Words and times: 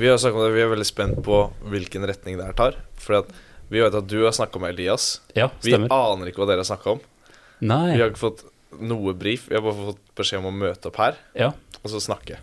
Vi 0.00 0.08
har 0.08 0.16
snakket 0.20 0.38
om 0.40 0.46
det, 0.46 0.54
vi 0.56 0.62
er 0.64 0.70
veldig 0.72 0.86
spent 0.88 1.18
på 1.26 1.38
hvilken 1.68 2.06
retning 2.08 2.38
det 2.40 2.46
her 2.48 2.56
tar. 2.56 2.76
For 3.00 3.18
at 3.20 3.32
vi 3.70 3.82
vet 3.82 3.94
at 3.94 4.06
du 4.08 4.16
har 4.24 4.32
snakka 4.34 4.58
med 4.62 4.72
Elias. 4.72 5.20
Ja, 5.36 5.50
Vi 5.62 5.74
aner 5.76 6.30
ikke 6.30 6.40
hva 6.42 6.48
dere 6.48 6.62
har 6.64 6.68
snakka 6.70 6.94
om. 6.96 7.02
Nei. 7.60 7.92
Vi 7.92 8.00
har 8.00 8.08
ikke 8.10 8.22
fått 8.24 8.46
noe 8.80 9.12
brief. 9.18 9.44
Vi 9.50 9.58
har 9.58 9.64
bare 9.66 9.90
fått 9.92 10.00
beskjed 10.18 10.40
om 10.40 10.48
å 10.48 10.54
møte 10.56 10.88
opp 10.88 10.96
her 11.02 11.18
Ja. 11.36 11.50
og 11.82 11.92
så 11.92 12.00
snakke. 12.00 12.38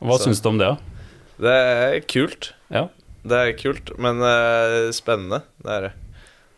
Hva 0.00 0.16
syns 0.22 0.40
du 0.40 0.48
om 0.48 0.58
det, 0.60 0.70
da? 0.72 0.78
Det 1.36 1.52
er 1.52 2.00
kult. 2.08 2.50
Ja. 2.72 2.86
Det 3.26 3.38
er 3.42 3.52
kult, 3.60 3.92
men 4.00 4.22
uh, 4.24 4.88
spennende. 4.96 5.42
Det 5.60 5.72
er 5.76 5.86
det. 5.88 5.92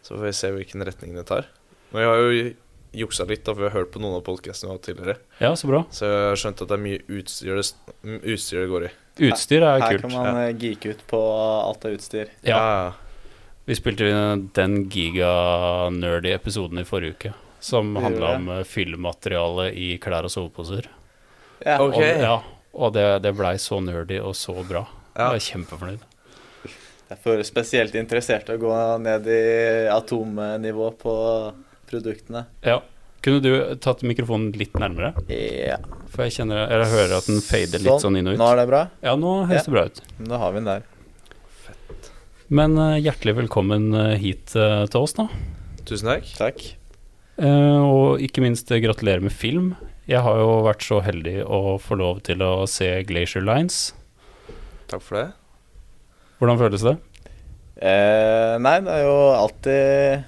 Så 0.07 0.15
får 0.15 0.25
vi 0.29 0.33
se 0.39 0.51
hvilken 0.55 0.85
retning 0.87 1.17
det 1.19 1.27
tar. 1.29 1.49
Men 1.91 2.03
vi 2.05 2.09
har 2.09 2.23
jo 2.23 2.55
juksa 2.97 3.27
litt, 3.29 3.45
da, 3.45 3.53
for 3.55 3.65
vi 3.65 3.69
har 3.69 3.77
hørt 3.77 3.91
på 3.95 4.01
noen 4.03 4.19
av 4.19 4.25
podkastene 4.27 4.79
tidligere. 4.85 5.19
Ja, 5.43 5.53
så 5.57 5.69
bra. 5.71 5.83
Så 5.95 6.09
jeg 6.09 6.31
har 6.31 6.41
skjønt 6.41 6.63
at 6.65 6.71
det 6.71 6.79
er 6.79 6.85
mye 6.85 7.03
utstyr 7.19 7.61
det, 7.61 7.67
utstyr 8.23 8.63
det 8.63 8.71
går 8.73 8.87
i. 8.89 8.91
Utstyr 9.29 9.63
er 9.63 9.83
Her 9.83 9.83
kult. 9.83 9.91
Her 9.91 10.03
kan 10.05 10.15
man 10.15 10.41
ja. 10.41 10.57
geeke 10.63 10.95
ut 10.95 11.05
på 11.11 11.21
alt 11.37 11.87
av 11.89 11.97
utstyr. 11.99 12.33
Ja. 12.47 12.63
Vi 13.69 13.77
spilte 13.77 14.09
inn 14.09 14.47
den 14.57 14.79
giga-nerdy 14.89 16.33
episoden 16.33 16.81
i 16.81 16.87
forrige 16.89 17.17
uke. 17.17 17.35
Som 17.61 17.97
handla 17.99 18.37
om 18.37 18.53
eh, 18.55 18.63
fyllmateriale 18.65 19.73
i 19.75 19.97
klær 20.01 20.29
og 20.29 20.33
soveposer. 20.33 20.87
Ja. 21.65 21.81
Ok. 21.83 21.99
Og, 21.99 22.07
ja, 22.07 22.37
og 22.79 22.95
det, 22.95 23.09
det 23.27 23.35
blei 23.37 23.57
så 23.61 23.81
nerdy 23.83 24.23
og 24.23 24.37
så 24.39 24.55
bra. 24.63 24.87
Ja. 25.19 25.33
Jeg 25.33 25.43
er 25.43 25.47
kjempefornøyd. 25.51 26.07
Det 27.09 27.17
er 27.17 27.21
for 27.25 27.41
spesielt 27.47 27.95
interesserte 27.97 28.55
å 28.55 28.61
gå 28.61 28.73
ned 29.01 29.27
i 29.33 29.43
atomnivå 29.89 30.91
på 31.01 31.15
produktene. 31.91 32.47
Ja. 32.67 32.81
Kunne 33.25 33.43
du 33.43 33.51
tatt 33.83 34.05
mikrofonen 34.07 34.53
litt 34.55 34.77
nærmere? 34.79 35.11
Ja. 35.33 35.81
For 36.13 36.25
jeg 36.25 36.37
kjenner 36.37 36.69
Jeg 36.71 36.91
hører 36.93 37.17
at 37.17 37.27
den 37.27 37.41
fader 37.43 37.83
litt 37.83 38.05
sånn 38.05 38.19
inn 38.21 38.31
og 38.31 38.37
ut. 38.37 38.41
Nå 38.41 38.51
er 38.53 38.61
det 38.61 38.67
bra? 38.71 38.83
Ja, 39.03 39.17
nå 39.19 39.33
høres 39.49 39.65
Ja. 39.65 39.67
det 39.67 39.75
bra 39.75 39.85
ut. 39.91 40.01
Nå 40.29 40.39
har 40.39 40.55
vi 40.55 40.61
den 40.63 40.71
der. 40.71 40.87
Fett. 41.65 42.11
Men 42.49 42.79
uh, 42.79 42.95
hjertelig 42.97 43.35
velkommen 43.43 43.91
eh, 43.93 44.15
hit 44.23 44.55
uh, 44.57 44.87
til 44.89 45.03
oss, 45.03 45.17
da. 45.19 45.27
Tusen 45.89 46.13
takk. 46.13 46.31
Takk. 46.39 46.63
Uh, 47.43 47.83
og 47.83 48.23
ikke 48.25 48.45
minst 48.47 48.71
gratulerer 48.71 49.25
med 49.25 49.35
film. 49.35 49.75
Jeg 50.09 50.23
har 50.25 50.39
jo 50.41 50.63
vært 50.65 50.87
så 50.87 51.03
heldig 51.05 51.43
å 51.45 51.77
få 51.83 51.99
lov 52.01 52.23
til 52.25 52.41
å 52.41 52.65
se 52.71 52.87
Glacier 53.11 53.45
Lines. 53.45 53.91
Takk 54.89 55.03
for 55.05 55.19
det. 55.21 55.27
Hvordan 56.39 56.61
føles 56.63 56.87
det? 56.87 56.95
Eh, 57.79 58.55
nei, 58.59 58.79
det 58.83 58.95
er 58.95 59.05
jo 59.05 59.17
alltid 59.37 60.25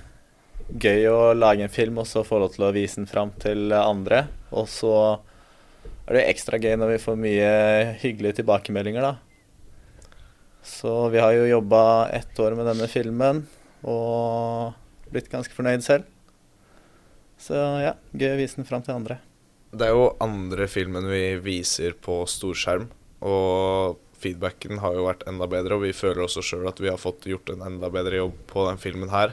gøy 0.79 1.09
å 1.11 1.33
lage 1.35 1.65
en 1.67 1.73
film 1.73 1.99
og 2.03 2.09
så 2.09 2.23
få 2.27 2.39
lov 2.43 2.55
til 2.55 2.67
å 2.69 2.75
vise 2.75 3.01
den 3.01 3.09
fram 3.11 3.33
til 3.43 3.73
andre. 3.75 4.27
Og 4.55 4.69
så 4.71 4.95
er 6.07 6.19
det 6.19 6.29
ekstra 6.31 6.61
gøy 6.61 6.77
når 6.79 6.95
vi 6.95 7.03
får 7.03 7.19
mye 7.21 7.51
hyggelige 8.03 8.41
tilbakemeldinger, 8.41 9.07
da. 9.07 9.17
Så 10.63 11.09
vi 11.09 11.21
har 11.23 11.33
jo 11.33 11.49
jobba 11.49 12.11
ett 12.13 12.39
år 12.43 12.55
med 12.59 12.69
denne 12.69 12.87
filmen 12.91 13.47
og 13.81 14.77
blitt 15.11 15.31
ganske 15.33 15.55
fornøyd 15.57 15.85
selv. 15.87 16.05
Så 17.41 17.57
ja, 17.57 17.95
gøy 18.13 18.35
å 18.35 18.39
vise 18.41 18.61
den 18.61 18.69
fram 18.69 18.85
til 18.85 18.99
andre. 18.99 19.17
Det 19.71 19.87
er 19.87 19.95
jo 19.95 20.11
andre 20.21 20.67
filmen 20.69 21.07
vi 21.09 21.39
viser 21.41 21.95
på 22.03 22.25
storskjerm, 22.29 22.89
og 23.23 24.01
feedbacken 24.21 24.81
har 24.83 24.97
jo 24.99 25.07
vært 25.07 25.23
enda 25.31 25.47
bedre, 25.49 25.79
og 25.79 25.87
vi 25.87 25.95
føler 25.97 26.27
også 26.27 26.43
sjøl 26.45 26.69
at 26.69 26.83
vi 26.83 26.91
har 26.91 27.01
fått 27.01 27.29
gjort 27.31 27.53
en 27.55 27.63
enda 27.65 27.89
bedre 27.93 28.19
jobb 28.21 28.35
på 28.51 28.67
den 28.67 28.83
filmen 28.83 29.13
her. 29.15 29.33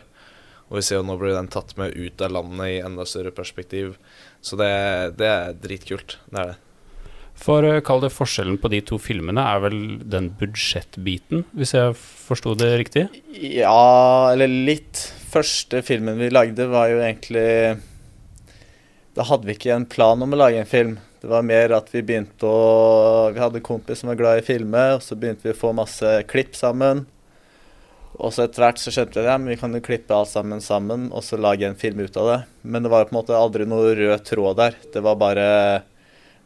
Og 0.68 0.80
vi 0.80 0.84
ser 0.84 1.00
jo 1.00 1.08
nå 1.08 1.16
blir 1.20 1.36
den 1.38 1.50
tatt 1.52 1.76
med 1.80 1.96
ut 1.96 2.22
av 2.24 2.34
landet 2.36 2.74
i 2.74 2.80
enda 2.84 3.06
større 3.08 3.32
perspektiv. 3.36 3.96
Så 4.44 4.60
det, 4.60 4.72
det 5.20 5.28
er 5.32 5.60
dritkult. 5.64 6.18
Det 6.28 6.42
er 6.42 6.54
det. 6.54 6.58
For 7.38 7.66
eh, 7.66 7.82
kall 7.86 8.02
det 8.02 8.14
forskjellen 8.16 8.58
på 8.62 8.72
de 8.74 8.82
to 8.86 8.98
filmene 9.02 9.44
er 9.46 9.62
vel 9.68 9.78
den 10.10 10.32
budsjettbiten, 10.40 11.46
hvis 11.58 11.76
jeg 11.78 11.94
forsto 11.98 12.56
det 12.58 12.72
riktig? 12.82 13.06
Ja, 13.38 14.34
eller 14.34 14.50
litt. 14.50 15.06
Første 15.28 15.84
filmen 15.86 16.18
vi 16.18 16.32
lagde 16.32 16.70
var 16.72 16.88
jo 16.88 17.02
egentlig 17.04 17.76
Da 19.18 19.26
hadde 19.28 19.44
vi 19.44 19.58
ikke 19.58 19.74
en 19.76 19.86
plan 19.90 20.22
om 20.24 20.34
å 20.34 20.40
lage 20.40 20.62
en 20.62 20.70
film. 20.70 20.96
Det 21.22 21.28
var 21.30 21.46
mer 21.46 21.74
at 21.76 21.90
vi 21.92 22.04
begynte 22.06 22.48
å 22.48 23.30
Vi 23.36 23.42
hadde 23.42 23.60
en 23.62 23.66
kompis 23.66 24.02
som 24.02 24.12
var 24.12 24.20
glad 24.20 24.42
i 24.42 24.48
filmer, 24.48 24.96
og 24.98 25.06
så 25.06 25.18
begynte 25.20 25.50
vi 25.50 25.54
å 25.54 25.62
få 25.62 25.74
masse 25.78 26.16
klipp 26.32 26.58
sammen. 26.58 27.06
Og 28.18 28.34
så 28.34 28.48
etter 28.48 28.64
hvert 28.64 28.80
så 28.82 28.92
skjønte 28.94 29.22
vi 29.22 29.30
ja, 29.30 29.36
men 29.38 29.52
vi 29.52 29.60
kan 29.60 29.76
jo 29.78 29.84
klippe 29.84 30.16
alt 30.16 30.32
sammen 30.32 30.62
sammen 30.64 31.08
og 31.14 31.22
så 31.26 31.38
lage 31.38 31.68
en 31.68 31.78
film 31.78 32.02
ut 32.02 32.18
av 32.18 32.32
det. 32.32 32.40
Men 32.66 32.86
det 32.86 32.92
var 32.94 33.06
på 33.06 33.14
en 33.14 33.20
måte 33.20 33.38
aldri 33.38 33.68
noe 33.70 33.94
rød 33.98 34.26
tråd 34.26 34.58
der. 34.58 34.78
Det 34.94 35.04
var 35.06 35.20
bare, 35.22 35.48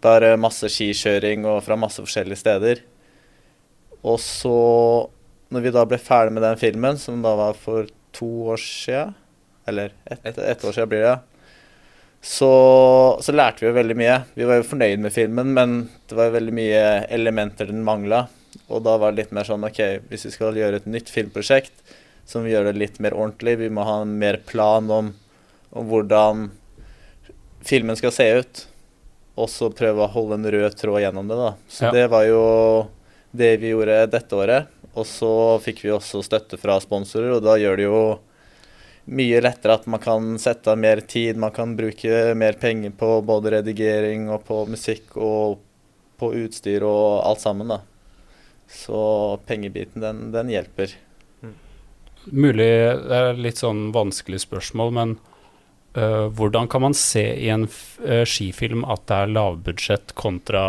bare 0.03 0.33
masse 0.39 0.67
skikjøring 0.71 1.47
og 1.47 1.61
fra 1.63 1.79
masse 1.79 2.03
forskjellige 2.03 2.41
steder. 2.43 2.83
Og 4.03 4.19
så, 4.19 4.57
når 5.53 5.63
vi 5.63 5.73
da 5.77 5.85
ble 5.87 6.01
ferdig 6.01 6.35
med 6.35 6.43
den 6.43 6.59
filmen, 6.59 6.99
som 6.99 7.23
da 7.23 7.37
var 7.39 7.55
for 7.59 7.87
to 8.11 8.27
år 8.51 8.59
siden 8.59 9.13
Eller 9.69 9.93
ett 10.09 10.25
et 10.25 10.63
år 10.65 10.73
siden 10.73 10.89
blir 10.89 11.05
det. 11.05 11.19
Så, 12.21 12.51
så 13.21 13.31
lærte 13.31 13.63
vi 13.63 13.69
jo 13.69 13.77
veldig 13.77 13.95
mye. 13.97 14.17
Vi 14.35 14.45
var 14.49 14.59
jo 14.59 14.67
fornøyd 14.67 14.99
med 15.01 15.13
filmen, 15.13 15.53
men 15.55 15.75
det 16.09 16.17
var 16.17 16.27
jo 16.27 16.35
veldig 16.35 16.53
mye 16.53 16.81
elementer 17.13 17.69
den 17.69 17.85
mangla. 17.85 18.25
Og 18.71 18.83
da 18.85 18.95
var 19.01 19.11
det 19.11 19.23
litt 19.25 19.33
mer 19.35 19.47
sånn 19.47 19.63
OK, 19.67 19.79
hvis 20.09 20.25
vi 20.29 20.31
skal 20.33 20.57
gjøre 20.57 20.79
et 20.81 20.87
nytt 20.89 21.11
filmprosjekt, 21.11 21.73
så 22.25 22.39
må 22.39 22.47
vi 22.47 22.53
gjøre 22.55 22.71
det 22.71 22.79
litt 22.79 22.99
mer 23.03 23.15
ordentlig. 23.17 23.57
Vi 23.59 23.69
må 23.73 23.83
ha 23.87 23.99
en 24.05 24.13
mer 24.21 24.37
plan 24.47 24.87
om, 24.93 25.13
om 25.75 25.87
hvordan 25.89 26.49
filmen 27.67 27.97
skal 27.99 28.13
se 28.15 28.27
ut. 28.41 28.65
Og 29.39 29.49
så 29.49 29.69
prøve 29.73 30.05
å 30.05 30.11
holde 30.11 30.37
en 30.39 30.49
rød 30.53 30.75
tråd 30.79 31.01
gjennom 31.03 31.27
det, 31.31 31.37
da. 31.39 31.53
Så 31.71 31.85
Ja. 31.87 31.91
det 31.91 32.07
var 32.11 32.25
jo 32.27 32.41
det 33.31 33.57
vi 33.61 33.71
gjorde 33.71 34.09
dette 34.11 34.35
året. 34.35 34.67
Og 34.95 35.05
så 35.07 35.59
fikk 35.63 35.83
vi 35.85 35.91
også 35.95 36.21
støtte 36.23 36.59
fra 36.59 36.79
sponsorer, 36.83 37.37
og 37.37 37.43
da 37.43 37.55
gjør 37.55 37.77
det 37.77 37.85
jo 37.87 38.19
mye 39.07 39.41
lettere 39.41 39.73
at 39.73 39.87
man 39.87 39.99
kan 40.03 40.37
sette 40.37 40.67
av 40.71 40.77
mer 40.77 41.01
tid, 41.01 41.37
man 41.37 41.51
kan 41.51 41.75
bruke 41.75 42.35
mer 42.35 42.53
penger 42.53 42.91
på 42.91 43.21
både 43.25 43.55
redigering 43.57 44.29
og 44.29 44.43
på 44.45 44.65
musikk 44.69 45.15
og 45.17 45.59
på 46.19 46.33
utstyr 46.43 46.83
og 46.85 47.23
alt 47.25 47.39
sammen, 47.41 47.67
da. 47.71 47.79
Så 48.71 49.39
pengebiten, 49.47 50.01
den, 50.03 50.29
den 50.33 50.51
hjelper. 50.51 50.93
Mulig 52.29 52.69
det 53.09 53.17
er 53.17 53.39
litt 53.39 53.59
sånn 53.61 53.89
vanskelig 53.95 54.43
spørsmål, 54.43 54.93
men 54.93 55.15
uh, 55.97 56.29
hvordan 56.29 56.69
kan 56.71 56.85
man 56.85 56.95
se 56.97 57.23
i 57.33 57.49
en 57.49 57.65
øh, 57.65 58.23
skifilm 58.29 58.85
at 58.85 59.07
det 59.09 59.17
er 59.17 59.33
lavbudsjett 59.33 60.13
kontra 60.19 60.65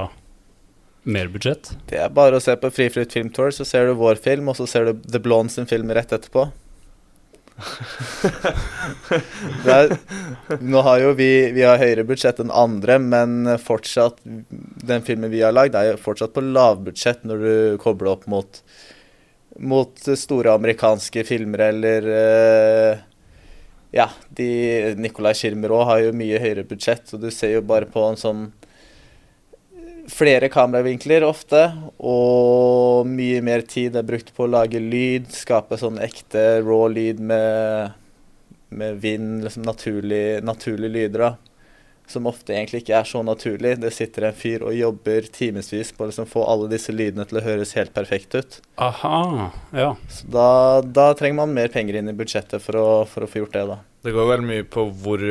merbudsjett? 1.05 1.75
Det 1.91 2.01
er 2.01 2.15
bare 2.15 2.39
å 2.39 2.43
se 2.43 2.57
på 2.57 2.71
Friflyt 2.73 3.13
Filmtour, 3.13 3.53
så 3.53 3.67
ser 3.69 3.91
du 3.91 3.99
vår 4.01 4.23
film, 4.25 4.49
og 4.49 4.57
så 4.59 4.69
ser 4.71 4.89
du 4.89 5.05
The 5.05 5.21
Blonde 5.23 5.53
sin 5.53 5.69
film 5.69 5.93
rett 5.93 6.15
etterpå. 6.15 6.49
Er, 9.69 9.93
nå 10.61 10.81
har 10.87 11.03
jo 11.03 11.13
vi, 11.19 11.31
vi 11.55 11.63
har 11.67 11.81
høyere 11.81 12.07
budsjett 12.09 12.41
enn 12.43 12.53
andre, 12.55 12.99
men 12.99 13.59
fortsatt 13.63 14.19
Den 14.25 15.05
filmen 15.07 15.31
vi 15.33 15.43
har 15.45 15.55
lagd, 15.55 15.77
er 15.77 15.93
jo 15.93 16.01
fortsatt 16.01 16.35
på 16.35 16.45
lavbudsjett 16.45 17.27
når 17.29 17.45
du 17.45 17.55
kobler 17.83 18.15
opp 18.15 18.27
mot 18.31 18.63
mot 19.61 19.99
store 20.17 20.55
amerikanske 20.57 21.25
filmer 21.29 21.67
eller 21.69 22.07
uh, 22.09 23.01
Ja, 23.93 24.09
de 24.33 24.95
Nicolai 24.97 25.35
Schirmer 25.37 25.75
òg 25.77 25.85
har 25.91 25.99
jo 26.07 26.15
mye 26.17 26.41
høyere 26.41 26.65
budsjett, 26.65 27.05
så 27.11 27.21
du 27.21 27.29
ser 27.31 27.59
jo 27.59 27.67
bare 27.69 27.85
på 27.93 28.01
en 28.09 28.17
sånn 28.17 28.47
flere 30.11 30.49
kameravinkler 30.53 31.25
ofte, 31.27 31.63
og 31.99 33.07
mye 33.09 33.43
mer 33.45 33.65
tid 33.69 33.97
er 33.99 34.07
brukt 34.07 34.33
på 34.35 34.47
å 34.47 34.51
lage 34.51 34.81
lyd, 34.83 35.31
skape 35.35 35.79
sånn 35.81 36.01
ekte 36.03 36.63
raw 36.65 36.89
lyd 36.91 37.23
med, 37.23 37.95
med 38.75 39.01
vind, 39.03 39.43
liksom 39.47 39.67
naturlig, 39.67 40.43
naturlige 40.45 40.97
lyder, 40.97 41.27
da. 41.29 41.33
Som 42.11 42.27
ofte 42.29 42.53
egentlig 42.53 42.83
ikke 42.83 42.97
er 42.99 43.07
så 43.09 43.23
naturlig. 43.25 43.77
Det 43.81 43.93
sitter 43.95 44.27
en 44.27 44.37
fyr 44.37 44.65
og 44.67 44.75
jobber 44.75 45.29
timevis 45.33 45.93
på 45.95 46.03
å 46.03 46.09
liksom 46.11 46.27
få 46.29 46.43
alle 46.51 46.67
disse 46.73 46.93
lydene 46.93 47.25
til 47.31 47.39
å 47.39 47.45
høres 47.47 47.73
helt 47.79 47.95
perfekt 47.95 48.35
ut. 48.37 48.59
Aha, 48.83 49.49
ja. 49.71 49.93
Så 50.11 50.29
da, 50.35 50.49
da 50.83 51.07
trenger 51.17 51.39
man 51.45 51.55
mer 51.57 51.71
penger 51.73 52.01
inn 52.01 52.11
i 52.11 52.17
budsjettet 52.19 52.61
for 52.61 52.77
å, 52.77 52.87
for 53.09 53.25
å 53.25 53.31
få 53.31 53.45
gjort 53.45 53.57
det, 53.57 53.65
da. 53.71 53.79
Det 54.03 54.13
går 54.13 54.29
vel 54.35 54.45
mye 54.45 54.67
på 54.67 54.89
hvor 54.91 55.25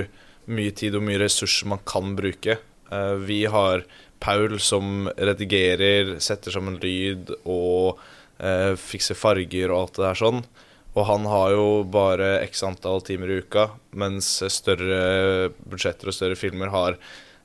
mye 0.52 0.74
tid 0.74 0.96
og 0.98 1.06
mye 1.06 1.20
ressurser 1.22 1.70
man 1.70 1.84
kan 1.86 2.16
bruke. 2.18 2.58
Eh, 2.92 3.14
vi 3.28 3.44
har 3.52 3.84
Paul 4.22 4.60
som 4.62 5.10
redigerer, 5.18 6.18
setter 6.22 6.54
sammen 6.54 6.78
lyd 6.82 7.34
og 7.42 8.00
eh, 8.38 8.78
fikser 8.78 9.18
farger 9.18 9.72
og 9.72 9.80
alt 9.80 9.98
det 9.98 10.06
der 10.06 10.22
sånn. 10.22 10.44
Og 10.92 11.08
han 11.08 11.26
har 11.32 11.54
jo 11.56 11.66
bare 11.88 12.42
x 12.44 12.66
antall 12.68 13.04
timer 13.08 13.32
i 13.32 13.40
uka, 13.42 13.70
mens 13.96 14.28
større 14.52 15.52
budsjetter 15.64 16.12
og 16.12 16.16
større 16.18 16.40
filmer 16.40 16.72
har 16.74 16.98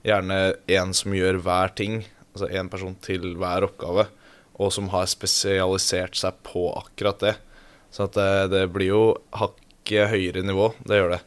gjerne 0.07 0.57
én 0.71 0.95
som 0.95 1.15
gjør 1.15 1.39
hver 1.45 1.75
ting, 1.79 2.01
altså 2.35 2.51
én 2.51 2.71
person 2.71 2.97
til 3.03 3.37
hver 3.39 3.69
oppgave, 3.69 4.09
og 4.59 4.73
som 4.75 4.91
har 4.91 5.07
spesialisert 5.11 6.19
seg 6.19 6.43
på 6.47 6.69
akkurat 6.75 7.23
det. 7.23 7.37
Så 7.95 8.09
det, 8.13 8.51
det 8.51 8.67
blir 8.75 8.91
jo 8.91 9.05
hakket 9.39 10.11
høyere 10.11 10.43
nivå, 10.43 10.73
det 10.83 10.99
gjør 10.99 11.15
det. 11.17 11.23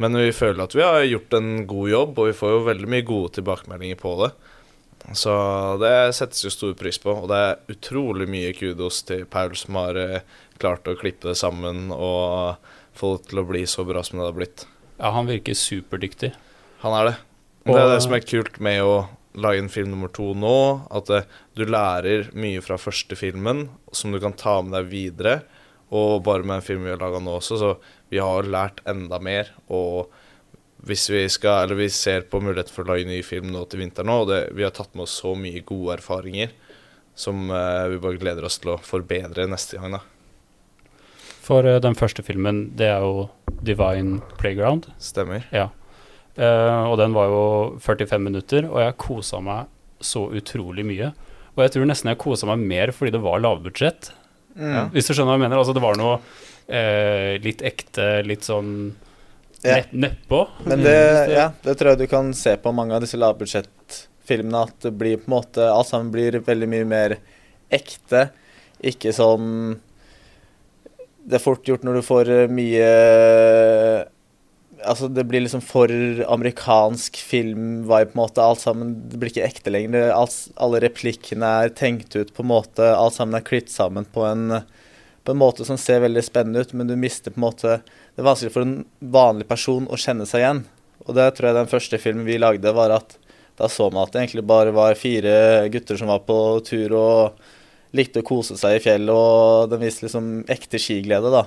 Men 0.00 0.16
vi 0.18 0.32
føler 0.34 0.64
at 0.64 0.74
vi 0.74 0.82
har 0.82 1.04
gjort 1.04 1.36
en 1.36 1.50
god 1.68 1.92
jobb, 1.92 2.16
og 2.16 2.30
vi 2.30 2.38
får 2.38 2.54
jo 2.54 2.64
veldig 2.70 2.88
mye 2.90 3.06
gode 3.06 3.36
tilbakemeldinger 3.36 4.00
på 4.00 4.14
det. 4.22 4.32
Så 5.10 5.32
det 5.82 6.14
settes 6.16 6.44
jo 6.46 6.52
stor 6.52 6.76
pris 6.78 6.98
på, 7.02 7.14
og 7.24 7.26
det 7.32 7.38
er 7.42 7.74
utrolig 7.74 8.28
mye 8.30 8.52
kudos 8.54 9.02
til 9.08 9.24
Paul 9.30 9.56
som 9.58 9.78
har 9.80 9.98
eh, 9.98 10.28
klart 10.62 10.86
å 10.86 10.94
klippe 10.98 11.32
det 11.32 11.38
sammen 11.40 11.90
og 11.90 12.62
få 12.96 13.16
det 13.16 13.32
til 13.32 13.42
å 13.42 13.48
bli 13.48 13.64
så 13.68 13.84
bra 13.88 14.04
som 14.06 14.20
det 14.20 14.28
har 14.28 14.36
blitt. 14.36 14.64
Ja, 15.00 15.10
han 15.16 15.26
virker 15.26 15.58
superdyktig. 15.58 16.30
Han 16.84 16.94
er 17.00 17.10
det. 17.10 17.16
Og 17.66 17.74
det 17.74 17.82
er 17.82 17.92
det 17.92 18.00
som 18.04 18.14
er 18.14 18.24
kult 18.26 18.58
med 18.62 18.82
å 18.86 18.94
lage 19.42 19.62
en 19.62 19.72
film 19.72 19.92
nummer 19.94 20.10
to 20.12 20.32
nå, 20.36 20.56
at 20.92 21.10
eh, 21.10 21.28
du 21.58 21.64
lærer 21.66 22.30
mye 22.36 22.62
fra 22.64 22.78
første 22.80 23.18
filmen 23.18 23.66
som 23.94 24.14
du 24.14 24.20
kan 24.22 24.36
ta 24.38 24.60
med 24.62 24.76
deg 24.76 24.90
videre. 24.92 25.36
Og 25.92 26.22
bare 26.24 26.46
med 26.46 26.60
en 26.60 26.64
film 26.64 26.86
vi 26.86 26.92
har 26.94 27.00
laga 27.02 27.20
nå 27.20 27.36
også, 27.36 27.58
så 27.60 27.74
vi 28.12 28.20
har 28.22 28.48
lært 28.48 28.80
enda 28.88 29.18
mer. 29.20 29.50
Og 29.72 30.12
hvis 30.86 31.06
vi 31.12 31.22
skal, 31.30 31.64
eller 31.64 31.78
vi 31.78 31.88
ser 31.94 32.24
på 32.30 32.40
muligheten 32.42 32.74
for 32.74 32.84
å 32.84 32.92
lage 32.92 33.06
ny 33.06 33.20
film 33.26 33.52
nå 33.54 33.64
til 33.70 33.84
vinteren 33.84 34.10
òg, 34.12 34.24
og 34.24 34.32
det, 34.32 34.40
vi 34.58 34.66
har 34.66 34.74
tatt 34.74 34.94
med 34.96 35.06
oss 35.06 35.18
så 35.22 35.34
mye 35.38 35.62
gode 35.66 35.98
erfaringer 35.98 36.54
som 37.14 37.50
eh, 37.52 37.84
vi 37.92 38.00
bare 38.02 38.18
gleder 38.18 38.46
oss 38.48 38.58
til 38.62 38.74
å 38.74 38.80
forbedre 38.82 39.46
neste 39.50 39.78
gang, 39.78 39.98
da. 39.98 40.02
For 41.42 41.66
eh, 41.68 41.80
den 41.82 41.98
første 41.98 42.24
filmen, 42.26 42.64
det 42.78 42.88
er 42.90 43.04
jo 43.04 43.28
Divine 43.62 44.22
Playground. 44.40 44.88
Stemmer. 45.02 45.46
Ja. 45.54 45.68
Eh, 46.34 46.82
og 46.88 46.96
den 47.00 47.14
var 47.14 47.30
jo 47.30 47.44
45 47.82 48.24
minutter, 48.24 48.66
og 48.70 48.80
jeg 48.82 48.98
kosa 49.02 49.42
meg 49.44 49.70
så 50.02 50.26
utrolig 50.34 50.86
mye. 50.88 51.12
Og 51.52 51.66
jeg 51.66 51.74
tror 51.74 51.88
nesten 51.88 52.10
jeg 52.12 52.22
kosa 52.22 52.48
meg 52.48 52.64
mer 52.64 52.94
fordi 52.96 53.12
det 53.14 53.22
var 53.22 53.42
lavbudsjett. 53.42 54.12
Mm. 54.56 54.92
Hvis 54.94 55.08
du 55.08 55.14
skjønner 55.14 55.34
hva 55.34 55.38
jeg 55.38 55.44
mener? 55.44 55.60
Altså 55.60 55.74
det 55.76 55.84
var 55.84 55.98
noe 56.00 56.18
eh, 56.66 57.38
litt 57.44 57.62
ekte, 57.64 58.08
litt 58.26 58.48
sånn 58.48 58.72
Ja. 59.62 59.76
nett, 59.76 59.92
nedpå. 59.92 60.48
Men 60.66 60.82
det, 60.82 60.96
ja, 61.30 61.52
det 61.62 61.76
tror 61.78 61.92
jeg 61.92 62.02
du 62.02 62.06
kan 62.10 62.32
se 62.34 62.56
på 62.58 62.72
mange 62.74 62.96
av 62.96 63.04
disse 63.04 63.18
lavbudsjettfilmene, 63.20 64.64
at 64.66 64.74
det 64.82 64.90
blir 64.98 65.20
på 65.22 65.30
en 65.30 65.36
måte 65.36 65.68
Alt 65.70 65.92
sammen 65.92 66.10
blir 66.14 66.40
veldig 66.42 66.68
mye 66.72 66.88
mer 66.88 67.16
ekte. 67.72 68.28
Ikke 68.82 69.12
sånn 69.14 69.76
Det 71.22 71.38
er 71.38 71.44
fort 71.44 71.68
gjort 71.68 71.86
når 71.86 72.00
du 72.00 72.02
får 72.06 72.32
eh, 72.34 72.50
mye 72.50 72.88
Altså, 74.82 75.06
det 75.06 75.22
blir 75.30 75.44
liksom 75.44 75.62
for 75.62 75.92
amerikansk 76.26 77.20
film-vibe, 77.22 78.08
på 78.10 78.16
en 78.16 78.18
måte. 78.18 78.42
Alt 78.42 78.64
sammen 78.64 78.96
Det 79.12 79.20
blir 79.20 79.30
ikke 79.30 79.46
ekte 79.46 79.70
lenger. 79.70 80.08
Alt, 80.10 80.34
alle 80.58 80.80
replikkene 80.82 81.50
er 81.62 81.74
tenkt 81.78 82.16
ut 82.16 82.32
på 82.34 82.42
en 82.42 82.50
måte. 82.50 82.88
Alt 82.90 83.14
sammen 83.14 83.38
er 83.38 83.46
klitt 83.46 83.70
sammen 83.70 84.08
på 84.10 84.24
en, 84.26 84.58
på 85.22 85.36
en 85.36 85.38
måte 85.38 85.62
som 85.68 85.78
ser 85.78 86.02
veldig 86.02 86.24
spennende 86.26 86.64
ut, 86.66 86.74
men 86.74 86.90
du 86.90 86.96
mister 86.98 87.30
på 87.30 87.38
en 87.38 87.46
måte 87.46 87.76
Det 88.12 88.20
er 88.20 88.28
vanskelig 88.28 88.52
for 88.52 88.66
en 88.66 88.78
vanlig 89.14 89.48
person 89.48 89.88
å 89.88 89.98
kjenne 90.00 90.26
seg 90.28 90.42
igjen. 90.42 90.62
Og 91.06 91.16
det 91.16 91.30
tror 91.34 91.48
jeg 91.48 91.58
den 91.58 91.70
første 91.70 91.98
filmen 92.00 92.28
vi 92.28 92.38
lagde, 92.40 92.74
var 92.76 92.92
at 92.94 93.16
da 93.58 93.68
så 93.68 93.88
man 93.92 94.06
at 94.06 94.14
det 94.14 94.22
egentlig 94.22 94.44
bare 94.48 94.72
var 94.74 94.98
fire 94.98 95.68
gutter 95.72 95.98
som 96.00 96.10
var 96.12 96.22
på 96.26 96.36
tur 96.66 96.94
og 96.96 97.42
likte 97.96 98.22
å 98.22 98.26
kose 98.26 98.56
seg 98.56 98.78
i 98.78 98.82
fjellet, 98.84 99.12
og 99.12 99.72
den 99.72 99.82
viste 99.82 100.06
liksom 100.06 100.30
ekte 100.52 100.80
skiglede, 100.80 101.32
da. 101.32 101.42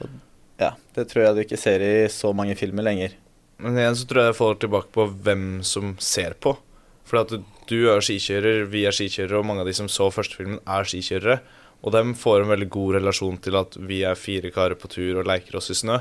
Og 0.00 0.14
ja, 0.58 0.72
det 0.96 1.08
tror 1.10 1.26
jeg 1.26 1.36
du 1.36 1.42
ikke 1.44 1.60
ser 1.60 1.84
i 1.84 1.92
så 2.12 2.32
mange 2.36 2.56
filmer 2.58 2.86
lenger. 2.86 3.16
Men 3.60 3.76
igjen 3.78 3.98
så 3.98 4.06
tror 4.08 4.22
jeg 4.22 4.32
jeg 4.32 4.38
faller 4.38 4.62
tilbake 4.62 4.92
på 4.94 5.06
hvem 5.26 5.44
som 5.66 5.94
ser 6.02 6.36
på. 6.40 6.54
For 7.08 7.22
at 7.22 7.32
du 7.68 7.78
er 7.92 8.04
skikjører, 8.04 8.66
vi 8.72 8.84
er 8.88 8.94
skikjørere, 8.94 9.40
og 9.40 9.48
mange 9.48 9.64
av 9.64 9.70
de 9.70 9.76
som 9.76 9.88
så 9.92 10.08
første 10.12 10.38
filmen, 10.38 10.60
er 10.68 10.88
skikjørere. 10.88 11.40
Og 11.86 11.94
dem 11.94 12.14
får 12.18 12.42
en 12.42 12.52
veldig 12.52 12.68
god 12.74 12.96
relasjon 12.98 13.38
til 13.42 13.58
at 13.60 13.76
vi 13.78 14.02
er 14.06 14.18
fire 14.18 14.50
karer 14.54 14.78
på 14.78 14.90
tur 14.90 15.20
og 15.20 15.28
leker 15.28 15.58
oss 15.60 15.70
i 15.70 15.78
snø. 15.78 16.00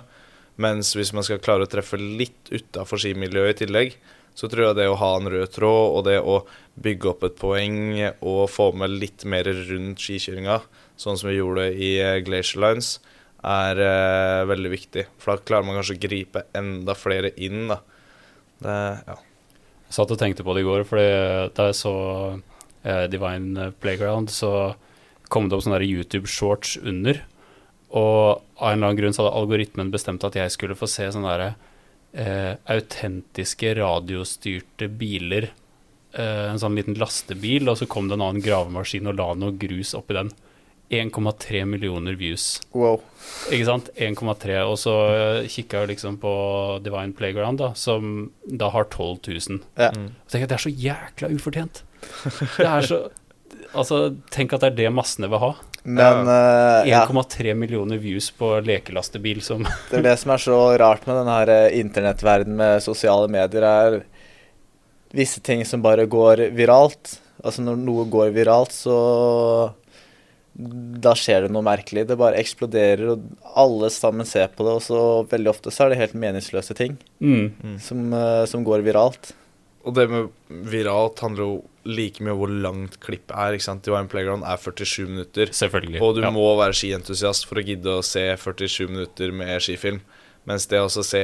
Mens 0.58 0.96
hvis 0.98 1.14
man 1.14 1.26
skal 1.26 1.42
klare 1.44 1.68
å 1.68 1.70
treffe 1.70 2.00
litt 2.02 2.50
utafor 2.50 3.02
skimiljøet 3.02 3.54
i 3.54 3.66
tillegg, 3.66 3.98
så 4.38 4.50
tror 4.50 4.68
jeg 4.68 4.78
det 4.78 4.88
å 4.90 4.98
ha 5.02 5.12
en 5.18 5.30
rød 5.34 5.52
tråd 5.54 5.84
og 5.98 6.04
det 6.06 6.18
å 6.22 6.40
bygge 6.82 7.10
opp 7.10 7.24
et 7.26 7.38
poeng 7.40 7.78
og 8.22 8.44
få 8.54 8.72
med 8.78 8.94
litt 9.02 9.26
mer 9.30 9.50
rundt 9.50 10.02
skikjøringa, 10.02 10.60
sånn 10.98 11.18
som 11.18 11.30
vi 11.30 11.40
gjorde 11.40 11.70
i 11.74 11.96
eh, 12.02 12.20
Glacier 12.26 12.62
Lines, 12.62 12.98
er 13.46 13.82
eh, 13.82 14.44
veldig 14.50 14.74
viktig. 14.74 15.08
For 15.22 15.34
da 15.34 15.46
klarer 15.46 15.66
man 15.66 15.80
kanskje 15.80 15.98
å 15.98 16.04
gripe 16.06 16.46
enda 16.58 16.94
flere 16.98 17.34
inn, 17.34 17.66
da. 17.72 17.80
Det, 18.62 18.78
ja. 19.10 19.18
Jeg 19.88 19.96
satt 19.96 20.14
og 20.14 20.20
tenkte 20.20 20.46
på 20.46 20.54
det 20.54 20.66
i 20.66 20.68
går, 20.68 20.86
fordi 20.90 21.10
da 21.58 21.70
jeg 21.70 21.80
så 21.80 21.96
eh, 22.36 23.06
Divine 23.10 23.72
Playground, 23.82 24.34
så 24.34 24.52
kom 25.32 25.50
det 25.50 25.58
opp 25.58 25.66
sånne 25.66 25.84
YouTube-shorts 25.86 26.78
under. 26.84 27.22
Og 27.96 28.42
av 28.60 28.72
en 28.72 28.78
eller 28.78 28.90
annen 28.90 29.00
grunn 29.00 29.16
så 29.16 29.24
hadde 29.24 29.38
algoritmen 29.40 29.94
bestemt 29.94 30.26
at 30.28 30.36
jeg 30.36 30.54
skulle 30.54 30.78
få 30.78 30.90
se 30.92 31.08
sånne 31.14 31.36
der, 31.38 31.56
eh, 32.14 32.54
autentiske 32.68 33.76
radiostyrte 33.80 34.90
biler. 34.90 35.52
Eh, 36.14 36.50
en 36.52 36.60
sånn 36.60 36.76
liten 36.76 36.98
lastebil, 36.98 37.70
og 37.70 37.78
så 37.78 37.88
kom 37.88 38.08
det 38.08 38.18
en 38.18 38.26
annen 38.26 38.44
gravemaskin 38.44 39.08
og 39.08 39.18
la 39.20 39.34
noe 39.36 39.58
grus 39.58 39.94
oppi 39.94 40.14
den. 40.14 40.32
1,3 40.90 41.66
millioner 41.66 42.16
views. 42.16 42.62
Wow. 42.72 43.02
Ikke 43.52 43.66
sant? 43.68 43.90
1,3. 43.96 44.62
Og 44.64 44.78
så 44.80 44.94
uh, 45.44 45.48
kikka 45.52 45.84
jeg 45.84 45.92
liksom 45.92 46.16
på 46.22 46.32
Divine 46.86 47.12
Playground, 47.18 47.60
da, 47.60 47.74
som 47.76 48.32
da 48.48 48.70
har 48.72 48.88
12 48.88 49.20
000. 49.28 49.60
Ja. 49.76 49.92
Mm. 49.92 50.14
Så 50.26 50.38
tenker 50.38 50.46
jeg 50.46 50.48
at 50.48 50.54
det 50.54 50.60
er 50.60 50.66
så 50.66 50.76
jækla 50.86 51.32
ufortjent. 51.36 51.84
Det 52.56 52.70
er 52.70 52.88
så 52.88 53.02
Altså, 53.78 54.18
tenk 54.34 54.56
at 54.56 54.64
det 54.64 54.72
er 54.72 54.78
det 54.82 54.94
massene 54.96 55.30
vil 55.32 55.42
ha. 55.44 55.52
Men 55.88 56.28
eh, 56.28 56.90
ja, 56.90 57.06
1,3 57.06 57.54
millioner 57.56 58.02
views 58.02 58.32
på 58.36 58.50
lekelastebil 58.66 59.40
som 59.46 59.64
det 59.92 60.02
er 60.02 60.08
det 60.10 60.18
som 60.20 60.34
er 60.34 60.44
så 60.44 60.60
rart 60.82 61.06
med 61.08 61.22
denne 61.22 61.38
her 61.38 61.54
eh, 61.54 62.48
med 62.50 62.84
sosiale 62.84 63.30
medier, 63.32 63.64
er 63.64 64.02
visse 65.16 65.40
ting 65.40 65.64
som 65.66 65.86
bare 65.86 66.08
går 66.10 66.50
viralt. 66.58 67.20
Altså 67.46 67.64
når 67.64 67.80
noe 67.80 68.08
går 68.12 68.34
viralt, 68.36 68.74
så 68.74 68.98
da 70.58 71.14
skjer 71.14 71.46
det 71.46 71.54
noe 71.54 71.66
merkelig. 71.66 72.08
Det 72.10 72.18
bare 72.18 72.40
eksploderer, 72.42 73.14
og 73.14 73.26
alle 73.62 73.92
sammen 73.94 74.26
ser 74.26 74.50
på 74.50 74.66
det. 74.66 74.78
Og 74.80 74.84
så 74.84 75.02
veldig 75.30 75.52
ofte 75.54 75.74
så 75.74 75.86
er 75.86 75.94
det 75.94 76.02
helt 76.02 76.18
meningsløse 76.18 76.76
ting 76.78 76.98
mm. 77.22 77.78
som, 77.84 78.08
eh, 78.14 78.44
som 78.50 78.66
går 78.68 78.86
viralt. 78.88 79.36
Og 79.88 79.96
det 79.96 80.06
med 80.12 80.30
viralt 80.68 81.22
handler 81.24 81.46
jo 81.46 81.58
like 81.88 82.20
mye 82.26 82.34
om 82.36 82.42
hvor 82.42 82.52
langt 82.52 82.98
klippet 83.04 83.32
er. 83.32 83.56
ikke 83.56 83.64
sant? 83.70 83.86
Divine 83.86 84.10
Playground 84.12 84.44
er 84.44 84.60
47 84.60 85.06
minutter. 85.08 85.52
Selvfølgelig. 85.56 86.02
Og 86.04 86.18
du 86.18 86.24
ja. 86.26 86.32
må 86.36 86.44
være 86.60 86.76
skientusiast 86.76 87.48
for 87.48 87.62
å 87.62 87.64
gidde 87.64 87.94
å 88.02 88.04
se 88.04 88.26
47 88.36 88.90
minutter 88.92 89.32
med 89.32 89.64
skifilm. 89.64 90.02
Mens 90.48 90.68
det 90.72 90.80
å 90.84 90.90
se 90.92 91.22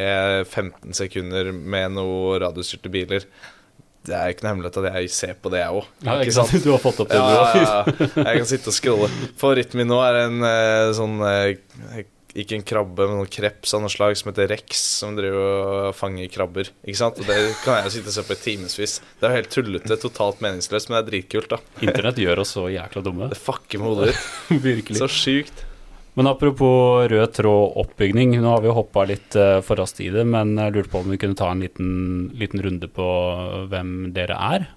15 0.48 0.96
sekunder 0.96 1.52
med 1.56 1.94
noe 1.96 2.40
radiostyrte 2.44 2.90
biler 2.92 3.24
Det 4.04 4.12
er 4.18 4.34
ikke 4.34 4.44
noe 4.44 4.52
hemmelighet 4.52 4.80
at 4.82 4.98
jeg 4.98 5.12
ser 5.16 5.38
på 5.40 5.48
det, 5.54 5.62
jeg 5.62 5.78
òg. 5.80 5.86
ja, 6.04 6.16
ikke 6.20 6.34
sant? 6.36 6.56
Du 6.66 6.72
har 6.74 6.82
fått 6.84 7.00
opp 7.06 7.12
det, 7.14 7.20
Ja, 7.22 7.28
du 7.30 7.36
ja, 7.36 7.46
òg. 7.46 8.02
ja. 8.04 8.26
Jeg 8.28 8.42
kan 8.42 8.50
sitte 8.50 8.72
og 8.74 8.76
scrolle. 8.76 9.08
Favoritten 9.40 9.80
min 9.80 9.88
nå 9.92 10.02
er 10.04 10.20
en 10.26 10.44
eh, 10.50 10.90
sånn 10.98 11.16
eh, 11.24 12.04
Ikke 12.34 12.58
en 12.58 12.66
krabbe, 12.66 13.06
men 13.06 13.20
noen 13.20 13.30
kreps 13.30 13.76
av 13.78 13.84
noe 13.84 13.94
slag 13.94 14.16
som 14.18 14.32
heter 14.32 14.48
Rex, 14.50 14.80
som 15.04 15.14
driver 15.18 15.44
og 15.44 15.98
fanger 15.98 16.32
krabber. 16.34 16.72
Ikke 16.82 16.98
sant? 16.98 17.20
Og 17.22 17.30
det 17.30 17.38
kan 17.62 17.84
jeg 17.84 17.94
sitte 17.98 18.10
og 18.10 18.16
se 18.16 18.24
på 18.26 18.38
i 18.38 18.42
timevis. 18.42 18.96
Det 19.20 19.28
er 19.28 19.36
jo 19.36 19.42
helt 19.42 19.52
tullete, 19.54 20.00
totalt 20.02 20.42
meningsløst, 20.42 20.90
men 20.90 20.98
det 20.98 21.04
er 21.04 21.10
dritkult, 21.12 21.52
da. 21.54 21.62
Internett 21.86 22.24
gjør 22.24 22.42
oss 22.42 22.56
så 22.58 22.66
jækla 22.74 23.06
dumme. 23.06 23.30
Det 23.30 23.38
fucker 23.38 23.84
med 23.84 23.92
hodet 23.92 24.10
ditt. 24.50 24.92
Så 25.04 25.10
sjukt. 25.12 25.64
Men 26.14 26.30
apropos 26.30 27.08
rød 27.10 27.32
tråd 27.34 27.78
oppbygning, 27.82 28.36
nå 28.38 28.52
har 28.52 28.62
vi 28.62 28.70
jo 28.70 28.76
hoppa 28.78 29.06
litt 29.10 29.34
uh, 29.40 29.64
for 29.66 29.82
raskt 29.82 30.02
i 30.06 30.12
det, 30.14 30.26
men 30.30 30.54
jeg 30.62 30.76
lurte 30.76 30.92
på 30.94 31.02
om 31.02 31.10
vi 31.10 31.18
kunne 31.22 31.38
ta 31.38 31.50
en 31.50 31.64
liten, 31.64 31.90
liten 32.38 32.62
runde 32.62 32.90
på 32.94 33.08
hvem 33.72 34.14
dere 34.14 34.38
er. 34.54 34.68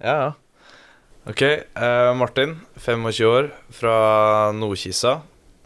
Ja, 0.00 0.16
ja. 0.24 0.34
Ok, 1.26 1.42
eh, 1.42 2.12
Martin, 2.14 2.52
25 2.78 3.26
år, 3.26 3.48
fra 3.74 3.96
Nordkisa. 4.54 5.16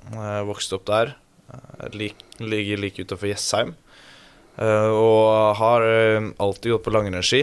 Eh, 0.09 0.39
vokste 0.49 0.79
opp 0.79 0.87
der. 0.89 1.13
Eh, 1.51 2.13
ligger 2.39 2.77
like 2.77 3.03
utafor 3.03 3.29
Jessheim. 3.29 3.75
Eh, 4.57 4.91
og 4.91 5.57
har 5.57 5.87
eh, 5.87 6.31
alltid 6.37 6.73
gått 6.73 6.87
på 6.87 6.95
langrennsski. 6.95 7.43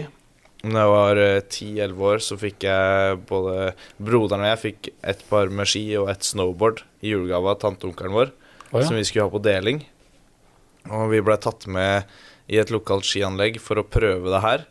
Da 0.58 0.82
jeg 0.82 0.90
var 0.90 1.18
ti-elleve 1.54 2.06
år, 2.12 2.22
så 2.24 2.34
fikk 2.38 2.64
jeg 2.66 3.18
både 3.28 3.68
Broderen 4.02 4.42
og 4.42 4.48
jeg 4.50 4.62
fikk 4.64 4.88
et 5.06 5.20
par 5.28 5.52
med 5.54 5.70
ski 5.70 5.84
og 6.00 6.08
et 6.10 6.26
snowboard 6.26 6.82
i 6.98 7.12
julegave 7.12 7.52
av 7.52 7.60
tanteonkelen 7.62 8.16
vår, 8.16 8.32
oh, 8.72 8.80
ja. 8.80 8.88
som 8.88 8.98
vi 8.98 9.04
skulle 9.06 9.28
ha 9.28 9.30
på 9.30 9.42
deling. 9.44 9.84
Og 10.90 11.12
vi 11.12 11.22
blei 11.22 11.36
tatt 11.38 11.68
med 11.70 12.10
i 12.50 12.58
et 12.58 12.72
lokalt 12.74 13.06
skianlegg 13.06 13.60
for 13.62 13.78
å 13.78 13.86
prøve 13.86 14.32
det 14.34 14.42
her. 14.42 14.66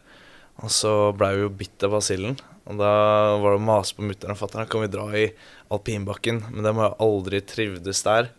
Og 0.59 0.73
så 0.75 0.91
blei 1.15 1.37
vi 1.37 1.45
jo 1.45 1.55
bitt 1.55 1.87
av 1.87 1.95
basillen. 1.95 2.35
Og 2.67 2.81
da 2.81 2.91
var 3.39 3.55
det 3.55 3.61
å 3.61 3.67
mase 3.69 3.95
på 3.95 4.03
mutter'n 4.03 4.35
og 4.35 4.41
fatter'n 4.41 4.67
kan 4.67 4.83
vi 4.83 4.91
dra 4.91 5.07
i 5.15 5.27
alpinbakken, 5.71 6.43
men 6.51 6.67
de 6.67 6.75
har 6.81 6.91
jo 6.91 7.07
aldri 7.07 7.39
trivdes 7.47 8.03
der. 8.03 8.33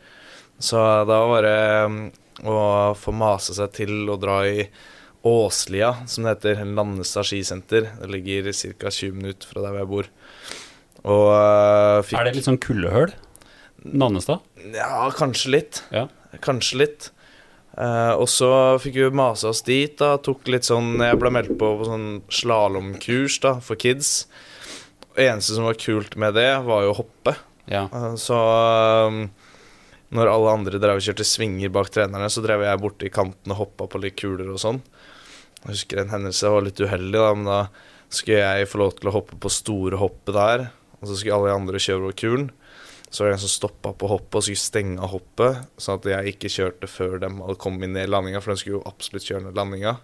Så 0.59 0.79
da 1.07 1.19
var 1.31 1.47
det 1.47 1.59
mm, 1.91 1.99
å 2.51 2.59
få 2.99 3.15
mase 3.15 3.55
seg 3.57 3.75
til 3.77 4.11
å 4.11 4.19
dra 4.21 4.41
i 4.47 4.65
Åslia, 5.29 5.93
som 6.07 6.25
det 6.25 6.37
heter, 6.37 6.65
Landestad 6.65 7.27
skisenter. 7.27 7.91
Det 8.01 8.11
ligger 8.11 8.51
ca. 8.79 8.91
20 8.91 9.17
minutter 9.19 9.51
fra 9.51 9.65
der 9.67 9.81
jeg 9.81 9.91
bor. 9.91 10.11
Og 11.09 11.29
øh, 11.31 12.01
fikk 12.07 12.19
Er 12.19 12.29
det 12.29 12.37
litt 12.39 12.49
sånn 12.49 12.61
kuldehull? 12.63 13.15
Nannestad? 13.87 14.43
Ja, 14.75 15.07
kanskje 15.15 15.55
litt. 15.55 15.83
Ja. 15.95 16.09
Kanskje 16.45 16.83
litt. 16.83 17.11
Uh, 17.79 18.19
og 18.19 18.27
så 18.27 18.51
fikk 18.83 18.97
vi 18.99 19.09
mase 19.15 19.47
oss 19.53 19.63
dit, 19.67 19.95
da. 20.01 20.17
Tok 20.19 20.49
litt 20.51 20.67
sånn 20.67 20.97
Jeg 20.99 21.19
ble 21.21 21.31
meldt 21.31 21.53
på 21.61 21.77
på 21.79 21.87
sånn 21.87 22.09
slalåmkurs 22.35 23.39
for 23.63 23.79
kids. 23.79 24.27
Det 25.15 25.29
eneste 25.29 25.55
som 25.55 25.69
var 25.69 25.79
kult 25.79 26.17
med 26.19 26.35
det, 26.39 26.51
var 26.67 26.83
jo 26.87 26.95
å 26.95 26.99
hoppe. 26.99 27.37
Ja. 27.71 27.87
Uh, 27.95 28.15
Så 28.19 28.39
um, 29.07 29.29
når 30.15 30.31
alle 30.33 30.55
andre 30.57 30.81
drev 30.81 31.01
og 31.01 31.05
kjørte 31.05 31.27
svinger 31.27 31.73
bak 31.73 31.91
trenerne, 31.93 32.31
så 32.33 32.43
drev 32.45 32.65
jeg 32.65 32.81
borte 32.81 33.09
i 33.09 33.13
kanten 33.13 33.53
og 33.53 33.61
hoppa 33.61 33.89
på 33.93 34.01
litt 34.01 34.17
kuler 34.21 34.49
og 34.49 34.61
sånn. 34.63 34.81
Jeg 35.65 35.75
husker 35.75 36.01
en 36.01 36.13
hendelse 36.15 36.47
jeg 36.47 36.55
var 36.55 36.65
litt 36.65 36.81
uheldig, 36.81 37.19
da, 37.19 37.33
men 37.37 37.51
da 37.51 37.61
skulle 38.09 38.41
jeg 38.41 38.71
få 38.71 38.81
lov 38.81 38.95
til 38.97 39.11
å 39.11 39.17
hoppe 39.19 39.37
på 39.43 39.53
store 39.53 39.99
hoppet 40.01 40.37
der. 40.37 40.69
Og 40.99 41.11
så 41.11 41.19
skulle 41.19 41.37
alle 41.37 41.51
de 41.51 41.59
andre 41.59 41.83
kjøre 41.83 42.07
over 42.07 42.17
kulen. 42.19 42.49
Så 43.09 43.23
var 43.23 43.31
det 43.31 43.39
en 43.39 43.43
som 43.45 43.53
stoppa 43.53 43.93
på 43.97 44.09
hoppet 44.11 44.39
og 44.41 44.47
skulle 44.47 44.61
stenge 44.61 45.01
av 45.01 45.13
hoppet, 45.15 45.61
sånn 45.81 46.01
at 46.01 46.09
jeg 46.13 46.35
ikke 46.35 46.53
kjørte 46.53 46.91
før 46.91 47.21
de 47.23 47.31
hadde 47.39 47.61
kommet 47.61 47.93
ned 47.93 48.09
i 48.09 48.11
landinga, 48.11 48.43
for 48.45 48.53
de 48.53 48.61
skulle 48.61 48.79
jo 48.79 48.89
absolutt 48.89 49.29
kjøre 49.29 49.47
ned 49.47 49.61
landinga. 49.61 49.95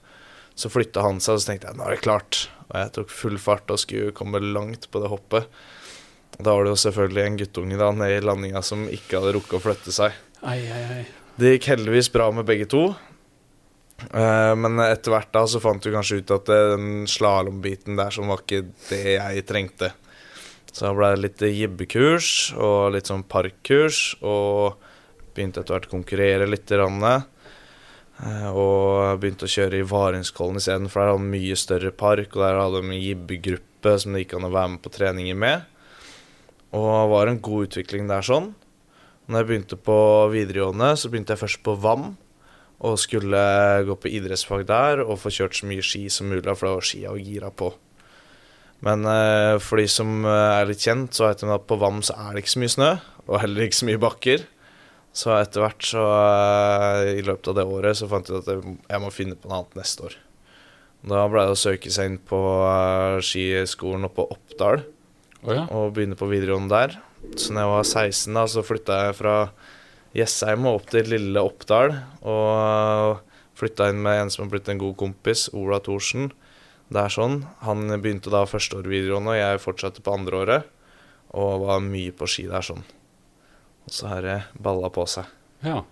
Så 0.57 0.71
flytta 0.71 1.03
han 1.05 1.21
seg, 1.21 1.37
og 1.37 1.43
så 1.43 1.51
tenkte 1.51 1.71
jeg 1.71 1.81
nå 1.81 1.87
er 1.89 1.97
det 1.97 2.05
klart. 2.05 2.45
Og 2.69 2.77
jeg 2.81 2.93
tok 2.97 3.13
full 3.13 3.41
fart 3.43 3.73
og 3.75 3.81
skulle 3.83 4.15
komme 4.17 4.41
langt 4.41 4.89
på 4.93 5.03
det 5.03 5.11
hoppet. 5.13 5.49
Da 6.39 6.55
var 6.55 6.67
det 6.67 6.75
jo 6.75 6.83
selvfølgelig 6.83 7.25
en 7.25 7.41
guttunge 7.41 7.79
da 7.79 7.91
nede 7.95 8.19
i 8.19 8.25
landinga 8.25 8.63
som 8.67 8.87
ikke 8.91 9.21
hadde 9.21 9.35
rukket 9.37 9.59
å 9.59 9.63
flytte 9.63 9.95
seg. 9.95 10.17
Ai, 10.43 10.61
ai, 10.67 10.85
ai. 10.99 11.03
Det 11.39 11.57
gikk 11.57 11.69
heldigvis 11.73 12.11
bra 12.15 12.29
med 12.35 12.47
begge 12.49 12.67
to. 12.71 12.89
Eh, 14.05 14.55
men 14.59 14.81
etter 14.83 15.15
hvert 15.15 15.33
da 15.35 15.45
så 15.49 15.61
fant 15.63 15.83
du 15.83 15.93
kanskje 15.95 16.21
ut 16.23 16.33
at 16.35 16.49
den 16.51 17.05
slalåmbiten 17.11 17.99
der 17.99 18.15
som 18.15 18.31
var 18.31 18.43
ikke 18.43 18.65
det 18.89 19.17
jeg 19.17 19.47
trengte. 19.49 19.93
Så 20.75 20.89
da 20.89 20.95
ble 20.97 21.13
det 21.15 21.23
litt 21.23 21.45
jibbekurs 21.55 22.29
og 22.59 22.97
litt 22.97 23.07
sånn 23.11 23.23
parkkurs, 23.31 24.17
og 24.27 24.81
begynte 25.35 25.63
etter 25.63 25.77
hvert 25.77 25.87
å 25.87 25.93
konkurrere 25.93 26.49
litt. 26.51 26.67
Grann, 26.67 27.03
eh, 27.05 28.49
og 28.51 29.21
begynte 29.23 29.47
å 29.47 29.55
kjøre 29.55 29.79
i 29.79 29.87
Varingskollen 29.87 30.59
isteden, 30.59 30.91
for 30.91 31.03
der 31.03 31.13
hadde 31.13 31.23
de 31.23 31.35
mye 31.37 31.59
større 31.59 31.95
park, 31.95 32.35
og 32.35 32.43
der 32.43 32.59
hadde 32.59 32.83
de 32.83 32.91
en 32.91 33.05
jibbegruppe 33.07 33.95
som 34.03 34.15
det 34.15 34.25
gikk 34.25 34.35
an 34.39 34.49
å 34.49 34.55
være 34.55 34.75
med 34.75 34.83
på 34.83 34.95
treninger 34.99 35.39
med. 35.39 35.71
Og 36.75 36.91
det 36.91 37.11
var 37.13 37.31
en 37.31 37.41
god 37.45 37.69
utvikling 37.69 38.11
der 38.11 38.25
sånn. 38.27 38.51
Når 39.31 39.41
jeg 39.41 39.49
begynte 39.49 39.79
på 39.81 39.97
videregående, 40.35 40.91
så 40.99 41.09
begynte 41.09 41.35
jeg 41.35 41.45
først 41.45 41.63
på 41.65 41.77
VAM. 41.81 42.13
Og 42.85 42.99
skulle 43.01 43.41
gå 43.87 43.95
på 43.97 44.11
idrettsfag 44.11 44.67
der 44.69 45.05
og 45.05 45.21
få 45.23 45.33
kjørt 45.33 45.57
så 45.57 45.69
mye 45.71 45.85
ski 45.87 46.09
som 46.13 46.29
mulig, 46.29 46.45
for 46.51 46.67
det 46.67 46.75
var 46.75 46.89
skia 46.89 47.13
og 47.15 47.23
gira 47.23 47.53
på. 47.55 47.71
Men 48.85 49.07
eh, 49.09 49.55
for 49.63 49.81
de 49.81 49.87
som 49.89 50.27
eh, 50.27 50.57
er 50.59 50.67
litt 50.69 50.83
kjent, 50.85 51.15
så 51.15 51.29
vet 51.29 51.41
de 51.41 51.53
at 51.55 51.65
på 51.71 51.79
VAM 51.81 52.03
så 52.05 52.19
er 52.21 52.35
det 52.35 52.43
ikke 52.43 52.53
så 52.57 52.61
mye 52.65 52.75
snø, 52.75 52.91
og 53.25 53.39
heller 53.41 53.65
ikke 53.65 53.79
så 53.79 53.89
mye 53.89 54.03
bakker. 54.03 54.45
Så 55.15 55.31
etter 55.39 55.63
hvert, 55.63 55.87
så 55.87 56.03
eh, 56.11 57.15
i 57.23 57.25
løpet 57.25 57.53
av 57.53 57.57
det 57.61 57.65
året, 57.71 57.97
så 57.97 58.11
fant 58.11 58.29
jeg 58.29 58.43
ut 58.43 58.51
at 58.51 58.67
jeg, 58.91 59.01
må 59.01 59.15
finne 59.15 59.39
på 59.39 59.49
noe 59.49 59.63
annet 59.63 59.79
neste 59.79 60.11
år. 60.11 60.19
Da 61.09 61.25
ble 61.31 61.47
det 61.47 61.55
å 61.55 61.63
søke 61.63 61.95
seg 61.95 62.11
inn 62.11 62.21
på 62.29 62.43
eh, 62.67 63.23
skiskolen 63.25 64.11
oppe 64.11 64.21
på 64.21 64.37
Oppdal 64.37 64.85
Å 65.45 65.53
ja. 65.55 65.65
og 65.77 65.93
begynne 65.97 66.17
på 66.17 66.29
videregående 66.31 66.73
der. 66.73 66.97
Så 67.37 67.53
når 67.53 67.65
jeg 67.65 67.73
var 67.73 67.89
16, 67.89 68.37
da, 68.37 68.45
så 68.49 68.65
flytta 68.65 69.01
jeg 69.07 69.17
fra 69.19 69.37
Jessheim 70.17 70.69
og 70.69 70.81
opp 70.81 70.91
til 70.93 71.11
lille 71.13 71.43
Oppdal. 71.45 71.97
Og 72.25 73.21
flytta 73.59 73.91
inn 73.93 74.01
med 74.05 74.23
en 74.23 74.33
som 74.33 74.47
har 74.47 74.55
blitt 74.55 74.71
en 74.73 74.81
god 74.81 74.97
kompis, 75.01 75.49
Ola 75.57 75.81
Thorsen. 75.85 76.31
Det 76.93 77.01
er 77.01 77.13
sånn. 77.13 77.43
Han 77.65 77.89
begynte 77.97 78.33
da 78.33 78.45
første 78.49 78.81
år 78.81 78.89
videregående, 78.89 79.35
og 79.35 79.41
jeg 79.41 79.65
fortsatte 79.65 80.05
på 80.05 80.15
andre 80.17 80.41
året. 80.45 80.71
Og 81.35 81.67
var 81.67 81.85
mye 81.85 82.15
på 82.15 82.29
ski 82.31 82.47
der 82.49 82.65
sånn. 82.65 82.85
Og 83.85 83.93
så 83.93 84.09
har 84.09 84.25
det 84.25 84.39
balla 84.61 84.93
på 84.93 85.05
seg. 85.11 85.29
ja. 85.67 85.83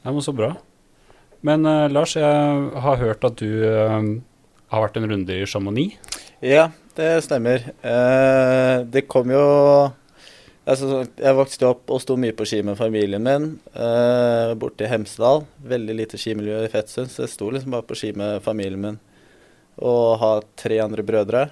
Det 0.00 0.14
var 0.16 0.24
så 0.24 0.32
bra. 0.32 0.54
Men 1.44 1.66
uh, 1.68 1.84
Lars, 1.92 2.14
jeg 2.16 2.68
har 2.84 3.00
hørt 3.00 3.24
at 3.28 3.36
du 3.36 3.48
uh, 3.68 4.00
har 4.72 4.84
vært 4.86 4.96
en 4.96 5.08
runde 5.10 5.34
i 5.36 5.44
Chamonix. 5.44 5.98
Ja, 6.40 6.70
det 6.96 7.22
stemmer. 7.22 7.66
Eh, 7.84 8.80
det 8.88 9.02
kom 9.12 9.28
jo 9.28 9.40
altså, 10.64 11.02
Jeg 11.20 11.36
vokste 11.36 11.68
opp 11.68 11.92
og 11.92 12.00
sto 12.00 12.16
mye 12.16 12.32
på 12.32 12.46
ski 12.48 12.62
med 12.64 12.78
familien 12.80 13.20
min 13.20 13.50
eh, 13.76 14.54
borte 14.56 14.86
i 14.86 14.88
Hemsedal. 14.88 15.44
Veldig 15.60 15.96
lite 15.98 16.20
skimiljø 16.20 16.62
i 16.64 16.70
Fettsund, 16.72 17.12
så 17.12 17.26
jeg 17.26 17.34
sto 17.34 17.50
liksom 17.52 17.76
bare 17.76 17.84
på 17.84 17.98
ski 18.00 18.14
med 18.16 18.40
familien 18.46 18.80
min. 18.80 18.96
Og 19.84 20.16
har 20.22 20.48
tre 20.56 20.80
andre 20.80 21.04
brødre. 21.04 21.44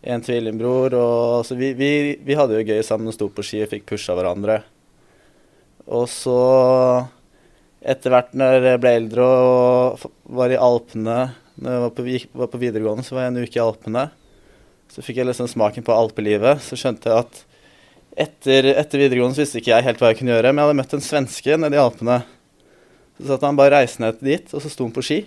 En 0.00 0.24
tvillingbror. 0.24 0.96
Og, 0.96 1.44
så 1.44 1.58
vi, 1.60 1.74
vi, 1.76 1.92
vi 2.24 2.38
hadde 2.40 2.56
jo 2.56 2.64
gøy 2.72 2.80
sammen 2.88 3.12
og 3.12 3.18
sto 3.18 3.28
på 3.28 3.44
ski 3.44 3.60
og 3.66 3.74
fikk 3.74 3.90
pusha 3.92 4.16
hverandre. 4.16 4.62
Og 5.92 6.08
så, 6.08 6.40
etter 7.84 8.16
hvert 8.16 8.32
når 8.32 8.70
jeg 8.72 8.82
ble 8.86 8.96
eldre 9.02 9.28
og 9.28 10.10
var 10.32 10.56
i 10.56 10.60
Alpene 10.70 11.20
Når 11.60 11.74
jeg 11.74 11.84
var 11.84 11.94
på, 11.96 12.04
gikk, 12.08 12.28
var 12.36 12.50
på 12.52 12.60
videregående, 12.62 13.04
så 13.06 13.16
var 13.16 13.26
jeg 13.26 13.32
en 13.34 13.42
uke 13.42 13.58
i 13.58 13.62
Alpene. 13.62 14.04
Så 14.92 15.04
fikk 15.04 15.20
jeg 15.20 15.28
liksom 15.28 15.48
smaken 15.48 15.84
på 15.86 15.94
alpelivet. 15.96 16.62
Så 16.64 16.76
skjønte 16.80 17.08
jeg 17.08 17.24
at 17.26 17.42
etter, 18.24 18.72
etter 18.76 19.00
videregående 19.00 19.36
så 19.36 19.44
visste 19.44 19.60
ikke 19.62 19.72
jeg 19.72 19.86
helt 19.86 20.02
hva 20.02 20.10
jeg 20.12 20.18
kunne 20.20 20.34
gjøre, 20.34 20.52
men 20.52 20.60
jeg 20.60 20.68
hadde 20.68 20.80
møtt 20.82 20.96
en 20.98 21.04
svenske 21.04 21.56
nede 21.60 21.78
i 21.78 21.80
Alpene. 21.80 22.18
Så 23.16 23.28
satt 23.30 23.46
han 23.46 23.56
bare 23.56 23.78
reiste 23.78 24.04
ned 24.04 24.20
dit, 24.24 24.52
og 24.52 24.64
så 24.64 24.72
sto 24.72 24.84
han 24.84 24.92
på 24.92 25.04
ski. 25.06 25.22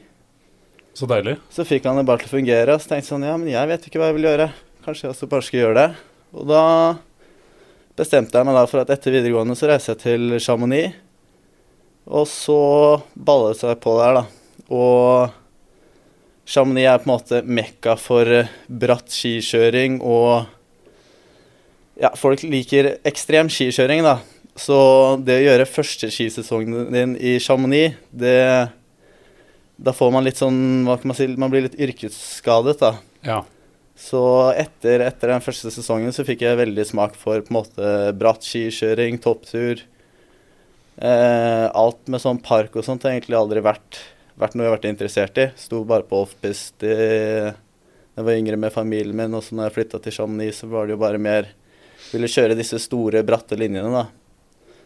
Så 0.95 1.09
deilig. 1.09 1.37
Så 1.51 1.65
fikk 1.67 1.87
han 1.89 1.97
det 1.99 2.05
bare 2.07 2.21
til 2.21 2.29
å 2.29 2.35
fungere, 2.37 2.75
og 2.75 2.83
så 2.83 2.91
tenkte 2.91 3.03
jeg 3.03 3.13
sånn 3.13 3.25
Ja, 3.27 3.37
men 3.39 3.51
jeg 3.51 3.71
vet 3.71 3.87
ikke 3.87 4.01
hva 4.01 4.11
jeg 4.11 4.17
vil 4.19 4.29
gjøre. 4.29 4.51
Kanskje 4.85 5.07
jeg 5.07 5.15
også 5.15 5.29
bare 5.31 5.47
skal 5.47 5.59
gjøre 5.59 5.79
det. 5.79 5.87
Og 6.35 6.45
da 6.51 6.61
bestemte 7.97 8.37
jeg 8.37 8.47
meg 8.47 8.57
da 8.59 8.67
for 8.69 8.83
at 8.83 8.93
etter 8.93 9.15
videregående 9.15 9.57
så 9.57 9.69
reiser 9.71 9.95
jeg 9.95 10.03
til 10.03 10.37
Chamonix. 10.43 10.93
Og 12.05 12.27
så 12.29 12.59
ballet 13.17 13.55
det 13.55 13.63
seg 13.63 13.81
på 13.81 13.95
der, 13.97 14.21
da. 14.21 14.23
Og 14.69 15.33
Chamonix 16.45 16.87
er 16.89 17.01
på 17.01 17.09
en 17.09 17.13
måte 17.15 17.41
mekka 17.45 17.95
for 17.97 18.29
eh, 18.29 18.51
bratt 18.67 19.11
skikjøring 19.13 19.99
og 20.05 20.51
Ja, 21.95 22.11
folk 22.19 22.43
liker 22.43 22.97
ekstrem 23.07 23.47
skikjøring, 23.47 24.03
da. 24.03 24.19
Så 24.55 24.75
det 25.23 25.39
å 25.39 25.45
gjøre 25.49 25.67
første 25.67 26.09
skisesongen 26.11 26.91
din 26.93 27.15
i 27.19 27.37
Chamonix, 27.43 27.97
det 28.11 28.69
Da 29.75 29.91
får 29.91 30.13
man 30.15 30.23
litt 30.23 30.39
sånn 30.39 30.85
Hva 30.87 30.95
kan 30.99 31.11
man 31.11 31.17
si 31.17 31.27
Man 31.35 31.51
blir 31.51 31.65
litt 31.67 31.79
yrkesskadet, 31.79 32.77
da. 32.83 32.93
Ja. 33.25 33.41
Så 33.95 34.21
etter, 34.51 35.05
etter 35.07 35.31
den 35.31 35.43
første 35.43 35.71
sesongen 35.71 36.11
så 36.15 36.25
fikk 36.27 36.43
jeg 36.43 36.59
veldig 36.59 36.83
smak 36.87 37.15
for 37.15 37.39
på 37.39 37.53
en 37.53 37.57
måte 37.61 37.91
bratt 38.19 38.43
skikjøring, 38.43 39.21
topptur. 39.23 39.85
Eh, 40.95 41.65
alt 41.71 42.11
med 42.11 42.23
sånn 42.23 42.41
park 42.43 42.75
og 42.75 42.83
sånt 42.87 43.07
har 43.07 43.15
egentlig 43.15 43.39
aldri 43.39 43.63
vært, 43.63 44.01
vært 44.39 44.55
noe 44.55 44.65
jeg 44.65 44.71
har 44.71 44.77
vært 44.77 44.89
interessert 44.91 45.37
i. 45.41 45.47
Sto 45.59 45.83
bare 45.87 46.03
på 46.07 46.21
offpist 46.25 46.79
da 46.81 46.89
jeg 48.15 48.23
var 48.23 48.37
yngre 48.39 48.55
med 48.59 48.71
familien 48.71 49.15
min, 49.17 49.33
og 49.35 49.43
så 49.43 49.55
når 49.57 49.67
jeg 49.69 49.75
flytta 49.75 49.99
til 50.05 50.13
Chamonix, 50.15 50.61
så 50.61 50.69
var 50.71 50.85
det 50.87 50.95
jo 50.95 51.01
bare 51.01 51.19
mer 51.19 51.49
Ville 52.13 52.27
kjøre 52.29 52.55
disse 52.55 52.77
store, 52.79 53.23
bratte 53.25 53.57
linjene, 53.57 53.89
da. 53.91 54.03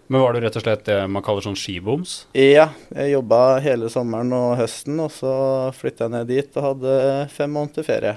Men 0.10 0.22
var 0.24 0.34
du 0.34 0.40
rett 0.42 0.56
og 0.56 0.64
slett 0.64 0.86
det 0.88 0.96
man 1.12 1.22
kaller 1.22 1.44
sånn 1.46 1.58
skiboms? 1.60 2.14
Ja, 2.34 2.70
jeg 2.96 3.12
jobba 3.12 3.60
hele 3.62 3.90
sommeren 3.94 4.32
og 4.34 4.56
høsten, 4.58 4.96
og 5.04 5.12
så 5.14 5.34
flytta 5.76 6.08
jeg 6.08 6.14
ned 6.16 6.30
dit 6.32 6.56
og 6.58 6.64
hadde 6.70 6.94
fem 7.36 7.52
måneder 7.54 7.86
ferie. 7.86 8.16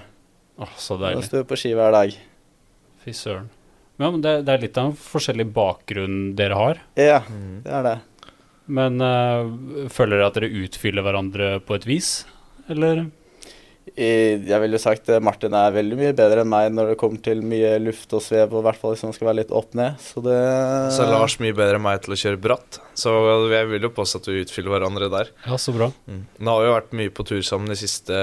Åh, 0.62 0.70
så 0.78 0.96
Da 1.00 1.10
deilig. 1.10 1.26
sto 1.26 1.40
jeg 1.42 1.48
på 1.50 1.58
ski 1.58 1.74
hver 1.76 1.92
dag. 1.92 2.14
Fy 3.02 3.10
søren. 3.18 3.50
Ja, 3.98 4.08
men 4.08 4.22
det, 4.24 4.36
det 4.46 4.54
er 4.54 4.62
litt 4.62 4.78
av 4.80 4.92
en 4.92 4.96
forskjellig 4.96 5.48
bakgrunn 5.52 6.20
dere 6.38 6.56
har. 6.62 6.80
Ja, 6.96 7.18
Mm. 7.28 7.60
det 7.66 7.72
er 7.72 7.82
det. 7.90 7.96
Men 8.66 9.02
uh, 9.02 9.88
føler 9.92 10.18
dere 10.18 10.28
at 10.30 10.38
dere 10.38 10.52
utfyller 10.62 11.04
hverandre 11.06 11.56
på 11.66 11.76
et 11.78 11.88
vis? 11.88 12.12
Eller? 12.70 13.06
Jeg 13.92 14.60
ville 14.62 14.78
sagt 14.80 15.08
at 15.10 15.24
Martin 15.24 15.52
er 15.58 15.74
veldig 15.74 15.96
mye 15.98 16.12
bedre 16.16 16.44
enn 16.44 16.50
meg 16.52 16.68
når 16.72 16.92
det 16.92 16.98
kommer 17.00 17.20
til 17.24 17.42
mye 17.44 17.74
luft 17.82 18.14
og 18.14 18.22
svev, 18.24 18.54
og 18.54 18.62
i 18.62 18.66
hvert 18.68 18.78
fall 18.78 18.94
hvis 18.94 19.02
man 19.04 19.16
skal 19.16 19.28
være 19.28 19.40
litt 19.42 19.52
opp 19.52 19.74
ned. 19.76 19.98
Så 20.00 20.22
det 20.24 20.38
Så 20.94 21.02
er 21.04 21.10
Lars 21.12 21.36
mye 21.42 21.56
bedre 21.56 21.80
enn 21.80 21.84
meg 21.84 21.98
til 22.04 22.14
å 22.14 22.20
kjøre 22.22 22.40
bratt, 22.40 22.78
så 22.96 23.12
jeg 23.50 23.68
vil 23.74 23.88
jo 23.88 23.92
påstå 23.92 24.22
at 24.22 24.30
vi 24.30 24.44
utfyller 24.46 24.76
hverandre 24.76 25.10
der. 25.12 25.34
Ja, 25.48 25.58
så 25.60 25.74
bra. 25.76 25.90
Mm. 26.06 26.22
Nå 26.38 26.54
har 26.54 26.62
vi 26.62 26.70
jo 26.70 26.78
vært 26.78 26.96
mye 27.02 27.14
på 27.18 27.26
tur 27.28 27.42
sammen 27.44 27.74
de 27.74 27.78
siste 27.82 28.22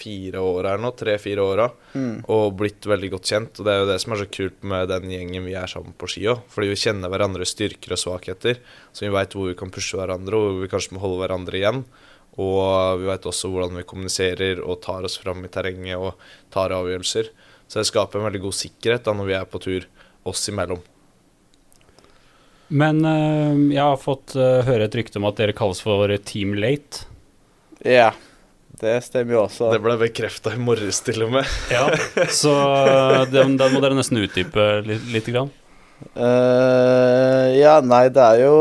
fire 0.00 0.42
åra 0.42 0.74
her 0.74 0.82
nå, 0.82 0.92
tre-fire 0.96 1.44
åra, 1.44 1.66
mm. 1.92 2.26
og 2.32 2.54
blitt 2.60 2.88
veldig 2.88 3.10
godt 3.14 3.32
kjent. 3.32 3.60
Og 3.60 3.66
det 3.66 3.74
er 3.74 3.82
jo 3.82 3.88
det 3.90 3.98
som 4.02 4.14
er 4.14 4.22
så 4.22 4.28
kult 4.32 4.62
med 4.72 4.90
den 4.92 5.12
gjengen 5.12 5.48
vi 5.48 5.56
er 5.58 5.70
sammen 5.70 5.96
på 5.98 6.08
ski 6.10 6.26
òg, 6.32 6.44
fordi 6.52 6.70
vi 6.72 6.78
kjenner 6.84 7.12
hverandres 7.12 7.54
styrker 7.56 7.96
og 7.96 8.02
svakheter, 8.02 8.62
så 8.92 9.06
vi 9.06 9.12
veit 9.14 9.36
hvor 9.36 9.50
vi 9.50 9.58
kan 9.58 9.72
pushe 9.74 10.00
hverandre, 10.00 10.38
og 10.38 10.46
hvor 10.48 10.64
vi 10.64 10.72
kanskje 10.72 10.96
må 10.96 11.04
holde 11.04 11.20
hverandre 11.24 11.60
igjen. 11.60 11.84
Og 12.40 13.00
vi 13.00 13.08
veit 13.08 13.26
også 13.26 13.50
hvordan 13.50 13.80
vi 13.80 13.88
kommuniserer 13.88 14.62
og 14.62 14.78
tar 14.84 15.04
oss 15.04 15.18
fram 15.20 15.42
i 15.44 15.50
terrenget 15.52 15.98
og 15.98 16.20
tar 16.54 16.72
avgjørelser. 16.76 17.28
Så 17.66 17.80
det 17.80 17.88
skaper 17.90 18.20
en 18.20 18.28
veldig 18.30 18.44
god 18.46 18.56
sikkerhet 18.56 19.04
da 19.06 19.14
når 19.14 19.28
vi 19.28 19.36
er 19.36 19.50
på 19.50 19.60
tur 19.62 19.86
oss 20.30 20.48
imellom. 20.50 20.80
Men 22.70 23.02
eh, 23.04 23.74
jeg 23.74 23.82
har 23.82 23.98
fått 23.98 24.36
eh, 24.38 24.62
høre 24.66 24.86
et 24.86 24.94
rykte 24.94 25.18
om 25.18 25.26
at 25.26 25.40
dere 25.40 25.54
kalles 25.58 25.82
for 25.82 26.10
Team 26.26 26.54
Late. 26.58 27.06
Ja, 27.82 28.12
det 28.80 29.00
stemmer 29.04 29.34
jo 29.34 29.40
også. 29.44 29.70
Det 29.74 29.80
ble 29.82 29.96
bekrefta 30.00 30.52
i 30.54 30.60
morges 30.62 31.00
til 31.04 31.24
og 31.26 31.32
med. 31.34 31.48
Ja. 31.72 31.88
Så 32.40 32.52
den, 33.32 33.56
den 33.60 33.74
må 33.74 33.82
dere 33.82 33.96
nesten 33.98 34.20
utdype 34.22 34.68
litt, 34.86 35.08
lite 35.10 35.34
grann. 35.34 35.50
Uh, 36.16 37.50
ja, 37.58 37.74
nei, 37.84 38.06
det 38.08 38.22
er 38.24 38.38
jo 38.40 38.54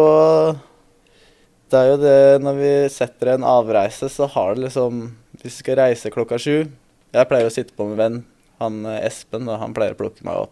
Det 1.72 1.80
er 1.80 1.86
jo 1.88 2.00
det 2.02 2.18
når 2.44 2.58
vi 2.58 2.72
setter 2.92 3.32
en 3.38 3.46
avreise, 3.48 4.10
så 4.12 4.28
har 4.34 4.58
det 4.58 4.66
liksom 4.66 4.98
Hvis 5.40 5.62
vi 5.62 5.64
skal 5.64 5.80
reise 5.80 6.12
klokka 6.12 6.36
sju 6.36 6.68
Jeg 6.68 7.30
pleier 7.30 7.48
å 7.48 7.54
sitte 7.54 7.72
på 7.78 7.88
med 7.88 7.96
venn, 7.96 8.18
han 8.60 8.82
eh, 8.84 9.06
Espen, 9.08 9.48
og 9.48 9.62
han 9.62 9.72
pleier 9.74 9.96
å 9.96 10.02
plukke 10.02 10.26
meg 10.28 10.42
opp. 10.44 10.52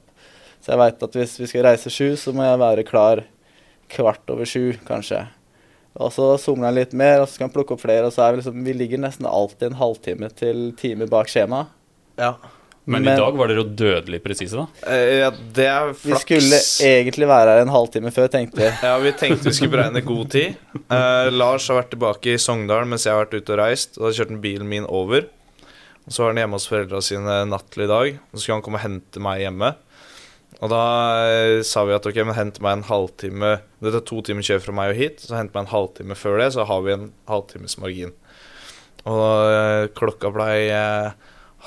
Så 0.63 0.71
jeg 0.71 0.79
veit 0.79 1.03
at 1.03 1.17
hvis 1.19 1.35
vi 1.41 1.49
skal 1.51 1.67
reise 1.67 1.91
sju, 1.91 2.15
så 2.15 2.31
må 2.31 2.47
jeg 2.47 2.61
være 2.63 2.87
klar 2.87 3.25
kvart 3.91 4.31
over 4.31 4.47
sju, 4.47 4.77
kanskje. 4.87 5.25
Og 5.97 6.13
så 6.13 6.27
somler 6.41 6.69
han 6.69 6.77
litt 6.77 6.93
mer, 6.97 7.21
og 7.21 7.27
så 7.27 7.37
skal 7.37 7.47
han 7.47 7.55
plukke 7.55 7.73
opp 7.73 7.81
flere, 7.81 8.05
og 8.07 8.13
så 8.13 8.27
er 8.27 8.35
vi 8.35 8.41
liksom 8.43 8.61
Vi 8.67 8.75
ligger 8.77 9.01
nesten 9.01 9.25
alltid 9.29 9.71
en 9.71 9.81
halvtime 9.81 10.29
til 10.37 10.69
time 10.77 11.09
bak 11.09 11.31
skjema. 11.31 11.65
Ja. 12.19 12.35
Men, 12.87 13.03
Men- 13.03 13.13
i 13.13 13.19
dag 13.19 13.35
var 13.35 13.49
dere 13.51 13.63
jo 13.65 13.71
dødelig 13.75 14.21
presise, 14.23 14.55
da. 14.55 14.67
Eh, 14.87 15.17
ja, 15.19 15.31
det 15.57 15.65
er 15.67 15.89
Vi 15.91 16.19
skulle 16.21 16.59
egentlig 16.87 17.27
være 17.27 17.57
her 17.57 17.65
en 17.65 17.73
halvtime 17.73 18.13
før, 18.15 18.29
tenkte 18.31 18.61
vi. 18.61 18.69
Ja, 18.87 18.93
vi 19.03 19.11
tenkte 19.11 19.49
vi 19.49 19.55
skulle 19.57 19.73
beregne 19.73 20.05
god 20.07 20.29
tid. 20.31 20.55
Uh, 20.87 21.27
Lars 21.33 21.67
har 21.67 21.81
vært 21.81 21.91
tilbake 21.91 22.31
i 22.31 22.37
Sogndal 22.39 22.87
mens 22.87 23.03
jeg 23.03 23.11
har 23.11 23.25
vært 23.25 23.35
ute 23.41 23.57
og 23.57 23.59
reist. 23.59 23.99
Og 23.99 24.07
da 24.07 24.13
kjørte 24.15 24.37
han 24.37 24.45
bilen 24.45 24.71
min 24.71 24.87
over. 24.87 25.27
Og 26.07 26.15
så 26.15 26.23
var 26.23 26.31
han 26.31 26.39
hjemme 26.45 26.55
hos 26.55 26.69
foreldra 26.71 27.03
sine 27.03 27.41
natt 27.51 27.67
til 27.75 27.83
i 27.83 27.91
dag. 27.91 28.13
Og 28.31 28.37
så 28.37 28.45
skulle 28.45 28.61
han 28.61 28.65
komme 28.69 28.79
og 28.79 28.85
hente 28.85 29.25
meg 29.27 29.43
hjemme. 29.43 29.73
Og 30.57 30.71
da 30.71 30.83
eh, 31.29 31.59
sa 31.67 31.83
vi 31.85 31.93
at 31.93 32.07
ok, 32.09 32.17
men 32.25 32.37
hent 32.37 32.57
meg 32.65 32.79
en 32.79 32.87
halvtime 32.87 33.57
Dette 33.83 33.99
er 33.99 34.05
to 34.09 34.23
timer 34.25 34.45
kjør 34.45 34.63
fra 34.63 34.73
meg 34.79 34.93
og 34.93 35.01
hit. 35.01 35.21
Så 35.21 35.37
hent 35.37 35.53
meg 35.53 35.65
en 35.65 35.73
halvtime 35.73 36.17
før 36.17 36.39
det, 36.41 36.51
så 36.55 36.65
har 36.65 36.85
vi 36.85 36.95
en 36.95 37.09
halvtimes 37.29 37.77
margin. 37.81 38.15
Og 39.07 39.27
eh, 39.53 39.85
klokka 39.97 40.31
blei 40.33 40.67
eh, 40.73 41.11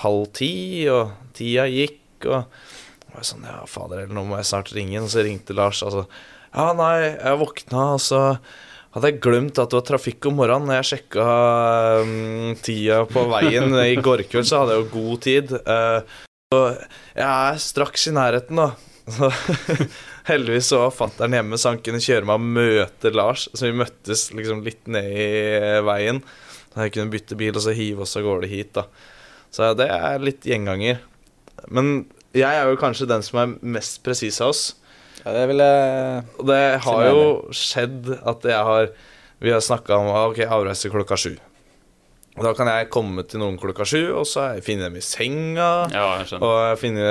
halv 0.03 0.27
ti, 0.37 0.53
og 0.91 1.15
tida 1.37 1.69
gikk, 1.71 2.27
og 2.27 2.41
jeg 2.41 3.15
var 3.15 3.27
sånn, 3.27 3.47
ja 3.47 3.61
fader, 3.67 4.03
eller 4.03 4.17
nå 4.17 4.25
må 4.27 4.41
jeg 4.41 4.51
snart 4.51 4.73
ringe. 4.75 5.05
Og 5.05 5.13
så 5.13 5.25
ringte 5.27 5.57
Lars, 5.57 5.85
altså. 5.87 6.07
Ja, 6.51 6.73
nei, 6.75 6.97
jeg 7.15 7.39
våkna, 7.41 7.85
og 7.95 8.03
så 8.03 8.25
hadde 8.91 9.13
jeg 9.13 9.21
glemt 9.23 9.59
at 9.63 9.71
det 9.71 9.79
var 9.79 9.87
trafikk 9.87 10.27
om 10.27 10.41
morgenen. 10.41 10.67
Når 10.67 10.81
jeg 10.81 10.89
sjekka 10.89 11.29
um, 12.03 12.57
tida 12.59 13.05
på 13.11 13.23
veien 13.31 13.71
i 13.85 13.95
går 14.03 14.25
kveld, 14.27 14.51
så 14.51 14.65
hadde 14.65 14.75
jeg 14.75 14.83
jo 14.83 14.91
god 14.97 15.23
tid. 15.27 15.55
Eh, 15.61 16.19
så 16.51 16.73
jeg 17.15 17.23
er 17.23 17.59
straks 17.63 18.09
i 18.11 18.13
nærheten, 18.17 18.59
da. 18.59 18.73
Så 19.07 19.29
heldigvis 20.31 20.73
så 20.73 20.81
var 20.81 20.97
fatter'n 20.97 21.37
hjemme, 21.37 21.55
så 21.55 21.71
han 21.71 21.83
kunne 21.87 22.01
kjøre 22.03 22.27
meg 22.27 22.41
og 22.41 22.49
møte 22.57 23.13
Lars. 23.15 23.45
Så 23.55 23.69
vi 23.69 23.77
møttes 23.79 24.25
liksom 24.35 24.65
litt 24.67 24.91
ned 24.91 25.13
i 25.15 25.29
veien. 25.87 26.19
Så 26.73 26.89
jeg 26.89 26.95
kunne 26.97 27.13
bytte 27.13 27.39
bil 27.39 27.55
og 27.55 27.63
så 27.63 27.75
hive 27.79 28.03
oss 28.03 28.17
av 28.19 28.27
gårde 28.27 28.51
hit, 28.51 28.73
da. 28.75 28.83
Så 29.55 29.69
det 29.79 29.87
er 29.95 30.27
litt 30.27 30.49
gjenganger. 30.51 30.99
Men 31.71 31.93
jeg 32.35 32.51
er 32.51 32.67
jo 32.67 32.81
kanskje 32.83 33.07
den 33.13 33.23
som 33.23 33.39
er 33.45 33.55
mest 33.79 34.03
presis 34.03 34.41
av 34.43 34.51
oss. 34.51 34.65
Ja, 35.21 35.31
det 35.37 35.45
vil 35.53 35.63
jeg 35.63 36.25
Og 36.41 36.51
det 36.51 36.61
har 36.83 37.05
jo 37.13 37.25
skjedd 37.55 38.11
at 38.17 38.47
jeg 38.49 38.67
har 38.71 38.87
Vi 39.39 39.55
har 39.55 39.63
snakka 39.63 39.99
om 40.03 40.11
ok, 40.33 40.43
avreise 40.51 40.91
klokka 40.91 41.15
sju. 41.15 41.37
Og 42.41 42.47
da 42.47 42.55
kan 42.57 42.71
jeg 42.73 42.89
komme 42.89 43.23
til 43.29 43.43
noen 43.43 43.59
klokka 43.61 43.85
sju, 43.85 44.15
og 44.17 44.25
så 44.25 44.47
finner 44.65 44.87
jeg 44.87 44.95
dem 44.95 45.01
i 45.01 45.05
senga. 45.05 45.71
Ja, 45.93 46.07
jeg 46.23 46.31
skjønner. 46.31 46.47
Og 46.47 46.61
jeg 46.71 46.79
finner 46.81 47.11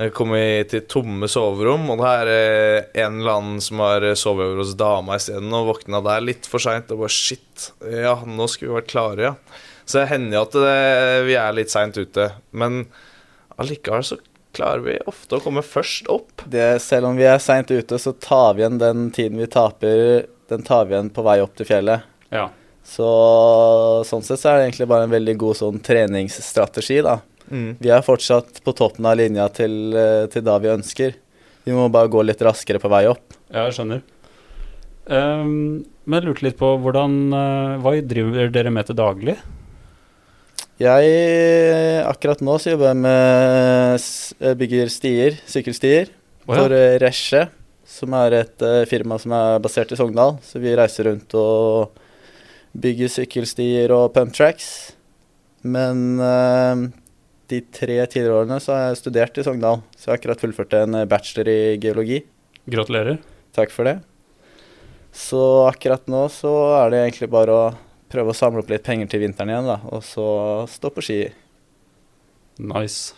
jeg 0.00 0.12
kommer 0.14 0.68
til 0.70 0.84
tomme 0.86 1.26
soverom, 1.28 1.88
og 1.90 1.98
da 1.98 2.10
er 2.20 2.28
det 2.28 3.00
en 3.02 3.18
eller 3.18 3.40
annen 3.40 3.64
som 3.64 3.80
har 3.82 4.04
sovet 4.16 4.46
over 4.46 4.60
hos 4.62 4.76
dama 4.78 5.16
isteden, 5.18 5.50
og 5.56 5.66
våkna 5.72 5.98
der 6.06 6.22
litt 6.22 6.46
for 6.48 6.62
seint 6.62 6.92
og 6.94 7.02
bare 7.02 7.12
shit, 7.12 7.70
ja, 7.82 8.14
nå 8.22 8.46
skulle 8.48 8.70
vi 8.70 8.78
vært 8.78 8.92
klare, 8.92 9.26
ja. 9.26 9.32
Så 9.82 9.98
det 9.98 10.10
hender 10.12 10.38
jo 10.38 10.44
at 10.46 10.58
det, 10.62 10.76
vi 11.26 11.34
er 11.40 11.56
litt 11.58 11.72
seint 11.72 11.98
ute, 11.98 12.28
men 12.54 12.84
allikevel 13.60 14.06
så 14.06 14.20
klarer 14.54 14.86
vi 14.86 14.96
ofte 15.10 15.40
å 15.40 15.42
komme 15.42 15.64
først 15.66 16.06
opp. 16.12 16.46
det, 16.46 16.78
Selv 16.84 17.10
om 17.10 17.18
vi 17.18 17.26
er 17.26 17.42
seint 17.42 17.70
ute, 17.74 17.98
så 17.98 18.14
tar 18.14 18.54
vi 18.54 18.62
igjen 18.62 18.78
den 18.80 19.08
tiden 19.14 19.42
vi 19.42 19.50
taper, 19.50 20.24
den 20.52 20.66
tar 20.66 20.86
vi 20.86 20.94
igjen 20.94 21.10
på 21.14 21.26
vei 21.26 21.40
opp 21.42 21.58
til 21.58 21.66
fjellet. 21.66 22.06
Ja. 22.30 22.46
Så 22.86 23.08
sånn 24.08 24.24
sett 24.26 24.40
så 24.40 24.50
er 24.50 24.58
det 24.58 24.70
egentlig 24.70 24.88
bare 24.90 25.06
en 25.06 25.12
veldig 25.12 25.36
god 25.40 25.58
sånn 25.60 25.82
treningsstrategi, 25.84 27.00
da. 27.06 27.20
Vi 27.50 27.90
er 27.90 28.06
fortsatt 28.06 28.60
på 28.62 28.72
toppen 28.78 29.06
av 29.10 29.16
linja 29.18 29.48
til, 29.50 29.92
eh, 29.96 30.26
til 30.30 30.42
da 30.46 30.56
vi 30.62 30.70
ønsker. 30.70 31.14
Vi 31.64 31.72
må 31.74 31.90
bare 31.90 32.08
gå 32.08 32.22
litt 32.22 32.40
raskere 32.40 32.78
på 32.78 32.88
vei 32.88 33.06
opp. 33.10 33.34
Ja, 33.50 33.66
jeg 33.66 33.74
skjønner. 33.74 34.02
Um, 35.10 35.84
men 36.06 36.20
jeg 36.20 36.28
lurte 36.28 36.44
litt 36.46 36.58
på 36.60 36.68
hvordan 36.78 37.32
eh, 37.34 37.78
Hva 37.82 37.92
driver 38.06 38.52
dere 38.52 38.70
med 38.70 38.86
til 38.86 38.94
daglig? 38.94 39.34
Jeg 40.78 42.04
Akkurat 42.06 42.44
nå 42.44 42.54
så 42.60 42.70
jobber 42.70 42.92
jeg 42.92 43.00
med 43.00 44.04
jeg 44.38 44.58
bygger 44.60 44.92
stier, 44.92 45.40
sykkelstier, 45.50 46.12
oh, 46.46 46.54
ja. 46.54 46.60
for 46.60 46.76
eh, 46.76 46.98
Resje, 47.02 47.42
som 47.84 48.14
er 48.20 48.38
et 48.44 48.64
firma 48.88 49.18
som 49.18 49.34
er 49.34 49.58
basert 49.64 49.90
i 49.90 49.98
Sogndal. 49.98 50.38
Så 50.46 50.62
vi 50.62 50.76
reiser 50.78 51.10
rundt 51.10 51.34
og 51.34 51.98
bygger 52.72 53.10
sykkelstier 53.10 53.92
og 53.94 54.12
pump 54.14 54.34
tracks. 54.36 54.70
Men 55.66 56.20
uh, 56.22 56.88
de 57.50 57.60
tre 57.74 57.98
tidligere 58.06 58.42
årene 58.42 58.60
så 58.62 58.74
har 58.74 58.88
jeg 58.88 59.00
studert 59.02 59.38
i 59.40 59.44
Sogndal, 59.44 59.82
så 59.96 60.06
jeg 60.06 60.12
har 60.12 60.20
akkurat 60.20 60.42
fullført 60.44 60.76
en 60.78 61.00
eh, 61.00 61.08
bachelor 61.10 61.50
i 61.50 61.60
geologi. 61.82 62.20
Gratulerer. 62.70 63.18
Takk 63.56 63.72
for 63.74 63.88
det. 63.88 63.96
Så 65.10 65.40
akkurat 65.66 66.06
nå 66.10 66.26
så 66.30 66.52
er 66.78 66.92
det 66.92 67.00
egentlig 67.02 67.30
bare 67.32 67.56
å 67.56 67.64
prøve 68.10 68.30
å 68.30 68.38
samle 68.38 68.62
opp 68.62 68.70
litt 68.70 68.86
penger 68.86 69.10
til 69.10 69.24
vinteren 69.24 69.50
igjen, 69.50 69.70
da, 69.70 69.80
og 69.90 70.04
så 70.06 70.26
stå 70.70 70.92
på 70.94 71.04
ski. 71.04 71.18
Nice. 72.62 73.16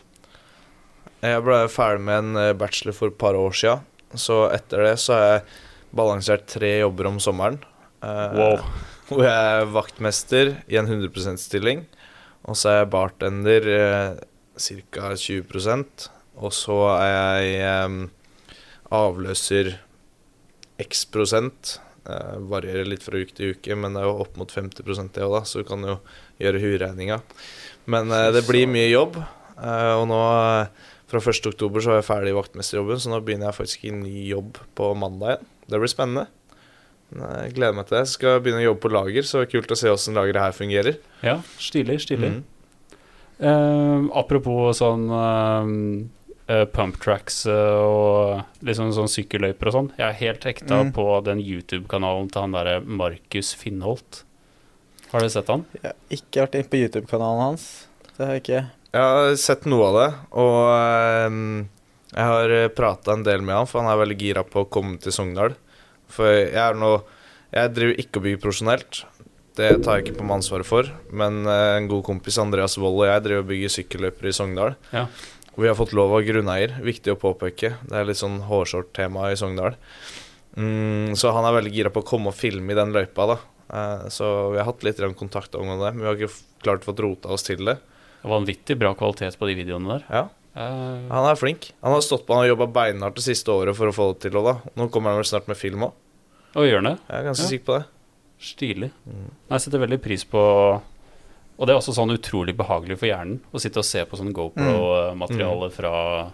Jeg 1.23 1.45
ble 1.45 1.59
ferdig 1.71 2.07
med 2.09 2.23
en 2.23 2.41
eh, 2.41 2.55
bachelor 2.57 2.97
for 2.97 3.13
et 3.13 3.21
par 3.21 3.37
år 3.39 3.53
sia, 3.57 3.77
så 4.17 4.47
etter 4.55 4.87
det 4.89 4.97
så 5.03 5.17
har 5.19 5.29
jeg 5.29 5.45
balansert 5.93 6.49
tre 6.49 6.79
jobber 6.81 7.13
om 7.13 7.21
sommeren. 7.21 7.61
Wow. 8.03 8.65
Hvor 9.13 9.27
jeg 9.29 9.53
er 9.61 9.71
vaktmester 9.75 10.57
i 10.73 10.79
en 10.81 10.89
100 10.89 11.13
%-stilling, 11.13 11.85
og 12.49 12.59
så 12.59 12.73
er 12.73 12.77
jeg 12.81 12.93
bartender 12.93 13.69
eh, 13.77 14.21
ca. 14.59 15.13
20% 15.15 16.11
og 16.41 16.53
så 16.55 16.77
er 16.97 17.13
jeg 17.13 17.57
eh, 17.61 17.97
avløser 18.93 19.75
x 20.83 21.05
prosent. 21.13 21.77
Eh, 22.09 22.39
varierer 22.51 22.89
litt 22.89 23.05
fra 23.05 23.21
uke 23.21 23.37
til 23.37 23.55
uke, 23.55 23.77
men 23.79 23.95
det 23.95 24.03
er 24.03 24.09
jo 24.09 24.25
opp 24.25 24.39
mot 24.41 24.51
50 24.51 24.83
det 24.83 25.23
òg, 25.23 25.37
da, 25.37 25.45
så 25.47 25.63
du 25.63 25.69
kan 25.69 25.85
jo 25.87 25.99
gjøre 26.43 26.63
huregninga. 26.65 27.21
Men 27.93 28.11
eh, 28.15 28.31
det 28.35 28.47
blir 28.49 28.71
mye 28.71 28.89
jobb, 28.89 29.21
eh, 29.21 29.95
og 29.99 30.09
nå 30.11 30.21
eh, 30.33 30.91
fra 31.13 31.21
1. 31.21 31.51
oktober 31.53 31.85
så 31.85 31.93
er 31.93 32.01
jeg 32.01 32.09
ferdig 32.09 32.33
i 32.33 32.39
vaktmesterjobben, 32.41 33.03
så 33.03 33.13
nå 33.13 33.21
begynner 33.25 33.51
jeg 33.51 33.61
faktisk 33.61 33.85
i 33.87 33.97
ny 33.97 34.29
jobb 34.33 34.63
på 34.79 34.95
mandag 34.99 35.37
igjen. 35.37 35.51
Det 35.69 35.79
blir 35.79 35.93
spennende. 35.93 36.27
Jeg 37.13 37.53
gleder 37.57 37.75
meg 37.77 37.87
til 37.89 37.97
det. 37.99 38.03
Jeg 38.07 38.13
skal 38.15 38.41
begynne 38.41 38.63
å 38.63 38.67
jobbe 38.71 38.81
på 38.87 38.91
lager, 38.95 39.27
så 39.29 39.41
det 39.43 39.49
er 39.49 39.53
kult 39.61 39.75
å 39.75 39.77
se 39.77 39.91
åssen 39.93 40.17
lageret 40.17 40.41
her 40.47 40.55
fungerer. 40.57 40.97
Ja, 41.23 41.35
stilig, 41.61 41.99
stilig. 42.07 42.31
Mm. 42.39 42.43
Uh, 43.43 44.07
apropos 44.17 44.79
sånn 44.79 45.09
ehm, 45.11 45.79
eh, 46.47 46.65
pump 46.71 46.99
tracks 47.03 47.41
eh, 47.51 47.79
og 47.83 48.45
liksom 48.63 48.93
sånn 48.95 49.11
sykkelløyper 49.11 49.71
og 49.71 49.75
sånn. 49.77 49.89
Jeg 49.99 50.07
er 50.09 50.19
helt 50.21 50.45
hekta 50.47 50.79
Mm. 50.85 50.93
på 50.95 51.07
den 51.27 51.41
YouTube-kanalen 51.43 52.31
til 52.31 52.41
han 52.45 52.53
derre 52.55 52.77
Markus 52.85 53.53
Finnholt. 53.59 54.23
Har 55.13 55.21
du 55.21 55.29
sett 55.29 55.49
han? 55.53 55.65
Jeg 55.83 55.91
har 55.91 55.97
ikke 56.17 56.45
vært 56.47 56.55
inne 56.61 56.71
på 56.73 56.81
YouTube-kanalen 56.85 57.43
hans. 57.49 57.67
Det 58.17 58.27
har 58.27 58.33
jeg 58.39 58.43
ikke. 58.45 58.63
Jeg 58.93 59.03
har 59.03 59.37
sett 59.41 59.67
noe 59.67 59.89
av 59.91 59.99
det, 59.99 60.09
og 60.33 60.61
ehm, 60.77 61.69
jeg 62.13 62.31
har 62.31 62.69
prata 62.77 63.13
en 63.17 63.23
del 63.27 63.41
med 63.43 63.57
han, 63.57 63.67
for 63.67 63.81
han 63.83 63.91
er 63.91 64.01
veldig 64.05 64.19
gira 64.21 64.45
på 64.45 64.65
å 64.65 64.71
komme 64.71 64.99
til 65.01 65.13
Sogndal. 65.13 65.55
For 66.13 66.29
jeg 66.29 66.79
nå 66.79 66.95
Jeg 67.53 67.75
driver 67.77 68.01
ikke 68.01 68.21
og 68.21 68.27
bygger 68.27 68.41
profesjonelt. 68.41 69.03
Det 69.59 69.69
tar 69.85 69.99
jeg 69.99 70.07
ikke 70.07 70.21
på 70.23 70.25
meg 70.25 70.39
ansvaret 70.39 70.65
for. 70.65 70.89
Men 71.13 71.43
eh, 71.45 71.77
en 71.77 71.89
god 71.91 72.01
kompis, 72.07 72.39
Andreas 72.41 72.79
Wold, 72.81 73.03
og 73.03 73.11
jeg 73.11 73.25
driver 73.27 73.43
og 73.43 73.51
bygger 73.51 73.75
sykkelløyper 73.75 74.31
i 74.31 74.33
Sogndal. 74.33 74.77
Ja. 74.95 75.03
Og 75.53 75.61
vi 75.61 75.69
har 75.69 75.77
fått 75.77 75.93
lov 75.93 76.15
av 76.17 76.25
grunneier. 76.25 76.79
Viktig 76.81 77.13
å 77.13 77.21
påpeke. 77.21 77.75
Det 77.85 77.99
er 77.99 78.09
litt 78.09 78.23
sånn 78.23 78.41
hårsårt 78.49 78.95
tema 78.97 79.29
i 79.29 79.37
Sogndal. 79.37 79.77
Mm, 80.57 81.13
så 81.21 81.35
han 81.37 81.45
er 81.45 81.59
veldig 81.59 81.75
gira 81.77 81.93
på 81.93 82.01
å 82.01 82.09
komme 82.09 82.33
og 82.33 82.39
filme 82.39 82.73
i 82.73 82.79
den 82.81 82.97
løypa, 82.97 83.29
da. 83.35 83.39
Eh, 83.69 84.09
så 84.17 84.27
vi 84.55 84.63
har 84.63 84.71
hatt 84.73 84.89
litt 84.89 85.05
kontakt 85.21 85.61
om 85.61 85.69
det, 85.69 85.93
men 85.93 86.01
vi 86.01 86.09
har 86.09 86.17
ikke 86.17 86.65
klart 86.65 86.87
å 86.87 86.89
få 86.89 86.97
rota 87.05 87.37
oss 87.37 87.45
til 87.45 87.61
det. 87.69 87.77
Vanvittig 88.25 88.81
bra 88.81 88.97
kvalitet 88.97 89.37
på 89.37 89.53
de 89.53 89.61
videoene 89.61 89.99
der. 89.99 90.09
Ja, 90.09 90.29
Uh... 90.53 91.09
Han 91.09 91.25
er 91.25 91.39
flink. 91.41 91.71
Han 91.81 91.95
har 91.95 92.03
stått 92.05 92.27
på 92.27 92.35
Han 92.35 92.43
har 92.43 92.51
jobba 92.51 92.67
beinhardt 92.69 93.17
det 93.17 93.25
siste 93.25 93.49
året 93.55 93.73
for 93.73 93.89
å 93.89 93.95
få 93.97 94.11
det 94.13 94.27
til. 94.27 94.37
Og 94.37 94.45
da. 94.45 94.59
Nå 94.77 94.91
kommer 94.93 95.13
han 95.13 95.23
vel 95.23 95.29
snart 95.29 95.49
med 95.49 95.57
film 95.57 95.87
òg. 95.89 95.95
Og 96.55 96.65
gjør 96.69 96.83
det. 96.89 96.99
Jeg 97.09 97.19
er 97.19 97.25
ganske 97.31 97.43
Ja. 97.47 97.49
sikker 97.53 97.65
på 97.65 97.79
det. 97.79 97.85
Stilig. 98.43 98.91
Mm. 99.07 99.29
Nei, 99.49 99.57
Jeg 99.57 99.61
setter 99.61 99.79
veldig 99.87 100.01
pris 100.03 100.25
på 100.25 100.41
Og 101.59 101.67
det 101.67 101.75
er 101.75 101.79
også 101.79 101.95
sånn 101.95 102.11
utrolig 102.11 102.57
behagelig 102.57 102.97
for 102.99 103.07
hjernen 103.07 103.41
å 103.55 103.61
sitte 103.61 103.79
og 103.79 103.85
se 103.85 104.03
på 104.05 104.17
sånn 104.19 104.33
GoPro-materiale 104.35 105.71
fra, 105.71 106.33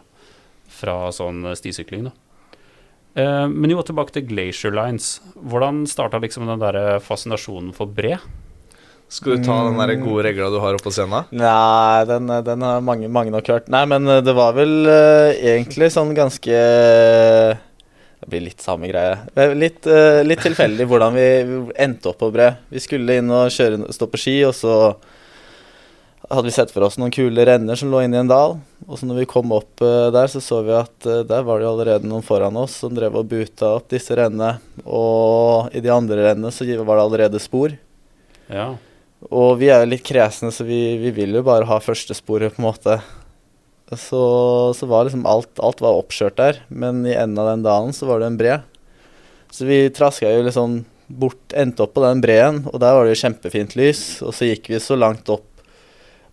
fra 0.69 0.95
sånn 1.13 1.43
stisykling. 1.59 2.05
da. 2.05 2.13
Eh, 3.17 3.47
men 3.49 3.69
jo, 3.71 3.83
tilbake 3.83 4.13
til 4.15 4.23
Glacier 4.23 4.71
Lines. 4.73 5.21
Hvordan 5.37 5.83
starta 5.87 6.21
liksom 6.23 6.47
den 6.47 6.61
der 6.61 6.99
fascinasjonen 7.01 7.75
for 7.75 7.87
bre? 7.87 8.19
Skal 9.11 9.37
du 9.37 9.43
ta 9.45 9.65
den 9.65 9.77
der 9.77 9.97
Mm. 9.97 10.05
gode 10.07 10.23
regla 10.25 10.51
du 10.51 10.61
har 10.61 10.75
oppå 10.75 10.93
scenen? 10.93 11.25
Nei, 11.33 12.05
den, 12.05 12.27
den 12.45 12.61
har 12.63 12.81
mange, 12.81 13.09
mange 13.11 13.31
nok 13.33 13.47
hørt. 13.47 13.69
Nei, 13.69 13.85
men 13.87 14.05
det 14.05 14.35
var 14.35 14.53
vel 14.55 14.87
uh, 14.87 15.33
egentlig 15.35 15.91
sånn 15.93 16.15
ganske 16.15 17.59
Det 18.19 18.31
blir 18.31 18.43
litt 18.49 18.63
samme 18.65 18.89
greie. 18.91 19.19
Litt, 19.55 19.87
uh, 19.87 20.25
litt 20.27 20.43
tilfeldig 20.43 20.89
hvordan 20.91 21.15
vi 21.15 21.29
endte 21.79 22.11
opp 22.11 22.19
på 22.23 22.33
bre. 22.35 22.51
Vi 22.73 22.83
skulle 22.83 23.21
inn 23.21 23.31
og 23.31 23.53
kjøre, 23.55 23.87
stå 23.95 24.09
på 24.11 24.21
ski, 24.21 24.37
og 24.49 24.57
så 24.59 24.75
hadde 26.29 26.49
vi 26.49 26.53
sett 26.53 26.73
for 26.75 26.85
oss 26.85 26.99
noen 27.01 27.15
kule 27.15 27.45
renner 27.47 27.79
som 27.79 27.93
lå 27.93 28.03
inne 28.05 28.19
i 28.19 28.23
en 28.25 28.31
dal. 28.31 28.59
Og 28.89 28.99
så 28.99 29.07
når 29.09 29.23
vi 29.23 29.29
kom 29.31 29.55
opp 29.55 29.85
uh, 29.85 30.11
der, 30.15 30.31
så 30.33 30.43
så 30.45 30.61
vi 30.67 30.75
at 30.77 31.09
uh, 31.09 31.23
der 31.29 31.47
var 31.47 31.63
det 31.63 31.71
allerede 31.71 32.11
noen 32.11 32.27
foran 32.27 32.59
oss 32.59 32.81
som 32.83 32.95
drev 32.97 33.21
og 33.21 33.31
buta 33.31 33.77
opp 33.79 33.89
disse 33.95 34.19
rennene. 34.19 34.57
Og 34.85 35.71
i 35.71 35.85
de 35.85 35.95
andre 35.95 36.31
rennene 36.31 36.53
så 36.55 36.67
var 36.83 36.99
det 36.99 37.07
allerede 37.07 37.43
spor. 37.43 37.77
Ja. 38.51 38.73
Og 39.31 39.57
vi 39.59 39.71
er 39.71 39.83
jo 39.83 39.93
litt 39.93 40.07
kresne, 40.07 40.51
så 40.55 40.67
vi, 40.67 40.97
vi 41.01 41.11
vil 41.15 41.39
jo 41.39 41.47
bare 41.47 41.67
ha 41.67 41.81
førstesporet, 41.83 42.55
på 42.55 42.63
en 42.63 42.69
måte. 42.69 42.99
Så, 43.97 44.75
så 44.77 44.87
var 44.87 45.07
liksom 45.07 45.25
alt, 45.27 45.51
alt 45.65 45.81
var 45.81 45.97
oppkjørt 45.97 46.37
der, 46.37 46.61
men 46.69 47.07
i 47.09 47.15
enden 47.17 47.41
av 47.41 47.55
den 47.55 47.65
dalen 47.65 47.95
så 47.97 48.09
var 48.11 48.21
det 48.21 48.29
en 48.29 48.37
bre. 48.41 48.59
Så 49.51 49.65
vi 49.65 49.87
traska 49.95 50.29
jo 50.29 50.43
liksom 50.45 50.83
bort, 51.09 51.55
endte 51.57 51.87
opp 51.87 51.95
på 51.97 52.05
den 52.05 52.21
breen, 52.21 52.63
og 52.69 52.83
der 52.83 52.93
var 52.93 53.07
det 53.07 53.15
jo 53.17 53.23
kjempefint 53.23 53.79
lys. 53.81 54.03
Og 54.21 54.35
så 54.37 54.51
gikk 54.51 54.69
vi 54.75 54.83
så 54.83 54.99
langt 54.99 55.31
opp 55.33 55.47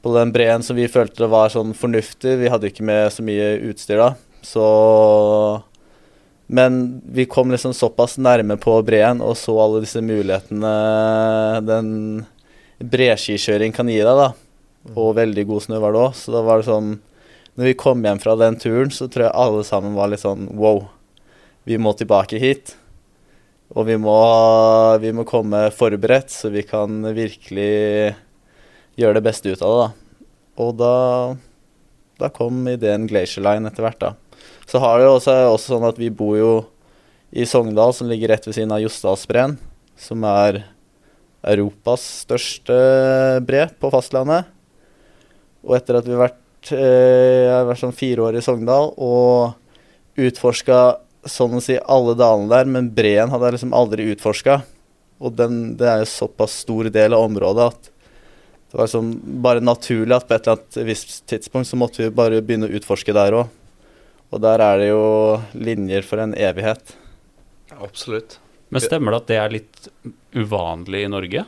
på 0.03 0.13
den 0.13 0.33
breen 0.35 0.61
som 0.61 0.77
vi 0.77 0.89
følte 0.91 1.23
det 1.23 1.31
var 1.31 1.53
sånn 1.53 1.71
fornuftig. 1.77 2.35
Vi 2.43 2.51
hadde 2.51 2.69
ikke 2.69 2.85
med 2.85 3.07
så 3.13 3.23
mye 3.25 3.55
utstyr 3.71 4.03
da, 4.03 4.11
så 4.45 4.67
Men 6.47 7.01
vi 7.09 7.23
kom 7.25 7.49
liksom 7.49 7.73
såpass 7.73 8.19
nærme 8.21 8.53
på 8.61 8.75
breen 8.85 9.17
og 9.17 9.33
så 9.33 9.55
alle 9.57 9.79
disse 9.81 9.97
mulighetene 9.97 10.73
den 11.65 11.87
breskikjøring 12.77 13.73
kan 13.73 13.89
gi 13.89 13.97
deg, 13.97 14.19
da. 14.19 14.27
Og 14.93 15.15
veldig 15.17 15.45
god 15.49 15.65
snø 15.65 15.79
var 15.81 15.95
det 15.95 16.03
òg, 16.03 16.13
så 16.13 16.35
da 16.35 16.43
var 16.45 16.61
det 16.61 16.67
sånn 16.69 16.91
når 17.55 17.69
vi 17.69 17.77
kom 17.79 18.03
hjem 18.03 18.19
fra 18.19 18.35
den 18.39 18.57
turen, 18.59 18.91
så 18.91 19.07
tror 19.07 19.27
jeg 19.27 19.39
alle 19.39 19.63
sammen 19.67 19.95
var 19.95 20.11
litt 20.11 20.23
sånn 20.23 20.49
wow, 20.59 20.83
vi 21.67 21.79
må 21.79 21.95
tilbake 21.95 22.39
hit. 22.41 22.75
Og 23.73 23.87
vi 23.87 23.95
må, 23.97 24.15
vi 25.01 25.11
må 25.15 25.25
komme 25.27 25.65
forberedt, 25.73 26.29
så 26.29 26.51
vi 26.53 26.65
kan 26.67 27.01
virkelig 27.15 28.13
gjøre 28.99 29.17
det 29.17 29.25
beste 29.25 29.55
ut 29.55 29.63
av 29.65 29.71
det. 29.71 29.87
da. 29.87 30.27
Og 30.65 30.75
da, 30.79 30.93
da 32.21 32.29
kom 32.31 32.61
ideen 32.71 33.07
Glacier 33.09 33.43
Line 33.43 33.71
etter 33.71 33.87
hvert, 33.87 34.03
da. 34.03 34.13
Så 34.69 34.79
har 34.83 34.99
det 34.99 35.07
jo 35.07 35.15
også, 35.17 35.35
også 35.51 35.75
sånn 35.75 35.89
at 35.89 35.99
vi 35.99 36.11
bor 36.13 36.37
jo 36.37 36.53
i 37.35 37.47
Sogndal, 37.49 37.93
som 37.95 38.09
ligger 38.11 38.31
rett 38.31 38.45
ved 38.47 38.55
siden 38.55 38.71
av 38.75 38.83
Jostedalsbreen, 38.83 39.57
som 39.99 40.23
er 40.27 40.61
Europas 41.45 42.03
største 42.23 42.77
bre 43.45 43.67
på 43.79 43.91
fastlandet. 43.93 44.47
Og 45.65 45.75
etter 45.77 45.99
at 45.99 46.07
vi 46.07 46.15
har 46.15 46.27
vært 46.27 46.41
Eh, 46.73 47.45
jeg 47.45 47.53
har 47.53 47.67
vært 47.69 47.83
sånn 47.83 47.95
fire 47.95 48.25
år 48.25 48.37
i 48.39 48.43
Sogndal 48.45 48.93
og 48.95 50.21
utforska 50.21 50.79
sånn 51.25 51.57
å 51.57 51.63
si 51.63 51.75
alle 51.81 52.15
dalene 52.17 52.51
der, 52.51 52.69
men 52.69 52.91
breen 52.95 53.31
hadde 53.33 53.49
jeg 53.49 53.57
liksom 53.57 53.75
aldri 53.77 54.07
utforska. 54.13 54.61
Og 55.25 55.35
den, 55.37 55.75
det 55.79 55.89
er 55.89 56.01
jo 56.03 56.11
såpass 56.11 56.61
stor 56.65 56.89
del 56.93 57.15
av 57.15 57.25
området 57.27 57.67
at 57.71 57.91
det 58.75 58.79
var 58.79 58.89
liksom 58.89 59.11
bare 59.45 59.63
naturlig 59.63 60.15
at 60.17 60.25
på 60.27 60.35
et 60.35 60.47
eller 60.47 60.57
annet 60.57 60.79
visst 60.89 61.21
tidspunkt 61.31 61.69
så 61.69 61.77
måtte 61.79 62.01
vi 62.03 62.09
bare 62.11 62.41
begynne 62.43 62.67
å 62.67 62.75
utforske 62.75 63.13
der 63.15 63.37
òg. 63.37 63.53
Og 64.33 64.41
der 64.43 64.59
er 64.65 64.81
det 64.81 64.89
jo 64.89 65.05
linjer 65.55 66.03
for 66.03 66.19
en 66.19 66.33
evighet. 66.35 66.95
Absolutt. 67.77 68.39
Men 68.73 68.83
stemmer 68.83 69.13
det 69.13 69.21
at 69.21 69.29
det 69.29 69.37
er 69.39 69.53
litt 69.53 69.87
uvanlig 70.35 71.05
i 71.05 71.11
Norge? 71.13 71.45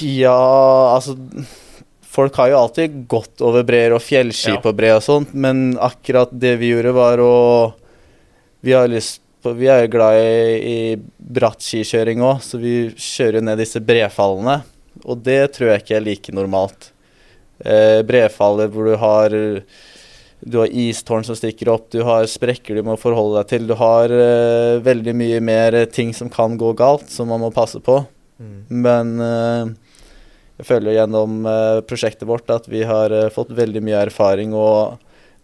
Ja, 0.00 0.38
altså 0.94 1.16
Folk 2.16 2.38
har 2.40 2.48
jo 2.52 2.60
alltid 2.62 3.02
gått 3.10 3.44
over 3.44 3.66
breer 3.68 3.92
og 3.92 4.00
fjellski 4.00 4.54
Ja. 4.54 4.60
på 4.64 4.72
bre 4.76 4.94
og 4.96 5.04
sånt, 5.04 5.34
men 5.36 5.76
akkurat 5.76 6.32
det 6.32 6.54
vi 6.62 6.72
gjorde, 6.72 6.94
var 6.96 7.20
å 7.20 7.74
Vi 8.64 8.72
har 8.72 8.88
lyst 8.88 9.20
på 9.42 9.52
Vi 9.54 9.68
er 9.68 9.84
jo 9.84 9.92
glad 9.92 10.16
i, 10.18 10.56
i 10.58 10.96
bratt 11.18 11.60
skikjøring 11.62 12.24
òg, 12.24 12.40
så 12.42 12.58
vi 12.58 12.90
kjører 12.90 13.44
ned 13.44 13.60
disse 13.60 13.78
brefallene. 13.78 14.62
Og 15.04 15.20
det 15.22 15.52
tror 15.54 15.70
jeg 15.70 15.84
ikke 15.84 15.96
er 15.96 16.06
like 16.06 16.32
normalt. 16.34 16.90
Eh, 17.60 18.00
brefaller 18.02 18.72
hvor 18.72 18.88
du 18.88 18.96
har 18.96 19.36
du 20.40 20.58
har 20.58 20.72
istårn 20.72 21.24
som 21.24 21.36
stikker 21.36 21.70
opp, 21.72 21.88
du 21.90 22.02
har 22.06 22.26
sprekker 22.28 22.76
du 22.76 22.82
må 22.86 22.96
forholde 23.00 23.40
deg 23.40 23.48
til. 23.50 23.68
Du 23.70 23.74
har 23.78 24.12
uh, 24.12 24.82
veldig 24.84 25.14
mye 25.16 25.40
mer 25.40 25.78
ting 25.90 26.12
som 26.14 26.30
kan 26.32 26.58
gå 26.60 26.72
galt, 26.76 27.08
som 27.10 27.30
man 27.32 27.42
må 27.42 27.50
passe 27.54 27.80
på. 27.80 28.02
Mm. 28.36 28.58
Men 28.68 29.12
eh, 29.24 29.70
jeg 30.56 30.68
føler 30.70 30.96
gjennom 30.96 31.44
eh, 31.48 31.78
prosjektet 31.84 32.28
vårt 32.28 32.48
at 32.52 32.68
vi 32.70 32.80
har 32.88 33.12
eh, 33.12 33.28
fått 33.32 33.52
veldig 33.56 33.82
mye 33.84 34.06
erfaring, 34.06 34.54
og 34.56 34.96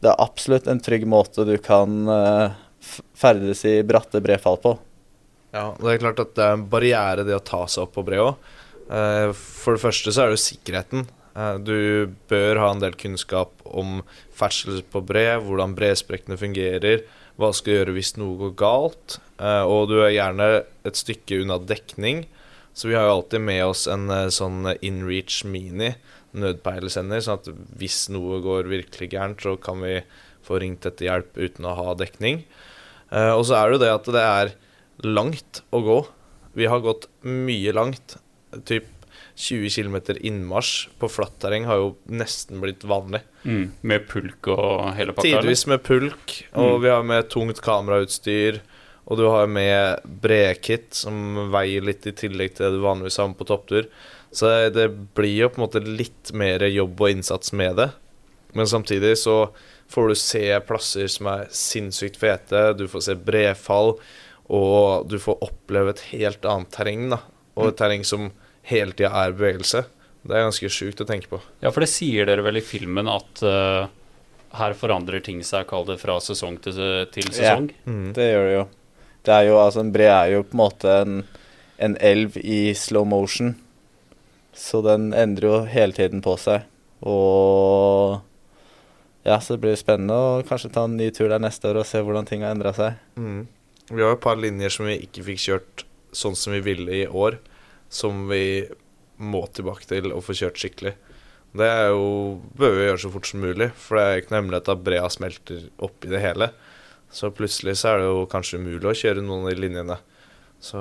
det 0.03 0.09
er 0.09 0.25
absolutt 0.25 0.71
en 0.71 0.81
trygg 0.83 1.05
måte 1.09 1.45
du 1.49 1.59
kan 1.63 2.09
eh, 2.09 2.55
ferdes 3.19 3.65
i 3.69 3.77
bratte 3.87 4.23
brefall 4.25 4.59
på. 4.63 4.75
Ja, 5.53 5.69
det 5.77 5.91
er 5.93 6.03
klart 6.07 6.23
at 6.23 6.33
det 6.39 6.47
er 6.47 6.57
en 6.57 6.69
barriere 6.73 7.27
det 7.29 7.37
å 7.37 7.45
ta 7.45 7.67
seg 7.69 7.85
opp 7.85 7.97
på 7.99 8.07
bre 8.07 8.23
òg. 8.23 8.53
For 9.37 9.77
det 9.77 9.83
første 9.83 10.13
så 10.13 10.23
er 10.23 10.31
det 10.31 10.39
jo 10.39 10.43
sikkerheten. 10.43 11.05
Du 11.65 12.09
bør 12.29 12.59
ha 12.61 12.71
en 12.73 12.81
del 12.81 12.97
kunnskap 12.99 13.53
om 13.69 14.01
ferdsel 14.37 14.81
på 14.93 15.01
bre, 15.07 15.37
hvordan 15.45 15.77
bresprekkene 15.77 16.37
fungerer, 16.41 17.05
hva 17.41 17.53
skal 17.53 17.69
du 17.69 17.77
gjøre 17.77 17.95
hvis 17.97 18.15
noe 18.21 18.37
går 18.41 18.55
galt, 18.59 19.19
og 19.39 19.93
du 19.93 19.99
er 20.01 20.17
gjerne 20.17 20.49
et 20.89 20.99
stykke 20.99 21.43
unna 21.45 21.61
dekning. 21.61 22.25
Så 22.75 22.89
vi 22.89 22.95
har 22.97 23.05
jo 23.09 23.17
alltid 23.19 23.41
med 23.45 23.65
oss 23.67 23.87
en 23.91 24.09
eh, 24.11 24.29
sånn 24.33 24.65
InReach 24.81 25.43
Mini 25.45 25.93
nødpeilesender, 26.33 27.21
sånn 27.21 27.41
at 27.43 27.51
hvis 27.79 28.07
noe 28.13 28.39
går 28.45 28.71
virkelig 28.71 29.11
gærent, 29.13 29.43
så 29.45 29.57
kan 29.61 29.83
vi 29.85 29.99
få 30.47 30.59
ringt 30.63 30.87
etter 30.89 31.11
hjelp 31.11 31.37
uten 31.37 31.69
å 31.69 31.75
ha 31.77 31.93
dekning. 32.01 32.45
Eh, 33.13 33.33
og 33.37 33.45
så 33.49 33.59
er 33.59 33.69
det 33.69 33.77
jo 33.77 33.83
det 33.85 33.93
at 33.99 34.11
det 34.17 34.25
er 34.25 34.55
langt 35.05 35.61
å 35.73 35.83
gå. 35.85 35.99
Vi 36.57 36.67
har 36.69 36.81
gått 36.85 37.07
mye 37.29 37.73
langt. 37.77 38.17
Typ 38.69 38.89
20 39.37 39.71
km 39.73 39.97
innmarsj 40.21 40.89
på 41.01 41.09
flatt 41.09 41.39
terreng 41.41 41.65
har 41.69 41.79
jo 41.81 41.93
nesten 42.13 42.61
blitt 42.61 42.85
vanlig. 42.85 43.23
Mm. 43.49 43.71
Med 43.89 44.05
pulk 44.11 44.49
og 44.53 44.91
hele 44.97 45.15
pakka? 45.17 45.25
Tidvis 45.41 45.67
med 45.73 45.83
pulk, 45.87 46.35
og 46.53 46.75
Mm. 46.79 46.83
vi 46.83 46.89
har 46.93 47.03
med 47.03 47.29
tungt 47.33 47.61
kamerautstyr. 47.65 48.61
Og 49.11 49.19
du 49.19 49.25
har 49.27 49.49
med 49.51 50.05
bredkit, 50.23 50.93
som 50.95 51.49
veier 51.53 51.85
litt 51.85 52.07
i 52.07 52.15
tillegg 52.17 52.55
til 52.55 52.69
det 52.69 52.77
du 52.79 52.85
vanligvis 52.85 53.19
har 53.19 53.31
med 53.33 53.41
på 53.41 53.49
topptur. 53.49 53.89
Så 54.33 54.49
det 54.73 54.87
blir 55.17 55.35
jo 55.43 55.51
på 55.53 55.61
en 55.61 55.67
måte 55.67 55.83
litt 55.85 56.31
mer 56.39 56.63
jobb 56.71 57.01
og 57.03 57.13
innsats 57.13 57.53
med 57.57 57.77
det. 57.81 57.91
Men 58.57 58.69
samtidig 58.69 59.17
så 59.21 59.37
får 59.93 60.09
du 60.09 60.15
se 60.17 60.45
plasser 60.69 61.11
som 61.13 61.29
er 61.33 61.49
sinnssykt 61.53 62.17
fete. 62.21 62.71
Du 62.79 62.87
får 62.89 63.07
se 63.09 63.17
brefall, 63.19 63.97
og 64.53 65.09
du 65.11 65.19
får 65.21 65.43
oppleve 65.45 65.93
et 65.93 66.05
helt 66.13 66.47
annet 66.49 66.73
terreng. 66.73 67.09
da 67.13 67.21
Og 67.57 67.73
et 67.73 67.81
terreng 67.81 68.07
som 68.09 68.31
hele 68.69 68.95
tida 68.97 69.11
er 69.25 69.35
bevegelse. 69.37 69.85
Det 70.23 70.37
er 70.37 70.47
ganske 70.47 70.71
sjukt 70.71 71.03
å 71.03 71.09
tenke 71.09 71.29
på. 71.33 71.41
Ja, 71.65 71.73
for 71.75 71.83
det 71.83 71.91
sier 71.91 72.29
dere 72.29 72.45
vel 72.47 72.61
i 72.61 72.65
filmen 72.65 73.11
at 73.11 73.43
uh, 73.43 73.91
her 74.55 74.77
forandrer 74.79 75.25
ting 75.25 75.43
seg, 75.45 75.67
kall 75.71 75.89
det 75.89 75.99
fra 76.01 76.21
sesong 76.23 76.61
til, 76.63 76.79
til 77.13 77.33
Ja. 77.41 77.57
mm. 77.59 78.13
Det 78.15 78.29
gjør 78.31 78.47
det 78.47 78.55
jo. 78.55 78.69
Det 79.23 79.35
er 79.35 79.49
jo, 79.51 79.59
altså 79.63 79.85
En 79.85 79.93
bre 79.95 80.09
er 80.11 80.33
jo 80.35 80.43
på 80.47 80.57
en 80.57 80.63
måte 80.65 80.97
en, 81.05 81.23
en 81.79 81.97
elv 82.03 82.37
i 82.43 82.75
slow 82.79 83.07
motion. 83.07 83.55
Så 84.53 84.83
den 84.85 85.13
endrer 85.17 85.49
jo 85.49 85.63
hele 85.71 85.97
tiden 85.97 86.23
på 86.25 86.37
seg. 86.41 86.67
Og 87.07 88.21
ja, 89.23 89.39
så 89.39 89.55
det 89.55 89.63
blir 89.63 89.79
spennende 89.79 90.15
å 90.19 90.43
kanskje 90.47 90.73
ta 90.75 90.85
en 90.89 90.99
ny 90.99 91.09
tur 91.15 91.31
der 91.31 91.43
neste 91.43 91.71
år 91.71 91.81
og 91.83 91.89
se 91.89 92.03
hvordan 92.03 92.27
ting 92.29 92.43
har 92.43 92.57
endra 92.57 92.75
seg. 92.77 92.99
Mm. 93.15 93.47
Vi 93.93 94.01
har 94.01 94.13
jo 94.13 94.19
et 94.19 94.25
par 94.25 94.39
linjer 94.41 94.75
som 94.75 94.89
vi 94.89 94.99
ikke 95.05 95.25
fikk 95.31 95.43
kjørt 95.47 95.85
sånn 96.13 96.37
som 96.39 96.55
vi 96.57 96.61
ville 96.65 97.03
i 97.03 97.07
år, 97.07 97.39
som 97.93 98.27
vi 98.31 98.67
må 99.23 99.45
tilbake 99.55 99.87
til 99.89 100.11
og 100.13 100.25
få 100.27 100.37
kjørt 100.37 100.59
skikkelig. 100.61 100.95
Det 101.53 101.69
er 101.69 101.91
jo, 101.93 102.41
bør 102.57 102.75
vi 102.75 102.87
gjøre 102.87 103.01
så 103.03 103.11
fort 103.13 103.29
som 103.29 103.43
mulig, 103.45 103.69
for 103.77 103.99
det 103.99 104.05
er 104.05 104.21
ikke 104.21 104.33
noe 104.33 104.41
hemmelighet 104.41 104.71
at 104.73 104.85
brea 104.87 105.09
smelter 105.13 105.67
opp 105.85 106.07
i 106.07 106.13
det 106.13 106.23
hele. 106.25 106.49
Så 107.13 107.29
plutselig 107.37 107.77
så 107.81 107.93
er 107.93 108.01
det 108.01 108.09
jo 108.09 108.25
kanskje 108.31 108.59
umulig 108.63 108.89
å 108.89 108.97
kjøre 108.97 109.25
noen 109.25 109.45
av 109.45 109.53
de 109.53 109.61
linjene. 109.61 109.99
Så 110.63 110.79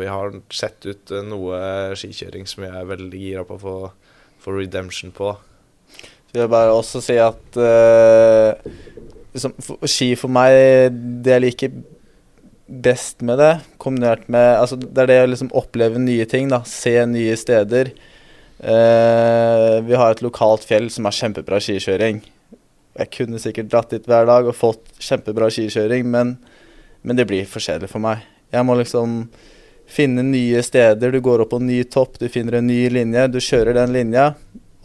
vi 0.00 0.08
har 0.10 0.34
sett 0.52 0.84
ut 0.86 1.12
eh, 1.14 1.22
noe 1.22 1.60
skikjøring 1.98 2.48
som 2.50 2.66
jeg 2.66 2.74
er 2.74 2.88
veldig 2.90 3.20
gira 3.22 3.44
på 3.46 3.54
å 3.56 3.84
få, 4.42 4.54
redemption 4.56 5.14
på. 5.14 5.30
Så 5.94 6.34
vil 6.34 6.42
jeg 6.42 6.50
bare 6.50 6.74
også 6.74 7.02
si 7.02 7.16
at 7.22 7.58
uh, 7.58 8.50
liksom, 9.34 9.54
for, 9.62 9.86
ski 9.90 10.12
for 10.18 10.32
meg, 10.32 10.94
det 11.24 11.36
jeg 11.36 11.44
liker 11.44 11.78
best 12.70 13.22
med 13.26 13.38
det, 13.42 13.52
kombinert 13.82 14.28
med 14.30 14.52
altså, 14.60 14.78
Det 14.78 15.02
er 15.02 15.10
det 15.10 15.18
å 15.24 15.30
liksom 15.32 15.50
oppleve 15.58 16.02
nye 16.02 16.26
ting, 16.30 16.50
da. 16.50 16.62
Se 16.66 16.94
nye 17.10 17.38
steder. 17.38 17.92
Uh, 18.58 19.78
vi 19.86 19.98
har 19.98 20.12
et 20.12 20.22
lokalt 20.24 20.66
fjell 20.66 20.90
som 20.90 21.06
er 21.06 21.18
kjempebra 21.18 21.62
skikjøring. 21.62 22.22
Jeg 22.98 23.12
kunne 23.14 23.38
sikkert 23.42 23.70
dratt 23.70 23.92
dit 23.94 24.06
hver 24.08 24.26
dag 24.28 24.48
og 24.50 24.56
fått 24.56 24.82
kjempebra 25.02 25.50
skikjøring, 25.52 26.08
men, 26.10 26.34
men 27.06 27.18
det 27.18 27.28
blir 27.30 27.46
for 27.48 27.62
kjedelig 27.62 27.92
for 27.92 28.02
meg. 28.02 28.24
Jeg 28.50 28.66
må 28.66 28.74
liksom 28.78 29.22
finne 29.90 30.24
nye 30.26 30.62
steder. 30.62 31.12
Du 31.12 31.20
går 31.22 31.44
opp 31.44 31.52
på 31.54 31.60
en 31.62 31.68
ny 31.70 31.82
topp, 31.90 32.18
du 32.18 32.28
finner 32.30 32.58
en 32.58 32.66
ny 32.70 32.82
linje, 32.92 33.26
du 33.30 33.38
kjører 33.42 33.78
den 33.78 33.94
linja, 33.94 34.32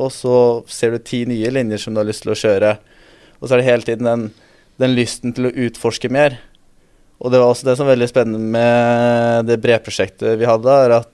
og 0.02 0.12
så 0.14 0.38
ser 0.70 0.96
du 0.96 1.00
ti 1.02 1.24
nye 1.30 1.52
linjer 1.54 1.82
som 1.82 1.96
du 1.96 2.02
har 2.02 2.10
lyst 2.10 2.26
til 2.26 2.34
å 2.36 2.40
kjøre. 2.40 2.76
Og 3.40 3.48
så 3.48 3.56
er 3.56 3.62
det 3.62 3.70
hele 3.70 3.88
tiden 3.88 4.10
den, 4.10 4.28
den 4.82 4.96
lysten 4.98 5.34
til 5.36 5.50
å 5.50 5.56
utforske 5.68 6.12
mer. 6.14 6.38
Og 7.24 7.32
det 7.32 7.40
var 7.40 7.52
også 7.52 7.70
det 7.70 7.78
som 7.78 7.88
var 7.88 7.96
veldig 7.96 8.12
spennende 8.12 8.54
med 8.54 9.50
det 9.50 9.60
breprosjektet 9.64 10.36
vi 10.40 10.50
hadde, 10.50 10.80
er 10.86 10.98
at 11.00 11.12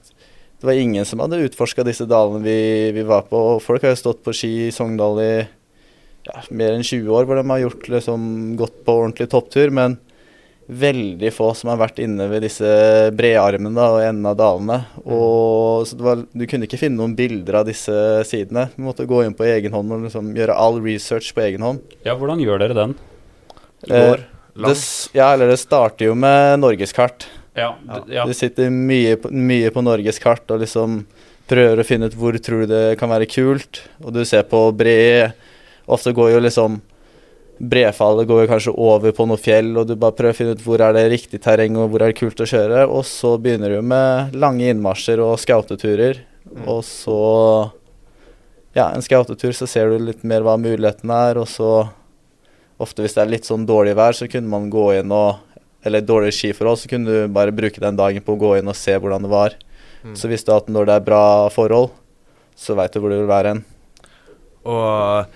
det 0.61 0.67
var 0.67 0.77
ingen 0.77 1.05
som 1.07 1.21
hadde 1.23 1.41
utforska 1.41 1.85
disse 1.85 2.05
dalene 2.09 2.41
vi, 2.45 2.59
vi, 2.93 3.05
var 3.07 3.25
på. 3.29 3.37
Og 3.55 3.63
folk 3.63 3.81
har 3.85 3.95
jo 3.95 4.01
stått 4.01 4.21
på 4.25 4.33
ski 4.35 4.51
i 4.67 4.73
Sogndal 4.73 5.21
i 5.23 5.33
ja, 6.31 6.45
mer 6.49 6.77
enn 6.77 6.85
20 6.85 7.11
år, 7.11 7.27
hvor 7.27 7.39
de 7.39 7.45
har 7.49 7.65
gjort, 7.65 7.89
liksom, 7.91 8.23
gått 8.59 8.81
på 8.87 8.97
ordentlig 9.03 9.29
topptur. 9.31 9.73
Men 9.75 9.97
veldig 10.71 11.33
få 11.35 11.49
som 11.57 11.71
har 11.73 11.79
vært 11.81 11.99
inne 11.99 12.29
ved 12.31 12.45
disse 12.45 12.67
bredarmene 13.17 13.75
da, 13.75 13.87
og 13.91 14.03
enden 14.05 14.29
av 14.29 14.37
dalene. 14.39 14.77
Og, 15.03 15.87
så 15.89 15.97
var, 15.99 16.21
du 16.31 16.45
kunne 16.47 16.67
ikke 16.69 16.79
finne 16.79 17.01
noen 17.01 17.15
bilder 17.17 17.59
av 17.61 17.67
disse 17.67 17.95
sidene. 18.29 18.69
Du 18.75 18.85
måtte 18.85 19.07
gå 19.09 19.23
inn 19.25 19.35
på 19.35 19.47
egen 19.49 19.75
hånd 19.75 19.91
og 19.91 20.05
liksom 20.07 20.31
gjøre 20.37 20.55
all 20.55 20.79
research 20.83 21.33
på 21.35 21.43
egen 21.49 21.65
hånd. 21.65 21.81
Ja, 22.07 22.15
hvordan 22.15 22.43
gjør 22.43 22.63
dere 22.63 22.77
den? 22.77 22.99
Går 23.89 24.27
Eh, 24.51 24.67
det, 24.67 24.75
ja, 25.15 25.29
eller 25.33 25.47
det 25.47 25.59
starter 25.61 26.09
jo 26.09 26.15
med 26.15 26.59
norgeskart. 26.59 27.27
Ja, 27.55 27.75
Ja. 28.07 28.25
Du 28.27 28.33
sitter 28.33 28.69
mye 28.69 29.15
på, 29.19 29.31
mye 29.31 29.71
på 29.71 29.83
norgeskart 29.83 30.51
og 30.51 30.59
liksom 30.63 31.05
prøver 31.47 31.81
å 31.81 31.85
finne 31.87 32.07
ut 32.07 32.15
hvor 32.15 32.35
tror 32.39 32.65
du 32.65 32.71
det 32.71 32.99
kan 32.99 33.09
være 33.11 33.27
kult. 33.31 33.81
Og 34.03 34.13
du 34.15 34.23
ser 34.27 34.43
på 34.43 34.59
bre 34.75 35.33
Ofte 35.91 36.15
går 36.15 36.33
jo 36.35 36.41
liksom 36.43 36.81
Brefallet 37.61 38.25
går 38.25 38.39
jo 38.41 38.49
kanskje 38.49 38.71
over 38.73 39.11
på 39.13 39.25
noe 39.29 39.37
fjell, 39.37 39.67
og 39.77 39.85
du 39.85 39.93
bare 39.93 40.15
prøver 40.17 40.33
å 40.33 40.37
finne 40.37 40.53
ut 40.57 40.63
hvor 40.65 40.81
er 40.81 40.95
det 40.97 41.03
riktig 41.11 41.43
terreng 41.43 41.75
og 41.77 41.91
hvor 41.91 42.01
er 42.01 42.09
det 42.09 42.17
kult 42.17 42.41
å 42.41 42.47
kjøre. 42.49 42.87
Og 42.89 43.03
så 43.05 43.35
begynner 43.37 43.75
du 43.75 43.85
med 43.85 44.33
lange 44.33 44.71
innmarsjer 44.71 45.21
og 45.21 45.37
scouteturer. 45.41 46.23
Og 46.65 46.81
så 46.87 47.19
Ja, 48.73 48.87
en 48.95 49.03
scoutetur, 49.03 49.51
så 49.51 49.67
ser 49.67 49.91
du 49.91 49.99
litt 49.99 50.23
mer 50.23 50.41
hva 50.47 50.55
muligheten 50.57 51.11
er, 51.13 51.37
og 51.37 51.49
så 51.51 51.91
Ofte 52.81 53.03
hvis 53.03 53.13
det 53.13 53.21
er 53.21 53.29
litt 53.29 53.45
sånn 53.45 53.67
dårlig 53.69 53.93
vær, 53.99 54.15
så 54.17 54.25
kunne 54.31 54.49
man 54.49 54.71
gå 54.73 54.87
inn 54.97 55.11
og 55.13 55.37
Eller 55.85 56.01
dårlige 56.05 56.33
skiforhold, 56.37 56.77
så 56.77 56.89
kunne 56.89 57.09
du 57.09 57.33
bare 57.33 57.53
bruke 57.53 57.81
den 57.81 57.97
dagen 57.97 58.21
på 58.25 58.35
å 58.35 58.41
gå 58.41 58.55
inn 58.57 58.69
og 58.69 58.77
se 58.77 58.93
hvordan 58.93 59.23
det 59.25 59.31
var. 59.31 59.55
Mm. 60.05 60.13
Så 60.13 60.29
visste 60.29 60.51
du 60.51 60.57
at 60.57 60.67
når 60.69 60.85
det 60.85 60.97
er 60.97 61.05
bra 61.07 61.23
forhold, 61.49 61.89
så 62.53 62.75
veit 62.77 62.93
du 62.93 62.99
hvor 63.01 63.09
du 63.09 63.17
vil 63.17 63.29
være 63.29 63.55
hen. 63.55 63.63
Og 64.69 65.31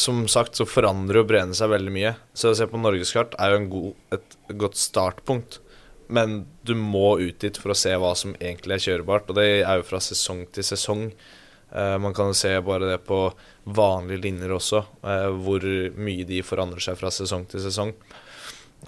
som 0.00 0.22
sagt 0.30 0.58
så 0.58 0.66
forandrer 0.68 1.20
jo 1.20 1.26
breene 1.28 1.56
seg 1.56 1.72
veldig 1.72 1.92
mye. 1.94 2.14
Så 2.34 2.52
å 2.52 2.56
se 2.58 2.66
på 2.70 2.80
norgeskart 2.80 3.36
er 3.40 3.54
jo 3.54 3.66
god, 3.74 3.98
et 4.16 4.38
godt 4.60 4.80
startpunkt. 4.80 5.60
Men 6.10 6.40
du 6.66 6.74
må 6.74 7.20
ut 7.20 7.38
dit 7.42 7.60
for 7.60 7.72
å 7.72 7.78
se 7.78 7.92
hva 7.94 8.14
som 8.18 8.34
egentlig 8.40 8.78
er 8.78 8.86
kjørebart, 8.88 9.30
og 9.30 9.38
det 9.38 9.46
er 9.60 9.78
jo 9.78 9.86
fra 9.86 10.00
sesong 10.02 10.42
til 10.50 10.66
sesong. 10.66 11.04
Eh, 11.70 11.96
man 12.02 12.16
kan 12.16 12.32
jo 12.32 12.38
se 12.40 12.50
bare 12.66 12.88
det 12.90 12.98
på 13.06 13.20
vanlige 13.70 14.24
linjer 14.24 14.56
også, 14.56 14.82
eh, 15.06 15.28
hvor 15.44 15.66
mye 16.02 16.26
de 16.26 16.42
forandrer 16.42 16.82
seg 16.82 16.98
fra 16.98 17.12
sesong 17.14 17.46
til 17.50 17.62
sesong. 17.62 17.94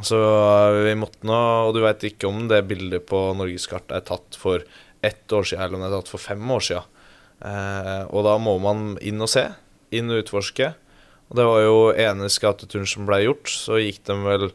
Så 0.01 0.19
eh, 0.19 0.81
vi 0.89 0.97
måtte 0.99 1.29
nå, 1.29 1.39
og 1.69 1.77
du 1.77 1.83
veit 1.85 2.03
ikke 2.09 2.31
om 2.31 2.47
det 2.51 2.65
bildet 2.71 3.07
på 3.07 3.21
norgeskart 3.39 3.93
er 3.95 4.03
tatt 4.09 4.39
for 4.39 4.65
ett 5.03 5.33
år 5.33 5.47
siden, 5.47 5.63
eller 5.63 5.79
om 5.79 5.85
det 5.85 5.91
er 5.91 5.99
tatt 6.01 6.13
for 6.15 6.23
fem 6.23 6.55
år 6.57 6.65
siden. 6.71 6.91
Eh, 7.43 8.03
og 8.09 8.25
da 8.27 8.37
må 8.41 8.57
man 8.63 8.97
inn 9.03 9.21
og 9.23 9.31
se, 9.31 9.49
inn 9.93 10.11
og 10.11 10.25
utforske. 10.25 10.73
Og 11.33 11.39
det 11.39 11.49
var 11.49 11.63
jo 11.65 11.77
ene 11.97 12.29
skateturen 12.29 12.85
som 12.85 13.07
ble 13.09 13.23
gjort, 13.23 13.49
så 13.49 13.79
gikk 13.81 14.03
de 14.05 14.19
vel 14.21 14.51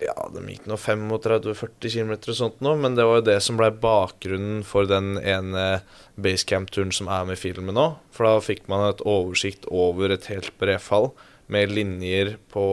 Ja, 0.00 0.14
de 0.32 0.44
gikk 0.46 0.68
nå 0.70 0.78
35-40 0.78 1.90
km 1.92 2.12
og 2.14 2.36
sånt 2.38 2.62
nå, 2.64 2.76
men 2.78 2.94
det 2.96 3.04
var 3.04 3.18
jo 3.18 3.26
det 3.26 3.40
som 3.44 3.58
ble 3.58 3.68
bakgrunnen 3.82 4.62
for 4.64 4.86
den 4.88 5.18
ene 5.18 5.82
basecamp-turen 6.16 6.94
som 6.94 7.10
er 7.10 7.26
med 7.26 7.36
i 7.36 7.42
filmen 7.42 7.76
nå. 7.76 7.88
For 8.14 8.28
da 8.30 8.46
fikk 8.46 8.70
man 8.70 8.86
et 8.86 9.02
oversikt 9.02 9.66
over 9.68 10.14
et 10.14 10.30
helt 10.30 10.54
brefall 10.62 11.10
med 11.50 11.74
linjer 11.74 12.36
på 12.54 12.64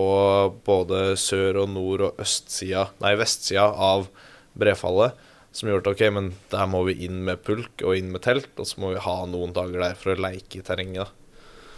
både 0.70 1.18
sør- 1.18 1.64
og 1.66 1.74
nord- 1.74 2.06
og 2.12 2.22
østsida, 2.22 2.92
nei, 3.02 3.18
vestsida 3.18 3.66
av 3.74 4.06
brefallet. 4.54 5.18
Som 5.52 5.72
gjorde 5.72 5.90
at 5.90 5.96
ok, 5.98 6.10
men 6.14 6.34
der 6.54 6.70
må 6.70 6.86
vi 6.86 7.00
inn 7.08 7.24
med 7.26 7.42
pulk 7.42 7.82
og 7.82 7.98
inn 7.98 8.14
med 8.14 8.22
telt, 8.30 8.54
og 8.62 8.70
så 8.70 8.84
må 8.84 8.94
vi 8.94 9.02
ha 9.02 9.24
noen 9.26 9.58
dager 9.58 9.82
der 9.82 9.98
for 9.98 10.14
å 10.14 10.22
leike 10.22 10.62
i 10.62 10.68
terrenget. 10.68 11.10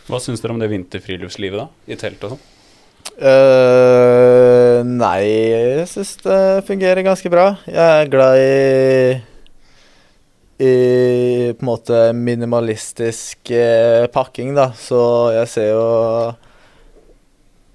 Hva 0.10 0.20
syns 0.24 0.42
dere 0.42 0.56
om 0.56 0.62
det 0.62 0.72
vinterfriluftslivet, 0.72 1.60
da? 1.62 1.94
I 1.94 1.98
telt 2.00 2.24
og 2.26 2.36
sånn? 2.36 2.48
Uh, 3.20 4.80
nei, 4.86 5.24
jeg 5.28 5.90
syns 5.92 6.16
det 6.24 6.40
fungerer 6.68 7.06
ganske 7.06 7.30
bra. 7.32 7.52
Jeg 7.70 8.04
er 8.04 8.12
glad 8.12 8.40
i 8.42 8.50
i 10.60 11.54
på 11.56 11.64
en 11.64 11.70
måte 11.70 11.98
minimalistisk 12.14 13.52
eh, 13.56 14.06
pakking, 14.12 14.52
da. 14.58 14.70
Så 14.76 15.00
jeg 15.38 15.52
ser 15.54 15.70
jo 15.72 15.84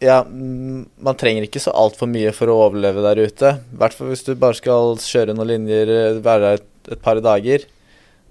Ja, 0.05 0.18
mm, 0.20 0.83
man 1.01 1.16
trenger 1.16 1.47
ikke 1.47 1.62
så 1.64 1.73
altfor 1.73 2.11
mye 2.12 2.35
for 2.37 2.53
å 2.53 2.59
overleve 2.66 3.05
der 3.07 3.23
ute. 3.25 3.55
I 3.73 3.79
hvert 3.81 3.97
fall 3.97 4.11
hvis 4.12 4.27
du 4.27 4.35
bare 4.37 4.59
skal 4.59 4.99
kjøre 5.01 5.33
noen 5.33 5.55
linjer, 5.55 5.94
eh, 5.94 6.20
være 6.20 6.44
der 6.44 6.61
et, 6.61 6.68
et 6.92 7.01
par 7.01 7.23
dager. 7.25 7.64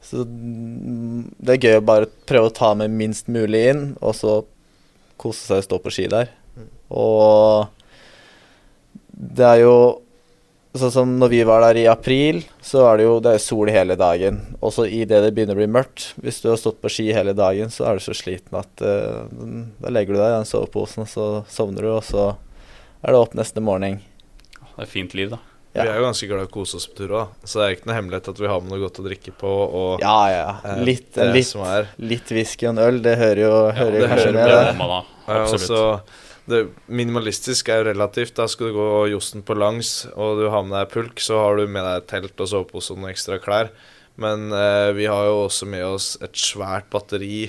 Så 0.04 0.26
mm, 0.28 1.34
det 1.40 1.56
er 1.56 1.68
gøy 1.68 1.80
å 1.80 1.86
bare 1.86 2.12
prøve 2.30 2.52
å 2.52 2.56
ta 2.56 2.74
med 2.78 2.94
minst 2.94 3.30
mulig 3.32 3.64
inn, 3.72 3.84
og 4.04 4.16
så 4.18 4.42
kose 5.22 5.48
seg 5.48 5.62
og 5.62 5.68
stå 5.68 5.80
på 5.84 5.94
ski 5.94 6.08
der. 6.12 6.32
Og 6.94 7.70
det 9.14 9.46
er 9.48 9.62
jo 9.66 9.76
Sånn 10.74 10.90
som 10.90 11.10
når 11.22 11.30
vi 11.30 11.40
var 11.46 11.62
der 11.62 11.78
i 11.78 11.86
april, 11.86 12.40
så 12.66 12.88
er 12.88 12.98
det 12.98 13.04
jo 13.06 13.20
det 13.22 13.36
er 13.36 13.42
sol 13.44 13.70
hele 13.70 13.94
dagen. 13.94 14.40
Også 14.58 14.88
idet 14.90 15.20
det 15.22 15.30
begynner 15.38 15.54
å 15.54 15.60
bli 15.60 15.68
mørkt. 15.70 16.08
Hvis 16.18 16.42
du 16.42 16.48
har 16.50 16.58
stått 16.58 16.80
på 16.82 16.90
ski 16.90 17.06
hele 17.14 17.36
dagen, 17.38 17.70
så 17.70 17.86
er 17.86 18.00
du 18.00 18.02
så 18.02 18.16
sliten 18.18 18.58
at 18.58 18.82
uh, 18.82 19.22
da 19.30 19.94
legger 19.94 20.18
du 20.18 20.18
deg 20.18 20.32
i 20.32 20.40
den 20.40 20.50
soveposen, 20.50 21.06
og 21.06 21.12
så 21.12 21.28
sovner 21.46 21.86
du, 21.86 21.92
og 21.94 22.02
så 22.08 22.26
er 23.06 23.14
det 23.14 23.22
opp 23.22 23.38
neste 23.38 23.62
morgen. 23.62 24.02
Det 24.74 24.88
er 24.88 24.90
fint 24.90 25.14
liv, 25.14 25.36
da. 25.36 25.44
Ja. 25.74 25.82
Vi 25.88 25.90
er 25.90 25.96
jo 25.98 26.04
ganske 26.06 26.28
glad 26.30 26.44
i 26.44 26.46
å 26.46 26.54
kose 26.54 26.78
oss 26.78 26.86
på 26.86 27.00
tur 27.00 27.14
òg, 27.18 27.30
så 27.50 27.58
det 27.60 27.64
er 27.66 27.72
ikke 27.78 27.88
noe 27.90 27.96
hemmelighet 27.98 28.28
at 28.30 28.40
vi 28.44 28.50
har 28.52 28.60
med 28.62 28.70
noe 28.76 28.82
godt 28.84 29.00
å 29.02 29.06
drikke 29.08 29.32
på. 29.42 29.54
Og 29.80 30.04
Ja, 30.04 30.18
ja. 30.30 30.76
Litt, 30.86 31.18
eh, 31.18 31.32
litt, 31.34 31.48
som 31.50 31.64
litt 31.98 32.30
whisky 32.30 32.68
og 32.70 32.76
en 32.76 32.84
øl, 32.84 33.00
det 33.02 33.16
hører 33.18 33.42
jo 33.42 33.54
Ja, 33.56 33.72
hører 33.80 33.98
det 34.04 34.10
kanskje 34.12 34.36
hører 34.36 34.70
med. 34.70 34.78
med. 34.78 34.94
det. 34.94 35.02
Og 35.26 35.56
Absolutt. 35.56 36.14
det 36.54 36.62
minimalistisk 36.88 37.70
er 37.74 37.82
jo 37.82 37.88
relativt. 37.90 38.36
Da 38.36 38.46
skal 38.52 38.70
du 38.70 38.74
gå 38.78 38.88
josten 39.16 39.42
på 39.42 39.58
langs, 39.58 40.06
og 40.14 40.38
du 40.44 40.50
har 40.54 40.62
med 40.62 40.78
deg 40.78 40.94
pulk, 40.94 41.18
så 41.26 41.42
har 41.42 41.58
du 41.58 41.66
med 41.66 41.84
deg 41.90 42.06
telt 42.12 42.40
og 42.46 42.48
sovepose 42.54 42.92
og 42.94 43.00
noen 43.02 43.14
ekstra 43.16 43.40
klær. 43.42 43.72
Men 44.22 44.52
eh, 44.54 44.92
vi 44.94 45.06
har 45.10 45.26
jo 45.26 45.48
også 45.48 45.66
med 45.66 45.86
oss 45.90 46.18
et 46.22 46.38
svært 46.38 46.86
batteri 46.94 47.48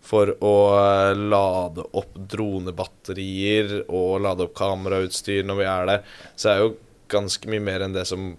for 0.00 0.30
å 0.40 0.54
eh, 0.72 1.12
lade 1.20 1.84
opp 1.92 2.14
dronebatterier 2.16 3.82
og 3.88 4.22
lade 4.24 4.46
opp 4.46 4.54
kamerautstyr 4.56 5.44
når 5.44 5.58
vi 5.60 5.66
er 5.68 5.90
der. 5.90 6.04
Så 6.36 6.48
det 6.48 6.54
er 6.54 6.62
jo 6.64 6.76
ganske 7.08 7.48
mye 7.48 7.60
mer 7.60 7.80
enn 7.86 7.92
det 7.96 8.06
som 8.06 8.36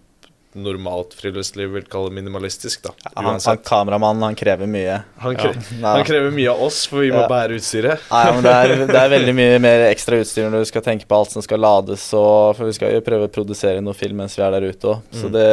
normalt 0.58 1.14
friluftsliv 1.14 1.70
vil 1.76 1.84
kalle 1.86 2.10
minimalistisk, 2.10 2.82
da. 2.88 2.90
Han, 3.14 3.36
han 3.46 3.60
kameramannen, 3.64 4.24
han 4.26 4.36
krever 4.36 4.66
mye. 4.66 4.96
Han, 5.22 5.36
kre 5.38 5.52
ja. 5.54 5.92
han 5.94 6.02
krever 6.08 6.32
mye 6.34 6.50
av 6.50 6.64
oss, 6.66 6.80
for 6.90 7.04
vi 7.06 7.12
må 7.14 7.20
Ja. 7.22 7.28
bære 7.30 7.60
utstyret. 7.60 8.02
Nei, 8.10 8.24
men 8.34 8.42
det 8.48 8.54
er, 8.56 8.74
det 8.90 8.98
er 9.04 9.12
veldig 9.14 9.36
mye 9.38 9.60
mer 9.62 9.84
ekstra 9.92 10.18
utstyr 10.24 10.50
når 10.50 10.66
du 10.66 10.70
skal 10.72 10.82
tenke 10.88 11.06
på 11.06 11.20
alt 11.20 11.36
som 11.36 11.46
skal 11.46 11.62
lades. 11.62 12.08
Og, 12.18 12.58
for 12.58 12.66
vi 12.66 12.74
skal 12.80 12.96
jo 12.98 13.04
prøve 13.06 13.30
å 13.30 13.34
produsere 13.38 13.84
noe 13.86 13.94
film 13.94 14.24
mens 14.24 14.40
vi 14.40 14.44
er 14.48 14.58
der 14.58 14.66
ute 14.72 14.90
òg. 14.96 15.06
Så 15.14 15.30
Mm. 15.30 15.38
det 15.38 15.48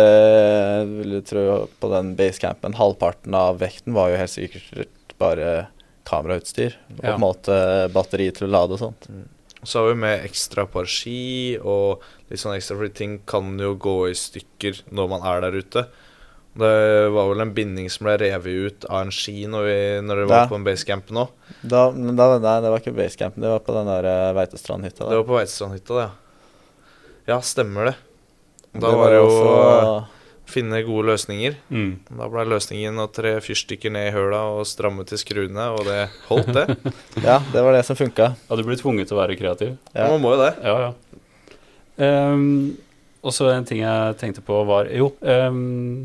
vil 0.97 1.13
jeg 1.19 1.27
tro 1.29 1.45
på 1.85 1.93
den 1.93 2.15
basecampen 2.17 2.75
Halvparten 2.81 3.35
av 3.37 3.61
vekten 3.61 3.93
var 3.93 4.11
jo 4.15 4.17
helt 4.25 4.33
sikkert 4.33 4.97
bare 5.21 5.67
kamerautstyr. 6.09 6.73
Og 6.97 7.05
Ja. 7.05 7.11
på 7.13 7.15
en 7.21 7.21
måte 7.21 7.93
batteri 7.93 8.31
til 8.33 8.49
å 8.49 8.51
lade 8.51 8.73
og 8.73 8.79
sånt. 8.81 9.11
Så 9.65 9.81
har 9.81 9.89
vi 9.89 9.95
med 10.03 10.25
ekstra 10.27 10.67
par 10.71 10.85
ski 10.91 11.57
og 11.59 12.03
litt 12.31 12.41
sånn 12.43 12.55
ekstra, 12.57 12.77
fordi 12.77 12.93
ting 12.95 13.15
kan 13.27 13.55
jo 13.59 13.75
gå 13.81 13.95
i 14.11 14.17
stykker 14.19 14.83
når 14.95 15.09
man 15.15 15.25
er 15.27 15.47
der 15.47 15.57
ute. 15.63 15.87
Det 16.57 17.09
var 17.13 17.29
vel 17.29 17.43
en 17.45 17.53
binding 17.57 17.89
som 17.93 18.07
ble 18.07 18.15
revet 18.23 18.47
ut 18.71 18.85
av 18.89 19.03
en 19.05 19.11
ski 19.13 19.45
når, 19.51 19.67
vi, 19.69 19.79
når 20.07 20.23
det 20.23 20.29
var 20.31 20.45
da. 20.47 20.49
på 20.49 20.57
en 20.57 20.65
basecamp 20.65 21.11
nå. 21.13 21.27
Da, 21.61 21.83
da, 21.93 22.29
nei, 22.41 22.55
det 22.65 22.71
var 22.73 22.81
ikke 22.81 22.95
basecampen, 22.97 23.45
det 23.45 23.51
var 23.53 23.65
på 23.67 23.75
den 23.77 23.91
der 23.91 24.09
eh, 24.09 24.31
Veitestrandhytta. 24.39 25.09
Det 25.11 25.19
var 25.21 25.27
på 25.29 25.37
Veitestrandhytta, 25.37 25.99
ja. 26.07 26.11
Ja, 27.27 27.41
stemmer 27.45 27.91
det. 27.91 27.97
Da 28.77 28.87
Det 28.87 28.97
var 29.03 29.11
det 29.13 29.19
jo 29.19 29.27
også- 29.27 30.16
finne 30.47 30.81
gode 30.87 31.11
løsninger. 31.11 31.57
Mm. 31.75 31.91
Da 32.07 32.29
ble 32.31 32.45
løsningen 32.49 33.03
å 33.03 33.09
tre 33.13 33.37
fyrstikker 33.45 33.93
ned 33.93 34.11
i 34.11 34.15
høla 34.15 34.45
og 34.57 34.67
stramme 34.71 35.05
til 35.09 35.21
skruene, 35.21 35.69
og 35.75 35.87
det 35.89 36.07
holdt, 36.29 36.53
det. 36.55 36.95
Ja, 37.27 37.41
det 37.53 37.65
var 37.67 37.77
det 37.77 37.85
som 37.89 37.99
funka. 37.99 38.33
Ja, 38.39 38.59
du 38.59 38.63
blir 38.67 38.79
tvunget 38.81 39.11
til 39.11 39.19
å 39.19 39.23
være 39.23 39.39
kreativ? 39.39 39.77
Ja. 39.93 40.09
Man 40.13 40.23
må 40.23 40.37
jo 40.37 40.43
det. 40.45 40.53
Ja, 40.63 40.77
ja. 40.87 40.93
Um, 41.97 42.77
og 43.25 43.33
så 43.35 43.49
en 43.51 43.65
ting 43.67 43.81
jeg 43.81 44.17
tenkte 44.21 44.43
på 44.45 44.59
var 44.69 44.91
Jo, 44.93 45.07
um, 45.25 46.05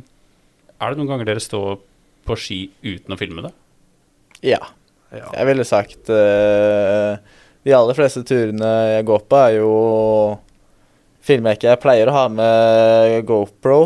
er 0.80 0.94
det 0.94 0.98
noen 1.02 1.10
ganger 1.10 1.28
dere 1.28 1.44
står 1.44 1.82
på 2.24 2.38
ski 2.40 2.62
uten 2.86 3.12
å 3.14 3.20
filme 3.20 3.44
det? 3.46 3.52
Ja. 4.54 4.62
Ja. 5.12 5.28
Jeg 5.36 5.48
ville 5.50 5.66
sagt 5.68 6.08
uh, 6.08 7.20
De 7.66 7.74
aller 7.76 7.98
fleste 7.98 8.24
turene 8.24 8.70
jeg 8.96 9.08
går 9.10 9.26
på, 9.28 9.42
er 9.42 9.58
jo 9.60 9.74
filmer 11.22 11.52
jeg 11.52 11.60
ikke. 11.60 11.74
Jeg 11.74 11.82
pleier 11.84 12.10
å 12.10 12.16
ha 12.16 12.24
med 12.32 13.18
GoPro, 13.28 13.82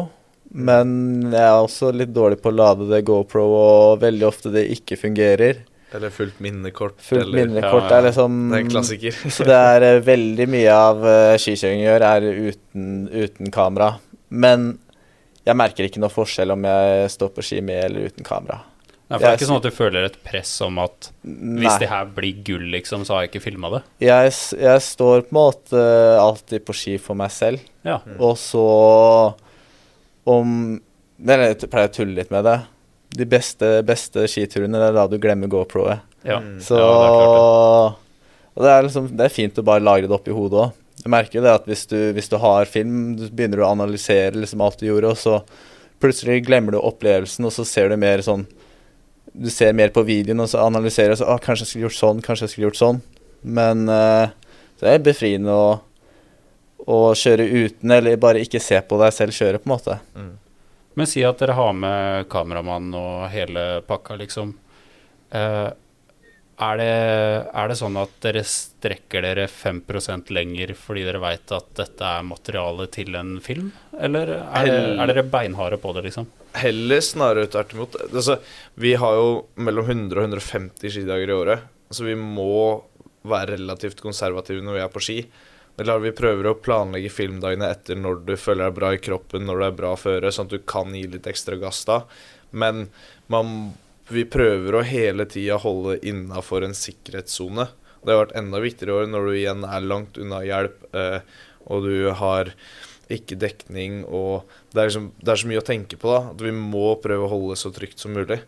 men 0.56 0.92
jeg 1.34 1.44
er 1.44 1.60
også 1.60 1.90
litt 1.92 2.14
dårlig 2.16 2.38
på 2.40 2.52
å 2.52 2.56
lade 2.56 2.88
det 2.88 3.02
GoPro, 3.08 3.46
og 3.60 4.04
veldig 4.04 4.28
ofte 4.28 4.52
det 4.54 4.68
ikke 4.72 4.98
fungerer. 5.00 5.66
Eller 5.96 6.12
fullt 6.12 6.40
minnekort. 6.44 6.96
Fullt 7.04 7.28
eller 7.28 7.46
minnekort 7.46 7.90
Ja, 7.90 8.00
er 8.00 8.08
liksom 8.10 8.38
Det 8.52 8.58
er 8.58 8.64
en 8.64 8.72
klassiker. 8.72 9.18
Så 9.36 9.48
det 9.48 9.56
er 9.56 9.86
eh, 9.88 10.02
veldig 10.04 10.48
mye 10.52 10.76
av 10.76 11.04
uh, 11.04 11.36
skikjøringen 11.40 11.86
gjør, 11.86 12.06
er 12.10 12.28
uten, 12.50 12.88
uten 13.12 13.52
kamera. 13.56 13.94
Men 14.32 14.74
jeg 15.46 15.60
merker 15.60 15.88
ikke 15.88 16.02
noe 16.04 16.12
forskjell 16.12 16.56
om 16.56 16.66
jeg 16.68 17.12
står 17.14 17.36
på 17.36 17.46
ski 17.46 17.62
med 17.64 17.84
eller 17.90 18.10
uten 18.10 18.28
kamera. 18.28 18.64
Nei, 19.06 19.20
for 19.20 19.22
det 19.22 19.28
er 19.28 19.36
Jeg 19.36 19.40
ikke 19.44 19.48
sånn 19.52 19.60
at 19.60 19.68
du 19.68 19.76
føler 19.78 20.08
et 20.08 20.16
press 20.26 20.52
om 20.66 20.80
at 20.82 21.10
hvis 21.22 21.76
det 21.84 21.90
her 21.92 22.08
blir 22.16 22.40
gull, 22.48 22.64
liksom, 22.74 23.04
så 23.06 23.14
har 23.14 23.26
jeg 23.26 23.36
ikke 23.36 23.44
filma 23.44 23.70
det. 23.76 23.82
Jeg, 24.02 24.32
jeg 24.58 24.82
står 24.82 25.28
på 25.28 25.36
en 25.36 25.38
måte 25.38 25.84
alltid 26.18 26.66
på 26.66 26.74
ski 26.74 26.96
for 26.98 27.20
meg 27.20 27.30
selv, 27.36 27.62
Ja. 27.86 28.00
og 28.18 28.34
så 28.42 28.64
om 30.26 30.80
jeg 31.16 31.68
pleier 31.70 31.90
å 31.90 31.94
tulle 31.94 32.18
litt 32.18 32.32
med 32.34 32.46
det. 32.48 32.58
De 33.16 33.28
beste, 33.30 33.70
beste 33.88 34.26
skiturene 34.28 34.82
det 34.82 34.90
er 34.90 34.98
da 34.98 35.06
du 35.08 35.20
glemmer 35.22 35.52
GoPro-et. 35.52 36.04
ja. 36.26 36.42
Mm. 36.42 36.58
Så 36.64 36.80
Ja, 36.80 36.90
det 36.90 37.06
er 37.06 37.14
klart 37.20 38.02
Og 38.56 38.64
det 38.64 38.72
er, 38.72 38.84
liksom, 38.88 39.08
det 39.18 39.26
er 39.26 39.34
fint 39.36 39.58
å 39.60 39.68
bare 39.68 39.84
lagre 39.84 40.08
det 40.08 40.16
oppi 40.16 40.34
hodet 40.36 40.66
òg. 40.66 40.82
Jeg 41.04 41.12
merker 41.12 41.38
jo 41.38 41.44
det 41.46 41.54
at 41.54 41.66
hvis 41.70 41.86
du, 41.92 41.98
hvis 42.16 42.30
du 42.32 42.38
har 42.42 42.66
film, 42.72 43.16
du 43.20 43.28
begynner 43.30 43.60
du 43.60 43.66
å 43.66 43.72
analysere 43.74 44.40
liksom 44.40 44.64
alt 44.64 44.80
du 44.80 44.88
gjorde, 44.88 45.12
og 45.12 45.20
så 45.20 45.42
plutselig 46.02 46.46
glemmer 46.48 46.74
du 46.74 46.80
opplevelsen, 46.80 47.46
og 47.46 47.54
så 47.54 47.66
ser 47.68 47.92
du 47.92 48.00
mer 48.00 48.24
sånn 48.26 48.48
Du 49.36 49.50
ser 49.52 49.74
mer 49.76 49.92
på 49.92 50.06
videoen, 50.08 50.40
og 50.40 50.48
så 50.48 50.64
analyserer 50.64 51.12
og 51.12 51.20
så 51.20 51.28
ah, 51.28 51.40
Kanskje 51.44 51.66
jeg 51.66 51.70
skulle 51.70 51.88
gjort 51.90 52.00
sånn, 52.00 52.22
kanskje 52.24 52.46
jeg 52.46 52.54
skulle 52.54 52.68
gjort 52.70 52.80
sånn. 52.80 53.02
Men 53.44 53.90
eh, 53.92 54.32
det 54.80 54.94
er 54.94 55.04
befriende 55.04 55.52
å, 55.52 55.66
å 56.86 57.00
kjøre 57.18 57.46
uten, 57.46 57.92
eller 57.92 58.20
bare 58.22 58.44
ikke 58.46 58.62
se 58.62 58.78
på 58.82 59.00
deg 59.02 59.14
selv 59.16 59.36
kjøre, 59.36 59.62
på 59.62 59.70
en 59.70 59.74
måte. 59.74 59.98
Mm. 60.16 60.34
Men 60.96 61.10
si 61.10 61.24
at 61.28 61.42
dere 61.42 61.58
har 61.58 61.74
med 61.76 62.30
kameramann 62.32 62.94
og 62.96 63.26
hele 63.34 63.66
pakka, 63.88 64.16
liksom. 64.22 64.54
Eh, 65.36 65.72
er, 66.56 66.78
det, 66.80 66.92
er 67.52 67.68
det 67.68 67.76
sånn 67.76 67.98
at 68.00 68.14
dere 68.24 68.46
strekker 68.48 69.26
dere 69.26 69.48
5% 69.52 70.32
lenger 70.32 70.72
fordi 70.80 71.04
dere 71.04 71.20
veit 71.20 71.52
at 71.52 71.68
dette 71.76 72.12
er 72.20 72.24
materiale 72.24 72.88
til 72.94 73.18
en 73.20 73.36
film? 73.44 73.74
Eller 74.00 74.38
er, 74.38 74.70
det, 74.70 74.78
er 74.96 75.12
dere 75.12 75.26
beinharde 75.34 75.82
på 75.84 75.92
det, 75.98 76.06
liksom? 76.08 76.30
Heller 76.56 77.04
snarere 77.04 77.52
tvert 77.52 77.76
imot. 77.76 77.98
Altså, 78.08 78.38
vi 78.80 78.94
har 79.02 79.20
jo 79.20 79.32
mellom 79.60 79.90
100 79.90 80.22
og 80.22 80.30
150 80.30 80.96
skidager 80.96 81.34
i 81.34 81.36
året, 81.36 81.66
så 81.92 82.08
vi 82.08 82.16
må 82.16 82.86
være 83.26 83.58
relativt 83.58 84.00
konservative 84.06 84.64
når 84.64 84.78
vi 84.78 84.86
er 84.86 84.94
på 84.94 85.04
ski. 85.04 85.20
Det 85.76 85.84
er 85.92 86.00
Vi 86.00 86.14
prøver 86.16 86.48
å 86.48 86.58
planlegge 86.64 87.12
filmdagene 87.12 87.68
etter 87.68 87.98
når 88.00 88.22
du 88.28 88.36
føler 88.40 88.70
deg 88.70 88.78
bra 88.78 88.94
i 88.96 89.02
kroppen, 89.04 89.44
når 89.48 89.60
du 89.60 89.66
er 89.68 89.80
bra 89.82 89.96
føre, 90.00 90.32
sånn 90.32 90.48
at 90.48 90.56
du 90.56 90.64
kan 90.64 90.96
gi 90.96 91.04
litt 91.12 91.28
ekstra 91.28 91.58
gass 91.60 91.84
da. 91.88 92.04
Men 92.56 92.88
man, 93.28 93.74
vi 94.08 94.24
prøver 94.24 94.78
å 94.78 94.86
hele 94.88 95.28
tida 95.28 95.60
holde 95.60 95.98
innafor 96.08 96.64
en 96.64 96.78
sikkerhetssone. 96.78 97.68
Det 98.06 98.14
har 98.14 98.24
vært 98.24 98.38
enda 98.40 98.62
viktigere 98.64 98.94
i 98.94 99.04
år 99.04 99.12
når 99.12 99.28
du 99.28 99.34
igjen 99.36 99.68
er 99.68 99.88
langt 99.90 100.20
unna 100.22 100.44
hjelp, 100.46 100.84
eh, 100.96 101.20
og 101.66 101.90
du 101.90 102.12
har 102.22 102.54
ikke 103.12 103.38
dekning 103.38 104.04
og 104.06 104.46
det 104.74 104.80
er, 104.80 104.88
liksom, 104.88 105.12
det 105.22 105.32
er 105.34 105.42
så 105.42 105.50
mye 105.50 105.62
å 105.62 105.66
tenke 105.66 106.00
på, 106.00 106.10
da. 106.14 106.32
At 106.32 106.42
vi 106.46 106.54
må 106.56 106.94
prøve 107.04 107.28
å 107.28 107.32
holde 107.34 107.54
det 107.54 107.62
så 107.62 107.74
trygt 107.76 108.02
som 108.02 108.16
mulig. 108.16 108.40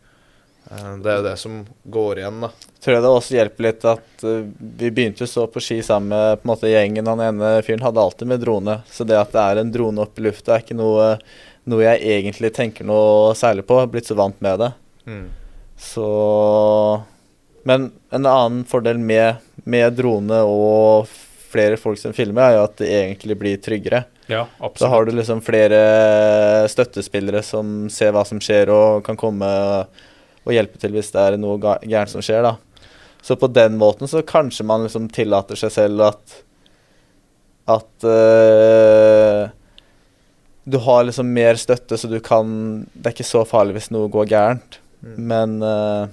Eh, 0.71 0.93
Det 1.03 1.11
er 1.11 1.17
jo 1.21 1.25
det 1.29 1.35
som 1.39 1.59
går 1.85 2.19
igjen, 2.21 2.41
da. 2.43 2.49
tror 2.83 2.93
jeg 2.97 3.03
det 3.03 3.11
også 3.11 3.35
hjelper 3.37 3.63
litt 3.67 3.85
at 3.87 4.23
eh, 4.27 4.41
vi 4.81 4.89
begynte 4.91 5.23
jo 5.25 5.29
så 5.31 5.45
på 5.51 5.61
ski 5.63 5.81
sammen 5.85 6.09
med 6.11 6.41
på 6.41 6.47
en 6.47 6.51
måte 6.53 6.71
gjengen. 6.71 7.07
Han 7.07 7.23
ene 7.23 7.51
fyren 7.63 7.83
hadde 7.85 8.01
alltid 8.03 8.27
med 8.27 8.41
drone, 8.43 8.79
så 8.91 9.05
det 9.07 9.17
at 9.19 9.31
det 9.35 9.43
er 9.43 9.61
en 9.63 9.71
drone 9.71 10.03
oppe 10.03 10.21
i 10.21 10.27
lufta, 10.27 10.55
er 10.57 10.65
ikke 10.65 10.77
noe, 10.79 11.11
noe 11.67 11.83
jeg 11.85 12.03
egentlig 12.19 12.53
tenker 12.55 12.87
noe 12.87 13.33
særlig 13.35 13.65
på. 13.67 13.77
Jeg 13.79 13.87
har 13.87 13.93
blitt 13.95 14.11
så 14.11 14.17
vant 14.19 14.41
med 14.43 14.59
det. 14.65 14.71
Mm. 15.07 15.27
Så 15.77 16.07
Men 17.67 17.91
en 18.11 18.25
annen 18.25 18.63
fordel 18.65 18.97
med, 18.97 19.35
med 19.67 19.93
drone 19.97 20.37
og 20.47 21.07
flere 21.51 21.77
folk 21.79 21.99
som 21.99 22.13
filmer, 22.15 22.43
er 22.43 22.55
jo 22.57 22.63
at 22.67 22.77
det 22.79 22.87
egentlig 22.91 23.35
blir 23.39 23.57
tryggere. 23.63 24.05
Ja, 24.27 24.45
Da 24.79 24.87
har 24.91 25.05
du 25.07 25.11
liksom 25.15 25.39
flere 25.43 26.67
støttespillere 26.71 27.41
som 27.43 27.87
ser 27.91 28.11
hva 28.15 28.25
som 28.27 28.39
skjer, 28.43 28.69
og 28.71 29.03
kan 29.07 29.15
komme 29.19 29.47
og 30.47 30.55
hjelpe 30.55 30.79
til 30.81 30.95
hvis 30.95 31.11
det 31.13 31.23
er 31.23 31.37
noe 31.41 31.59
gærent 31.59 32.13
som 32.13 32.23
skjer, 32.23 32.45
da. 32.45 32.55
Så 33.21 33.35
på 33.35 33.49
den 33.51 33.75
måten 33.79 34.07
så 34.07 34.23
kanskje 34.23 34.65
man 34.67 34.85
liksom 34.85 35.09
tillater 35.11 35.59
seg 35.59 35.73
selv 35.73 36.05
at 36.05 36.35
At 37.67 38.05
uh, 38.07 39.49
du 40.63 40.77
har 40.83 41.03
liksom 41.03 41.33
mer 41.35 41.59
støtte, 41.59 41.97
så 41.97 42.07
du 42.07 42.19
kan 42.23 42.85
Det 42.93 43.09
er 43.09 43.15
ikke 43.15 43.27
så 43.27 43.43
farlig 43.47 43.75
hvis 43.75 43.91
noe 43.91 44.07
går 44.11 44.29
gærent. 44.31 44.79
Mm. 45.03 45.17
Men 45.27 45.57
uh, 45.63 46.07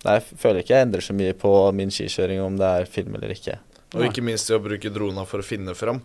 Nei, 0.00 0.16
jeg 0.16 0.38
føler 0.40 0.62
ikke 0.62 0.74
jeg 0.74 0.86
endrer 0.86 1.04
så 1.04 1.14
mye 1.16 1.34
på 1.36 1.52
min 1.76 1.90
skikjøring 1.92 2.40
om 2.40 2.54
det 2.56 2.68
er 2.80 2.88
film 2.88 3.18
eller 3.18 3.34
ikke. 3.34 3.58
Og 3.98 4.06
ikke 4.06 4.24
minst 4.24 4.48
det 4.48 4.56
å 4.56 4.62
bruke 4.64 4.92
drona 4.94 5.26
for 5.28 5.42
å 5.42 5.46
finne 5.46 5.74
fram. 5.76 6.00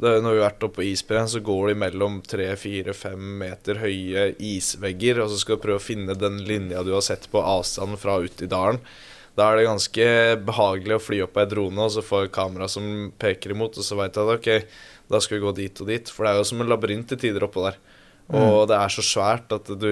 Det 0.00 0.14
når 0.24 0.32
vi 0.32 0.40
har 0.40 0.46
vært 0.46 0.64
oppe 0.64 0.80
på 0.80 0.86
isbreen, 0.88 1.28
så 1.28 1.42
går 1.44 1.70
de 1.70 1.78
mellom 1.82 2.20
tre, 2.24 2.48
fire, 2.56 2.94
fem 2.96 3.20
meter 3.42 3.82
høye 3.82 4.30
isvegger, 4.40 5.20
og 5.20 5.28
så 5.28 5.40
skal 5.42 5.58
du 5.58 5.64
prøve 5.66 5.80
å 5.80 5.84
finne 5.84 6.16
den 6.16 6.38
linja 6.48 6.84
du 6.86 6.94
har 6.94 7.04
sett 7.04 7.28
på 7.32 7.42
avstanden 7.44 8.00
fra 8.00 8.16
ute 8.24 8.46
i 8.46 8.50
dalen. 8.50 8.80
Da 9.36 9.50
er 9.50 9.60
det 9.60 9.68
ganske 9.68 10.06
behagelig 10.48 10.96
å 10.96 11.02
fly 11.04 11.20
opp 11.26 11.36
ei 11.40 11.46
drone, 11.50 11.84
og 11.84 11.92
så 11.92 12.04
får 12.04 12.24
jeg 12.24 12.34
kamera 12.38 12.68
som 12.72 13.10
peker 13.20 13.52
imot, 13.54 13.76
og 13.76 13.86
så 13.86 13.98
veit 14.00 14.16
jeg 14.16 14.24
at 14.24 14.40
ok, 14.40 14.80
da 15.12 15.20
skal 15.20 15.36
vi 15.36 15.44
gå 15.44 15.54
dit 15.60 15.84
og 15.84 15.92
dit. 15.92 16.10
For 16.12 16.24
det 16.24 16.32
er 16.32 16.40
jo 16.40 16.48
som 16.50 16.64
en 16.64 16.72
labyrint 16.72 17.08
til 17.12 17.20
tider 17.20 17.46
oppå 17.46 17.68
der. 17.68 17.80
Og 18.40 18.68
det 18.70 18.76
er 18.78 18.92
så 18.94 19.04
svært 19.04 19.52
at 19.52 19.68
du 19.80 19.90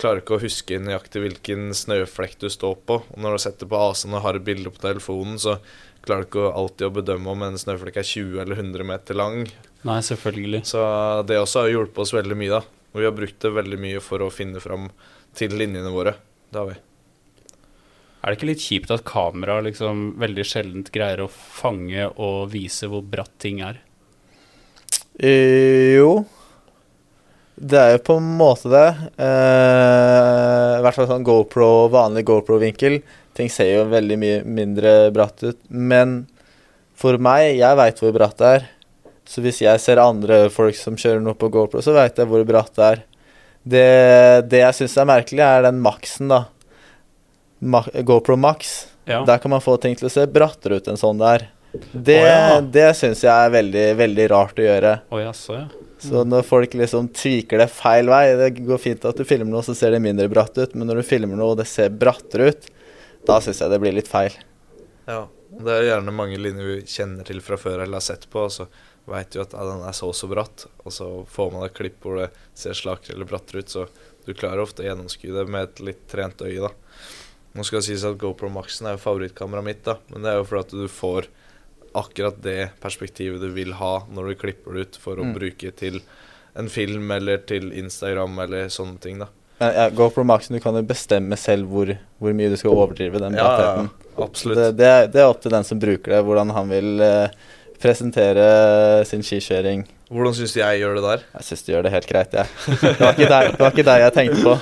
klarer 0.00 0.20
ikke 0.20 0.36
å 0.36 0.42
huske 0.42 0.78
nøyaktig 0.80 1.22
hvilken 1.22 1.70
snøflekk 1.76 2.38
du 2.42 2.48
står 2.52 2.78
på. 2.88 3.00
Og 3.04 3.18
når 3.20 3.36
du 3.36 3.44
setter 3.46 3.68
på 3.70 3.80
avstand 3.80 4.16
og 4.16 4.24
har 4.26 4.38
et 4.38 4.46
bilde 4.46 4.72
på 4.72 4.82
telefonen, 4.82 5.38
så 5.40 5.58
klarer 6.06 6.26
ikke 6.26 6.48
alltid 6.54 6.88
å 6.88 6.94
bedømme 6.96 7.32
om 7.32 7.44
en 7.46 7.58
snøflekk 7.60 8.00
er 8.00 8.08
20 8.08 8.40
eller 8.44 8.62
100 8.62 8.86
meter 8.88 9.18
lang. 9.18 9.44
Nei, 9.86 10.00
selvfølgelig. 10.06 10.64
Så 10.70 10.82
det 11.28 11.38
også 11.40 11.64
har 11.64 11.72
hjulpet 11.74 12.02
oss 12.06 12.14
veldig 12.16 12.38
mye, 12.38 12.58
da. 12.58 12.62
Og 12.94 13.02
vi 13.02 13.08
har 13.08 13.14
brukt 13.16 13.38
det 13.42 13.52
veldig 13.52 13.78
mye 13.82 14.02
for 14.04 14.24
å 14.24 14.32
finne 14.32 14.62
fram 14.62 14.88
til 15.36 15.52
linjene 15.58 15.92
våre. 15.92 16.16
Det 16.50 16.62
har 16.62 16.70
vi. 16.70 16.78
Er 18.26 18.32
det 18.32 18.38
ikke 18.40 18.48
litt 18.48 18.64
kjipt 18.64 18.90
at 18.90 19.04
kamera 19.06 19.60
liksom 19.62 20.16
veldig 20.18 20.46
sjeldent 20.48 20.88
greier 20.94 21.20
å 21.22 21.28
fange 21.30 22.08
og 22.16 22.48
vise 22.50 22.88
hvor 22.90 23.04
bratt 23.06 23.34
ting 23.42 23.60
er? 23.62 23.82
Eh, 25.14 25.94
jo. 25.94 26.24
Det 27.56 27.78
er 27.78 27.94
jo 27.94 28.00
på 28.08 28.16
en 28.18 28.32
måte 28.36 28.72
det. 28.72 28.88
Eh, 29.22 30.72
I 30.76 30.82
hvert 30.84 30.98
fall 30.98 31.08
sånn 31.12 31.24
GoPro, 31.24 31.68
vanlig 31.92 32.26
GoPro-vinkel. 32.28 32.98
Ting 33.36 33.50
ser 33.52 33.68
jo 33.74 33.84
veldig 33.90 34.16
mye 34.20 34.38
mindre 34.48 34.94
bratt 35.14 35.44
ut. 35.44 35.58
Men 35.68 36.22
for 36.96 37.20
meg, 37.20 37.58
jeg 37.58 37.78
veit 37.78 38.00
hvor 38.00 38.14
bratt 38.16 38.38
det 38.40 38.52
er. 38.58 38.66
Så 39.26 39.42
hvis 39.44 39.60
jeg 39.64 39.82
ser 39.82 40.00
andre 40.00 40.46
folk 40.54 40.76
som 40.78 40.96
kjører 40.96 41.20
noe 41.22 41.36
på 41.36 41.50
GoPro, 41.52 41.82
så 41.84 41.94
veit 41.96 42.18
jeg 42.18 42.30
hvor 42.30 42.44
bratt 42.48 42.72
det 42.78 42.90
er. 42.92 43.02
Det, 43.66 43.86
det 44.46 44.62
jeg 44.62 44.78
syns 44.78 44.94
er 45.02 45.08
merkelig, 45.10 45.42
er 45.42 45.66
den 45.66 45.82
maksen, 45.82 46.30
da. 46.30 46.44
Ma 47.60 47.82
GoPro 48.06 48.36
Max. 48.38 48.86
Ja. 49.06 49.24
Der 49.26 49.38
kan 49.42 49.50
man 49.50 49.64
få 49.64 49.76
ting 49.82 49.96
til 49.98 50.08
å 50.08 50.12
se 50.12 50.24
brattere 50.30 50.78
ut 50.78 50.88
enn 50.90 50.98
sånn 51.00 51.18
det 51.20 51.32
er. 51.34 51.46
Det, 51.92 52.16
Å, 52.22 52.28
ja. 52.28 52.60
det 52.60 52.86
syns 52.96 53.20
jeg 53.26 53.32
er 53.32 53.52
veldig, 53.52 53.84
veldig 53.98 54.28
rart 54.32 54.62
å 54.62 54.64
gjøre. 54.64 54.92
Oh, 55.12 55.20
ja, 55.20 55.32
så, 55.36 55.58
ja. 55.58 55.66
Så 56.00 56.22
når 56.28 56.46
folk 56.46 56.76
liksom 56.76 57.08
tviker 57.16 57.62
det 57.62 57.70
feil 57.72 58.10
vei 58.12 58.24
Det 58.36 58.50
går 58.58 58.78
fint 58.78 59.04
at 59.08 59.16
du 59.16 59.24
filmer 59.24 59.48
noe, 59.48 59.64
så 59.64 59.74
ser 59.74 59.94
det 59.96 60.02
mindre 60.04 60.28
bratt 60.30 60.56
ut, 60.58 60.74
men 60.76 60.88
når 60.88 61.00
du 61.00 61.08
filmer 61.08 61.38
noe 61.38 61.54
og 61.54 61.60
det 61.60 61.68
ser 61.70 61.94
brattere 61.94 62.50
ut, 62.52 62.68
da 63.26 63.40
syns 63.42 63.60
jeg 63.62 63.72
det 63.72 63.80
blir 63.82 63.94
litt 63.96 64.08
feil. 64.10 64.34
Ja. 65.06 65.26
Det 65.56 65.72
er 65.72 65.86
gjerne 65.86 66.12
mange 66.12 66.36
linjer 66.40 66.66
vi 66.66 66.76
kjenner 66.90 67.24
til 67.28 67.38
fra 67.44 67.56
før 67.60 67.82
eller 67.84 68.00
har 68.00 68.04
sett 68.04 68.26
på, 68.32 68.42
og 68.48 68.52
så 68.52 68.66
veit 69.06 69.30
du 69.30 69.38
at 69.40 69.52
ja, 69.54 69.62
den 69.68 69.84
er 69.86 69.94
så 69.94 70.08
og 70.10 70.16
så 70.18 70.26
bratt, 70.28 70.64
og 70.82 70.92
så 70.92 71.06
får 71.30 71.52
man 71.54 71.64
et 71.68 71.76
klipp 71.78 72.02
hvor 72.02 72.18
det 72.18 72.30
ser 72.58 72.74
slakere 72.74 73.14
eller 73.14 73.28
brattere 73.30 73.62
ut, 73.62 73.70
så 73.70 73.86
du 74.26 74.32
klarer 74.34 74.64
ofte 74.64 74.82
å 74.82 74.88
gjennomskue 74.88 75.32
det 75.36 75.44
med 75.48 75.68
et 75.68 75.82
litt 75.86 76.02
trent 76.10 76.42
øye, 76.42 76.58
da. 76.66 76.72
Nå 77.56 77.64
skal 77.64 77.78
det 77.80 77.86
sies 77.86 78.02
at 78.04 78.18
GoPro 78.20 78.50
Maxen 78.52 78.88
er 78.90 78.96
jo 78.98 79.04
favorittkameraet 79.06 79.64
mitt, 79.70 79.84
da, 79.86 79.94
men 80.10 80.26
det 80.26 80.32
er 80.32 80.40
jo 80.40 80.48
fordi 80.50 80.66
at 80.66 80.74
du 80.82 80.88
får 80.92 81.28
akkurat 81.96 82.42
det 82.44 82.58
perspektivet 82.82 83.40
du 83.40 83.48
vil 83.54 83.72
ha 83.78 83.94
når 84.12 84.32
du 84.34 84.40
klipper 84.42 84.74
det 84.76 84.88
ut 84.90 84.98
for 85.00 85.16
å 85.16 85.24
Mm. 85.24 85.34
bruke 85.38 85.70
til 85.78 86.02
en 86.58 86.68
film 86.68 87.10
eller 87.14 87.38
til 87.46 87.70
Instagram 87.72 88.38
eller 88.44 88.68
sånne 88.68 89.00
ting, 89.00 89.22
da. 89.22 89.28
Men 89.58 89.72
ja, 89.72 89.88
GoPro 89.96 90.24
Maxen, 90.28 90.56
du 90.56 90.60
kan 90.60 90.76
jo 90.76 90.82
bestemme 90.84 91.36
selv 91.40 91.70
hvor, 91.72 91.90
hvor 92.20 92.34
mye 92.36 92.50
du 92.52 92.56
skal 92.60 92.74
overdrive 92.76 93.20
den 93.22 93.38
brattheten. 93.38 93.90
absolutt. 94.20 94.58
Det, 94.58 94.66
det, 94.80 94.88
er, 94.88 95.06
det 95.12 95.22
er 95.22 95.30
opp 95.30 95.40
til 95.44 95.54
den 95.54 95.64
som 95.64 95.80
bruker 95.80 96.12
det, 96.12 96.22
hvordan 96.26 96.52
han 96.52 96.72
vil 96.72 97.04
eh, 97.04 97.54
presentere 97.80 98.48
sin 99.08 99.24
skikjøring. 99.24 99.86
Hvordan 100.12 100.36
syns 100.36 100.52
du 100.54 100.60
jeg 100.60 100.82
gjør 100.82 101.00
det 101.00 101.06
der? 101.06 101.24
Jeg 101.38 101.48
syns 101.48 101.64
du 101.64 101.72
gjør 101.72 101.88
det 101.88 101.94
helt 101.96 102.10
greit, 102.10 102.36
jeg. 102.36 102.52
Det 102.84 103.00
var 103.00 103.16
ikke 103.16 103.30
det 103.32 103.64
var 103.64 103.72
ikke 103.72 103.88
deg 103.88 104.04
jeg 104.04 104.16
tenkte 104.18 104.44
på. 104.44 104.54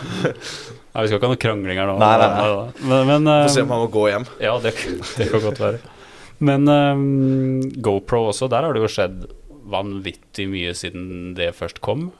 Nei, 0.94 1.02
vi 1.02 1.10
skal 1.10 1.18
ikke 1.18 1.26
ha 1.26 1.34
noe 1.34 1.42
krangling 1.42 1.78
her 1.82 1.90
nå. 1.90 1.98
Nei, 1.98 2.14
nei, 2.22 2.28
nei. 2.38 2.86
Men, 2.86 3.08
men 3.10 3.30
Få 3.34 3.50
se 3.50 3.64
eh, 3.64 3.66
om 3.66 3.74
han 3.74 3.82
må 3.82 3.90
gå 3.92 4.06
hjem. 4.12 4.26
Ja, 4.46 4.54
det, 4.62 4.76
det 5.18 5.26
kan 5.32 5.42
godt 5.42 5.62
være. 5.64 5.82
Men 6.44 6.68
um, 6.70 7.64
GoPro 7.82 8.28
også, 8.30 8.46
der 8.52 8.66
har 8.66 8.74
det 8.74 8.82
jo 8.84 8.90
skjedd 8.90 9.24
vanvittig 9.74 10.46
mye 10.50 10.74
siden 10.76 11.32
det 11.38 11.50
først 11.58 11.80
kom. 11.84 12.12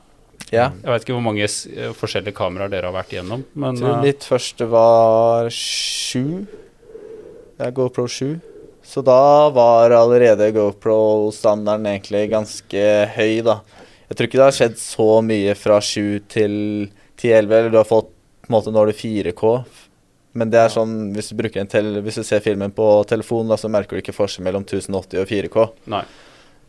Ja. 0.54 0.70
Jeg 0.82 0.92
vet 0.92 1.06
ikke 1.06 1.16
hvor 1.16 1.26
mange 1.26 1.44
eh, 1.46 1.92
forskjellige 1.98 2.36
kameraer 2.38 2.72
dere 2.72 2.90
har 2.90 2.96
vært 2.96 3.14
igjennom, 3.16 3.44
men 3.58 3.76
Jeg 3.76 3.82
tror 3.82 3.94
eh, 3.96 4.02
mitt 4.06 4.26
første 4.28 4.68
var 4.70 5.50
sju. 5.52 6.44
ja, 7.58 7.70
GoPro 7.74 8.06
7. 8.08 8.34
Så 8.84 9.00
da 9.04 9.48
var 9.54 9.94
allerede 9.96 10.50
GoPro-standarden 10.52 11.88
egentlig 11.88 12.26
ganske 12.34 12.82
høy, 13.16 13.40
da. 13.46 13.60
Jeg 14.10 14.16
tror 14.18 14.28
ikke 14.28 14.40
det 14.40 14.48
har 14.48 14.58
skjedd 14.58 14.76
så 14.78 15.08
mye 15.24 15.54
fra 15.56 15.78
7 15.80 16.02
til 16.28 16.54
10-11, 17.16 17.54
eller 17.56 17.72
du 17.72 17.80
har 17.80 17.88
fått 17.88 18.10
på 18.44 18.50
en 18.50 18.56
måte 18.58 18.70
Nå 18.70 18.82
har 18.82 18.90
du 18.92 18.98
4K. 18.98 19.52
Men 20.36 20.50
det 20.52 20.60
er 20.60 20.72
sånn, 20.74 20.94
hvis 21.14 21.30
du, 21.30 21.44
en 21.46 21.70
tel 21.70 22.00
hvis 22.04 22.18
du 22.20 22.24
ser 22.26 22.42
filmen 22.44 22.74
på 22.74 22.86
telefonen, 23.08 23.52
da, 23.54 23.56
så 23.56 23.70
merker 23.72 23.96
du 23.96 24.02
ikke 24.02 24.16
forskjell 24.16 24.44
mellom 24.44 24.66
1080 24.66 25.22
og 25.22 25.30
4K. 25.30 25.66
Nei. 25.94 26.02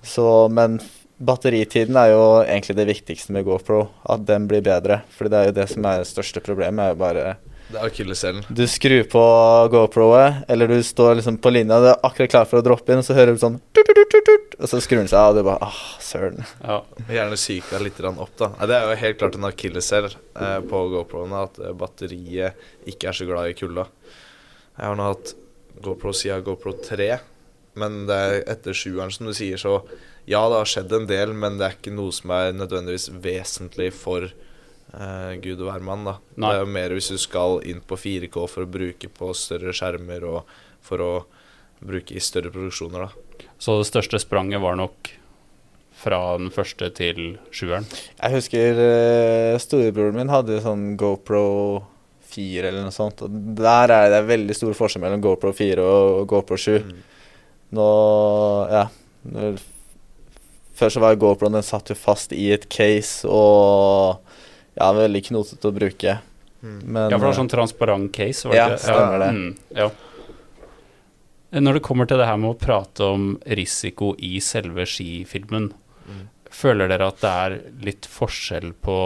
Så, 0.05 0.25
men 0.53 0.77
batteritiden 1.18 1.95
er 1.99 2.11
jo 2.11 2.24
egentlig 2.43 2.76
det 2.78 2.88
viktigste 2.89 3.36
med 3.36 3.45
GoPro. 3.47 3.86
At 4.03 4.26
den 4.28 4.47
blir 4.49 4.63
bedre. 4.66 5.01
For 5.16 5.32
det 5.32 5.39
er 5.39 5.49
jo 5.49 5.57
det 5.59 5.68
som 5.72 5.86
er 5.88 6.01
det 6.01 6.09
største 6.09 6.43
problemet. 6.43 6.84
er 6.84 6.95
jo 6.95 6.99
bare 6.99 7.36
Det 7.72 7.80
er 7.80 7.88
akilleshælen. 7.88 8.43
Du 8.49 8.68
skrur 8.70 9.03
på 9.09 9.24
GoPro-et, 9.74 10.43
eller 10.49 10.68
du 10.68 10.84
står 10.84 11.16
liksom 11.18 11.39
på 11.41 11.49
linja, 11.49 11.80
du 11.82 11.88
er 11.89 12.03
akkurat 12.05 12.30
klar 12.30 12.45
for 12.45 12.59
å 12.59 12.66
droppe 12.66 12.93
inn, 12.93 13.01
og 13.01 13.07
så 13.07 13.16
hører 13.18 13.34
du 13.34 13.41
sånn 13.41 13.57
tut, 13.74 13.88
tut, 13.89 14.05
tut, 14.11 14.22
tut, 14.28 14.53
Og 14.59 14.70
så 14.70 14.82
skrur 14.86 15.01
den 15.01 15.09
seg 15.09 15.18
av, 15.18 15.32
og 15.32 15.39
du 15.39 15.47
bare 15.47 15.66
ah, 15.66 15.80
søren. 15.97 16.45
Ja. 16.61 16.78
Gjerne 17.09 17.39
psyka 17.39 17.82
litt 17.82 17.97
opp, 18.05 18.36
da. 18.38 18.51
Det 18.70 18.78
er 18.78 18.86
jo 18.86 18.99
helt 19.01 19.18
klart 19.18 19.39
en 19.39 19.49
akilleshæl 19.49 20.11
eh, 20.13 20.59
på 20.70 20.84
GoPro-ene 20.93 21.41
at 21.41 21.57
eh, 21.57 21.74
batteriet 21.74 22.86
ikke 22.86 23.09
er 23.09 23.18
så 23.18 23.26
glad 23.26 23.49
i 23.49 23.57
kulda. 23.57 23.88
Jeg 24.78 24.86
har 24.86 24.99
nå 24.99 25.09
hatt 25.09 25.34
GoPro 25.82 26.13
siden 26.13 26.45
GoPro 26.45 26.78
3, 26.86 27.16
men 27.82 28.03
det 28.05 28.20
er 28.28 28.43
etter 28.53 28.78
sjueren, 28.78 29.09
som 29.11 29.26
du 29.26 29.34
sier, 29.34 29.57
så 29.57 29.80
ja, 30.26 30.41
det 30.49 30.57
har 30.57 30.69
skjedd 30.69 30.93
en 30.97 31.07
del, 31.09 31.34
men 31.38 31.59
det 31.59 31.67
er 31.67 31.78
ikke 31.78 31.93
noe 31.93 32.13
som 32.15 32.34
er 32.34 32.55
nødvendigvis 32.57 33.09
vesentlig 33.21 33.91
for 33.93 34.26
uh, 34.26 35.34
Gud 35.41 35.59
og 35.59 35.69
hvermann, 35.69 36.05
da. 36.07 36.15
Nei. 36.36 36.49
Det 36.49 36.53
er 36.55 36.63
jo 36.63 36.71
mer 36.78 36.95
hvis 36.97 37.11
du 37.13 37.19
skal 37.21 37.59
inn 37.67 37.84
på 37.86 37.99
4K 37.99 38.39
for 38.49 38.65
å 38.65 38.71
bruke 38.78 39.11
på 39.13 39.34
større 39.38 39.73
skjermer 39.76 40.26
og 40.30 40.55
for 40.86 41.03
å 41.03 41.11
bruke 41.86 42.15
i 42.15 42.23
større 42.23 42.53
produksjoner, 42.53 43.05
da. 43.05 43.51
Så 43.61 43.78
det 43.80 43.89
største 43.91 44.19
spranget 44.21 44.63
var 44.63 44.80
nok 44.80 45.11
fra 45.95 46.19
den 46.39 46.49
første 46.51 46.89
til 46.97 47.38
sjueren. 47.55 47.86
Jeg 48.17 48.36
husker 48.36 48.82
uh, 48.82 49.59
storebroren 49.61 50.17
min 50.17 50.34
hadde 50.34 50.57
sånn 50.63 50.95
GoPro 50.99 51.45
4 52.36 52.67
eller 52.67 52.88
noe 52.88 52.95
sånt. 52.95 53.21
Og 53.26 53.38
der 53.57 53.93
er 53.93 54.09
det 54.11 54.26
veldig 54.28 54.57
stor 54.57 54.76
forskjell 54.78 55.05
mellom 55.05 55.23
GoPro 55.23 55.53
4 55.55 55.86
og 55.86 56.26
GoPro 56.34 56.59
7. 56.59 56.82
Mm. 56.82 57.05
Nå 57.78 57.88
Ja. 58.73 58.89
Før 60.76 60.91
så 60.91 60.99
var 61.03 61.15
GoPro 61.15 61.47
den 61.53 61.63
satt 61.63 61.89
jo 61.93 61.95
fast 61.95 62.34
i 62.36 62.49
et 62.51 62.65
case 62.69 63.23
og 63.30 64.17
ja, 64.76 64.89
veldig 64.97 65.21
knotete 65.30 65.69
å 65.69 65.76
bruke. 65.76 66.17
Mm. 66.65 66.80
Men 66.84 67.05
Ja, 67.05 67.15
for 67.15 67.21
det 67.21 67.21
var 67.23 67.32
eh, 67.32 67.38
sånn 67.39 67.51
transparent 67.53 68.11
case, 68.15 68.43
var 68.47 68.51
det 68.55 68.59
Ja, 68.59 68.67
ikke? 68.73 68.84
stemmer 68.84 69.19
det. 69.23 69.30
Mm, 69.32 69.55
ja. 69.80 69.89
Når 71.55 71.78
det 71.78 71.84
kommer 71.88 72.07
til 72.09 72.19
det 72.19 72.28
her 72.28 72.38
med 72.41 72.51
å 72.51 72.59
prate 72.59 73.05
om 73.07 73.28
risiko 73.47 74.13
i 74.19 74.38
selve 74.43 74.84
skifilmen, 74.89 75.71
Mm. 76.05 76.28
føler 76.51 76.88
dere 76.91 77.07
at 77.07 77.21
det 77.23 77.30
er 77.32 77.55
litt 77.82 78.05
forskjell 78.05 78.73
på 78.84 78.97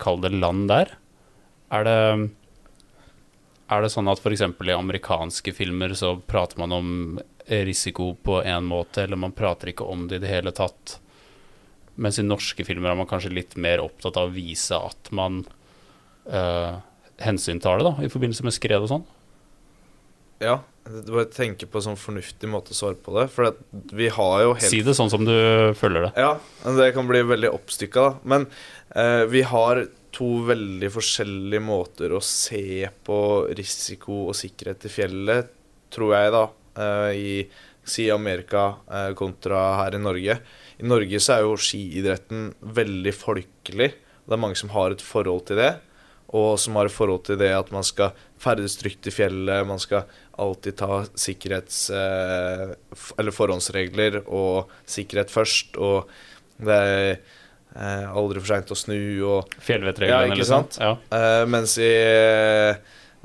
Kall 0.00 0.16
det 0.24 0.32
land 0.32 0.66
der? 0.68 0.88
Er 1.70 1.84
det 1.84 2.30
er 3.70 3.82
det 3.84 3.90
sånn 3.92 4.08
at 4.10 4.18
f.eks. 4.18 4.40
i 4.40 4.72
amerikanske 4.74 5.52
filmer 5.54 5.90
så 5.94 6.16
prater 6.26 6.58
man 6.58 6.72
om 6.72 7.20
risiko 7.50 8.12
på 8.14 8.40
én 8.46 8.66
måte, 8.66 9.04
eller 9.04 9.20
man 9.20 9.34
prater 9.36 9.72
ikke 9.72 9.86
om 9.90 10.06
det 10.08 10.20
i 10.20 10.24
det 10.24 10.32
hele 10.32 10.52
tatt? 10.56 10.98
Mens 12.00 12.20
i 12.20 12.24
norske 12.24 12.64
filmer 12.64 12.92
er 12.92 12.98
man 13.00 13.08
kanskje 13.10 13.32
litt 13.34 13.56
mer 13.60 13.82
opptatt 13.82 14.16
av 14.16 14.30
å 14.30 14.34
vise 14.34 14.78
at 14.78 15.10
man 15.16 15.42
eh, 16.30 16.78
hensyntar 17.20 17.80
det, 17.80 17.88
da, 17.90 17.94
i 18.04 18.12
forbindelse 18.12 18.46
med 18.46 18.56
skred 18.56 18.80
og 18.80 18.92
sånn. 18.92 19.08
Ja. 20.40 20.60
Du 20.90 21.12
bare 21.12 21.28
tenker 21.28 21.68
på 21.68 21.78
en 21.78 21.90
sånn 21.90 21.98
fornuftig 22.00 22.48
måte 22.50 22.72
å 22.72 22.76
svare 22.78 22.96
på 22.98 23.12
det. 23.18 23.26
For 23.30 23.52
vi 23.94 24.08
har 24.10 24.36
jo 24.42 24.54
helt 24.56 24.72
Si 24.72 24.80
det 24.82 24.96
sånn 24.96 25.12
som 25.12 25.26
du 25.28 25.36
føler 25.78 26.08
det. 26.08 26.12
Ja, 26.18 26.32
det 26.78 26.88
kan 26.96 27.06
bli 27.10 27.20
veldig 27.28 27.50
oppstykka, 27.52 28.06
da. 28.06 28.30
Men 28.32 28.46
eh, 28.96 29.26
vi 29.30 29.44
har 29.46 29.84
to 30.16 30.30
veldig 30.48 30.90
forskjellige 30.90 31.62
måter 31.62 32.16
å 32.16 32.22
se 32.24 32.88
på 33.06 33.20
risiko 33.58 34.24
og 34.30 34.38
sikkerhet 34.38 34.88
i 34.88 34.92
fjellet, 34.92 35.52
tror 35.92 36.16
jeg, 36.16 36.32
da. 36.34 36.46
Eh, 36.76 37.10
I 37.16 37.34
si 37.90 38.10
Amerika 38.12 38.76
eh, 38.90 39.12
kontra 39.18 39.60
her 39.82 39.96
i 39.96 40.02
Norge. 40.02 40.38
I 40.80 40.86
Norge 40.86 41.20
så 41.20 41.36
er 41.38 41.44
jo 41.46 41.56
skiidretten 41.58 42.50
veldig 42.60 43.14
folkelig. 43.16 43.90
Det 44.26 44.36
er 44.36 44.40
mange 44.40 44.58
som 44.60 44.70
har 44.74 44.94
et 44.94 45.02
forhold 45.02 45.46
til 45.50 45.58
det. 45.60 45.72
Og 46.36 46.54
som 46.62 46.76
har 46.78 46.86
et 46.86 46.94
forhold 46.94 47.24
til 47.26 47.40
det 47.40 47.50
at 47.56 47.72
man 47.74 47.82
skal 47.82 48.12
ferdes 48.40 48.76
trygt 48.78 49.08
i 49.10 49.12
fjellet, 49.12 49.66
man 49.66 49.80
skal 49.82 50.04
alltid 50.38 50.76
ta 50.78 51.00
sikkerhets... 51.18 51.88
Eh, 51.90 52.70
eller 53.18 53.34
forhåndsregler 53.34 54.20
og 54.28 54.70
sikkerhet 54.88 55.32
først. 55.34 55.74
Og 55.80 56.06
det 56.62 56.78
er 56.78 57.18
aldri 58.14 58.40
for 58.42 58.50
seint 58.50 58.70
å 58.74 58.76
snu 58.78 58.96
og 59.26 59.52
Fjellvettreglene, 59.62 60.26
Ja, 60.26 60.30
ikke 60.32 60.40
liksom. 60.42 60.64
sant? 60.70 60.78
Ja. 60.82 61.44
Mens 61.46 61.76
i, 61.78 61.90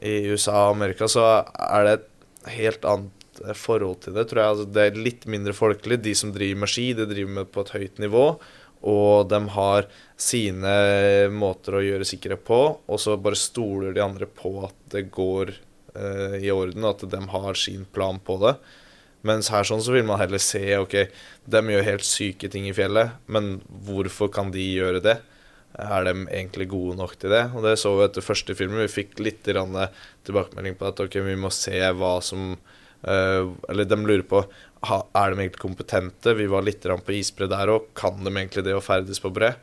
i 0.06 0.16
USA 0.30 0.68
og 0.68 0.76
Amerika 0.76 1.08
så 1.10 1.24
er 1.50 1.88
det 1.88 1.96
et 1.96 2.52
helt 2.60 2.86
annet 2.86 3.15
forhold 3.58 4.04
til 4.06 4.16
det, 4.16 4.28
tror 4.30 4.42
jeg. 4.42 4.54
Altså, 4.54 4.68
det 4.76 4.86
er 4.86 5.02
litt 5.08 5.26
mindre 5.32 5.56
folkelig. 5.56 6.00
De 6.06 6.14
som 6.18 6.34
driver 6.36 6.62
med 6.64 6.72
ski, 6.72 6.92
de 6.98 7.08
driver 7.10 7.36
med 7.40 7.52
på 7.54 7.66
et 7.66 7.74
høyt 7.76 8.02
nivå. 8.04 8.26
Og 8.86 9.28
de 9.32 9.40
har 9.56 9.88
sine 10.20 10.74
måter 11.34 11.78
å 11.78 11.84
gjøre 11.84 12.08
sikkerhet 12.08 12.44
på, 12.46 12.60
og 12.86 13.02
så 13.02 13.16
bare 13.18 13.40
stoler 13.40 13.96
de 13.96 14.04
andre 14.04 14.28
på 14.30 14.60
at 14.68 14.76
det 14.94 15.08
går 15.16 15.56
eh, 15.56 16.36
i 16.46 16.52
orden, 16.54 16.86
at 16.86 17.02
de 17.10 17.22
har 17.32 17.58
sin 17.60 17.88
plan 17.96 18.22
på 18.22 18.38
det. 18.44 18.56
Mens 19.26 19.50
her 19.50 19.66
sånn 19.66 19.82
så 19.82 19.96
vil 19.96 20.06
man 20.06 20.22
heller 20.22 20.42
se 20.42 20.62
ok, 20.78 21.00
de 21.50 21.62
gjør 21.74 21.88
helt 21.88 22.06
syke 22.06 22.50
ting 22.52 22.68
i 22.70 22.76
fjellet, 22.78 23.16
men 23.26 23.56
hvorfor 23.88 24.30
kan 24.34 24.54
de 24.54 24.62
gjøre 24.62 25.02
det? 25.02 25.18
Er 25.76 26.06
de 26.06 26.14
egentlig 26.30 26.70
gode 26.72 26.96
nok 27.00 27.18
til 27.20 27.34
det? 27.34 27.42
Og 27.58 27.66
det 27.66 27.74
så 27.82 27.92
vi 27.98 28.06
etter 28.06 28.24
første 28.24 28.56
filmen. 28.56 28.80
Vi 28.86 28.94
fikk 29.02 29.18
litt 29.20 29.42
tilbakemelding 29.44 30.78
på 30.80 30.88
at 30.88 31.02
ok, 31.04 31.18
vi 31.26 31.36
må 31.40 31.50
se 31.52 31.82
hva 31.98 32.20
som 32.24 32.54
Eller 33.06 33.86
de 33.86 33.98
lurer 34.02 34.26
på 34.26 34.40
er 34.86 35.34
de 35.34 35.40
egentlig 35.40 35.62
kompetente. 35.62 36.34
Vi 36.34 36.48
var 36.50 36.66
litt 36.66 36.86
på 36.86 37.14
isbre 37.14 37.48
der 37.50 37.72
òg. 37.74 37.90
Kan 37.98 38.24
de 38.24 38.32
egentlig 38.32 38.66
det 38.66 38.76
å 38.76 38.84
ferdes 38.84 39.22
på 39.22 39.32
bre? 39.34 39.56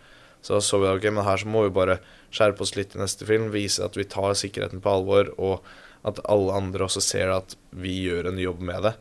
Så 0.43 0.61
så 0.61 0.80
vi 0.82 0.90
ok, 0.90 1.05
men 1.14 1.24
her 1.24 1.38
så 1.38 1.47
må 1.47 1.62
vi 1.66 1.74
bare 1.74 2.01
skjerpe 2.34 2.64
oss 2.64 2.74
litt 2.74 2.97
i 2.97 3.03
neste 3.03 3.26
film. 3.26 3.51
Vise 3.55 3.84
at 3.84 3.97
vi 3.97 4.09
tar 4.11 4.34
sikkerheten 4.38 4.82
på 4.82 4.90
alvor, 4.90 5.30
og 5.38 5.62
at 6.09 6.18
alle 6.26 6.57
andre 6.59 6.88
også 6.88 7.03
ser 7.05 7.30
at 7.30 7.55
vi 7.70 8.01
gjør 8.09 8.32
en 8.32 8.40
jobb 8.43 8.62
med 8.66 8.88
det. 8.88 8.97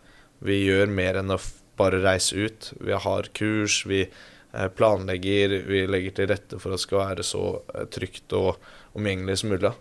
Vi 0.46 0.60
gjør 0.68 0.94
mer 0.94 1.18
enn 1.22 1.34
å 1.34 1.39
bare 1.82 2.02
reise 2.04 2.38
ut. 2.38 2.72
Vi 2.78 2.94
har 2.94 3.30
kurs, 3.38 3.82
vi 3.89 4.04
eh, 4.06 4.70
planlegger, 4.78 5.58
vi 5.66 5.86
legger 5.89 6.18
til 6.18 6.30
rette 6.30 6.62
for 6.62 6.70
at 6.70 6.78
det 6.78 6.86
skal 6.86 7.02
være 7.02 7.26
så 7.26 7.46
eh, 7.74 7.88
trygt 7.94 8.38
og 8.38 8.62
omgjengelig 8.98 9.42
som 9.42 9.56
mulig. 9.56 9.74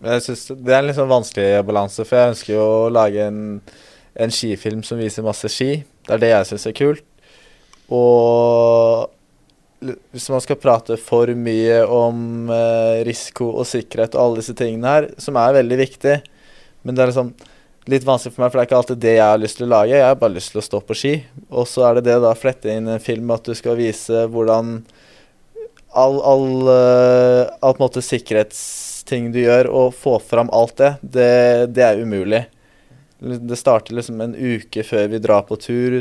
Jeg 0.00 0.24
synes 0.24 0.46
Det 0.54 0.72
er 0.72 0.78
en 0.78 0.88
litt 0.88 0.96
sånn 0.96 1.10
vanskelig 1.10 1.64
balanse, 1.68 2.06
for 2.08 2.16
jeg 2.16 2.34
ønsker 2.36 2.54
jo 2.54 2.66
å 2.86 2.92
lage 2.92 3.26
en, 3.26 3.42
en 4.14 4.32
skifilm 4.34 4.82
som 4.86 5.00
viser 5.00 5.26
masse 5.26 5.48
ski. 5.52 5.82
Det 6.06 6.16
er 6.16 6.22
det 6.22 6.32
jeg 6.32 6.50
syns 6.50 6.66
er 6.70 6.76
kult. 6.76 7.06
Og 7.90 9.10
hvis 9.80 10.28
man 10.30 10.42
skal 10.44 10.58
prate 10.60 10.98
for 11.00 11.30
mye 11.34 11.80
om 11.88 12.50
eh, 12.52 13.00
risiko 13.06 13.48
og 13.54 13.68
sikkerhet 13.68 14.16
og 14.16 14.22
alle 14.22 14.42
disse 14.42 14.54
tingene 14.58 14.92
her, 14.92 15.08
som 15.22 15.38
er 15.40 15.56
veldig 15.56 15.78
viktig, 15.80 16.18
men 16.84 16.96
det 16.96 17.02
er 17.02 17.12
liksom 17.12 17.32
litt 17.90 18.04
vanskelig 18.06 18.34
for 18.34 18.44
meg, 18.44 18.50
for 18.50 18.58
det 18.58 18.62
er 18.62 18.68
ikke 18.68 18.80
alltid 18.80 19.02
det 19.02 19.14
jeg 19.16 19.26
har 19.26 19.40
lyst 19.40 19.58
til 19.58 19.66
å 19.66 19.72
lage. 19.72 19.96
Jeg 19.96 20.06
har 20.06 20.20
bare 20.20 20.36
lyst 20.36 20.52
til 20.52 20.60
å 20.60 20.66
stå 20.66 20.82
på 20.84 20.96
ski. 20.96 21.14
Og 21.48 21.66
så 21.66 21.86
er 21.88 21.98
det 21.98 22.06
det 22.10 22.18
å 22.20 22.36
flette 22.38 22.70
inn 22.70 22.90
en 22.92 23.02
film 23.02 23.32
at 23.34 23.48
du 23.48 23.56
skal 23.56 23.78
vise 23.80 24.26
hvordan 24.30 24.76
all, 25.90 26.20
all, 26.20 26.46
all, 26.68 26.70
all 26.70 27.74
på 27.74 27.80
en 27.80 27.82
måte 27.82 28.04
sikkerhetsting 28.04 29.32
du 29.34 29.40
gjør, 29.42 29.72
og 29.72 29.96
få 29.96 30.18
fram 30.22 30.52
alt 30.54 30.76
det, 30.78 30.92
det, 31.02 31.30
det 31.74 31.86
er 31.88 32.04
umulig. 32.04 32.44
Det 33.20 33.58
starter 33.58 33.96
liksom 33.96 34.20
en 34.24 34.34
uke 34.34 34.84
før 34.86 35.10
vi 35.12 35.20
drar 35.22 35.44
på 35.48 35.58
tur, 35.60 36.00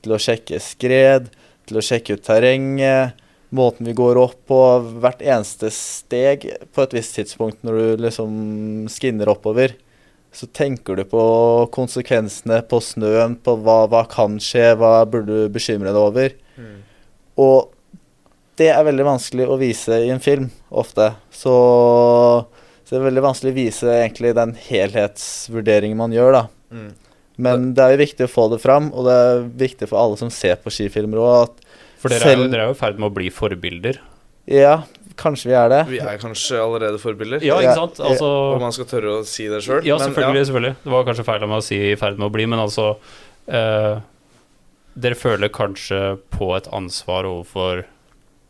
til 0.00 0.14
å 0.14 0.20
sjekke 0.22 0.60
skred, 0.62 1.28
til 1.68 1.80
å 1.80 1.84
sjekke 1.84 2.16
ut 2.16 2.24
terrenget, 2.24 3.18
måten 3.50 3.88
vi 3.88 3.94
går 3.98 4.18
opp 4.20 4.38
på, 4.48 4.58
hvert 5.02 5.22
eneste 5.22 5.72
steg 5.74 6.46
på 6.70 6.84
et 6.84 6.94
visst 6.94 7.16
tidspunkt 7.18 7.64
når 7.66 7.78
du 7.78 8.04
liksom 8.06 8.30
skinner 8.92 9.32
oppover. 9.32 9.74
Så 10.30 10.46
tenker 10.54 10.94
du 10.94 11.02
på 11.10 11.22
konsekvensene 11.74 12.60
på 12.70 12.78
snøen, 12.84 13.34
på 13.42 13.56
hva, 13.64 13.82
hva 13.90 14.04
kan 14.10 14.38
skje, 14.42 14.76
hva 14.78 15.00
burde 15.10 15.26
du 15.44 15.50
bekymre 15.50 15.90
deg 15.90 15.98
over. 15.98 16.36
Og 17.42 17.72
det 18.60 18.70
er 18.70 18.86
veldig 18.86 19.08
vanskelig 19.08 19.48
å 19.50 19.58
vise 19.58 19.98
i 20.04 20.12
en 20.14 20.22
film, 20.22 20.46
ofte. 20.70 21.10
Så, 21.34 21.54
så 22.84 22.94
det 22.94 23.00
er 23.00 23.08
veldig 23.08 23.26
vanskelig 23.26 23.54
å 23.54 23.58
vise 23.58 23.90
egentlig 23.96 24.34
den 24.38 24.54
helhetsvurderingen 24.68 25.98
man 25.98 26.14
gjør, 26.14 26.38
da. 26.38 26.46
Mm. 26.70 26.90
Men 27.40 27.70
det 27.74 27.82
er 27.84 27.94
jo 27.94 28.00
viktig 28.02 28.26
å 28.26 28.30
få 28.30 28.48
det 28.52 28.60
fram, 28.60 28.90
og 28.92 29.06
det 29.08 29.16
er 29.16 29.42
viktig 29.62 29.88
for 29.88 30.00
alle 30.02 30.18
som 30.20 30.30
ser 30.34 30.56
på 30.60 30.72
skifilmer 30.74 31.20
òg, 31.24 31.54
For 32.00 32.08
dere 32.12 32.20
er, 32.24 32.36
jo, 32.36 32.42
Selv- 32.48 32.54
er 32.56 32.66
jo 32.66 32.74
i 32.74 32.80
ferd 32.80 32.98
med 32.98 33.10
å 33.10 33.14
bli 33.14 33.28
forbilder. 33.30 33.98
Ja, 34.48 34.82
kanskje 35.20 35.50
vi 35.50 35.54
er 35.54 35.68
det. 35.68 35.80
Vi 35.90 35.98
er 36.00 36.18
kanskje 36.18 36.56
allerede 36.60 36.98
forbilder. 36.98 37.42
Ja, 37.44 37.60
Ja, 37.60 37.70
ikke 37.74 37.80
sant? 37.80 38.00
Altså 38.00 38.28
Om 38.56 38.60
man 38.64 38.72
skal 38.72 38.88
tørre 38.88 39.18
å 39.20 39.24
si 39.28 39.48
det 39.48 39.60
sjøl. 39.62 39.84
Ja, 39.84 39.98
selvfølgelig, 40.00 40.46
selvfølgelig. 40.48 40.76
Det 40.84 40.92
var 40.92 41.04
kanskje 41.04 41.24
feil 41.28 41.42
av 41.42 41.48
meg 41.48 41.58
å 41.60 41.66
si 41.66 41.76
'i 41.76 41.96
ferd 41.96 42.18
med 42.18 42.30
å 42.30 42.32
bli', 42.32 42.48
men 42.48 42.58
altså 42.58 42.96
eh, 43.48 44.00
Dere 44.98 45.14
føler 45.14 45.48
kanskje 45.48 46.18
på 46.30 46.56
et 46.56 46.66
ansvar 46.72 47.24
overfor 47.24 47.84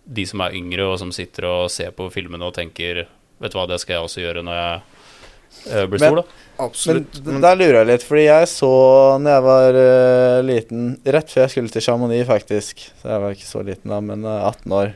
de 0.07 0.25
som 0.27 0.41
er 0.41 0.55
yngre, 0.57 0.87
og 0.89 0.99
som 0.99 1.13
sitter 1.13 1.45
og 1.45 1.71
ser 1.71 1.91
på 1.91 2.11
filmene 2.11 2.43
og 2.43 2.55
tenker 2.55 3.07
'Vet 3.41 3.53
du 3.53 3.59
hva, 3.59 3.67
det 3.69 3.81
skal 3.81 3.95
jeg 3.97 4.03
også 4.05 4.21
gjøre 4.25 4.43
når 4.45 4.55
jeg 4.55 4.83
blir 5.65 5.99
Men- 5.99 5.99
stor', 5.99 6.17
da. 6.23 6.23
Men 6.61 6.67
Absolutt. 6.67 7.13
d- 7.25 7.41
der 7.41 7.57
lurer 7.57 7.79
jeg 7.81 7.87
litt, 7.89 8.03
fordi 8.05 8.25
jeg 8.27 8.49
så 8.53 8.71
når 9.21 9.31
jeg 9.33 9.45
var 9.47 9.79
uh, 9.81 10.43
liten 10.45 10.83
Rett 11.07 11.31
før 11.33 11.41
jeg 11.47 11.51
skulle 11.55 11.73
til 11.73 11.85
Chamonix, 11.87 12.27
faktisk. 12.29 12.83
Så 13.01 13.09
jeg 13.09 13.21
var 13.23 13.31
ikke 13.37 13.49
så 13.49 13.63
liten 13.65 13.89
da, 13.95 14.01
men 14.05 14.25
uh, 14.29 14.49
18 14.51 14.73
år. 14.77 14.91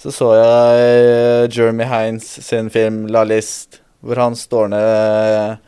Så 0.00 0.12
så 0.16 0.30
jeg 0.38 1.02
uh, 1.04 1.48
Jeremy 1.52 1.84
Hines 1.84 2.30
sin 2.46 2.70
film 2.72 3.02
'La 3.12 3.24
List', 3.28 3.82
hvor 4.00 4.16
han 4.16 4.32
står 4.36 4.70
ned 4.72 5.58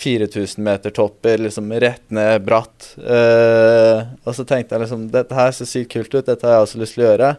4000 0.00 0.62
meter 0.64 0.90
topper, 0.94 1.38
liksom 1.42 1.72
rett 1.82 2.06
ned 2.14 2.40
bratt. 2.46 2.94
Eh, 2.96 3.98
og 4.24 4.32
så 4.32 4.46
tenkte 4.48 4.72
jeg 4.72 4.86
liksom 4.86 5.02
Dette 5.12 5.36
her 5.36 5.50
ser 5.52 5.68
sykt 5.68 5.90
kult 5.92 6.14
ut, 6.14 6.24
dette 6.24 6.46
har 6.46 6.54
jeg 6.54 6.68
også 6.68 6.80
lyst 6.80 6.94
til 6.96 7.04
å 7.04 7.10
gjøre. 7.10 7.32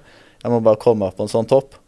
Jeg 0.44 0.52
må 0.54 0.60
bare 0.62 0.78
komme 0.82 1.08
opp 1.08 1.18
på 1.18 1.26
en 1.26 1.32
sånn 1.32 1.48
topp. 1.50 1.80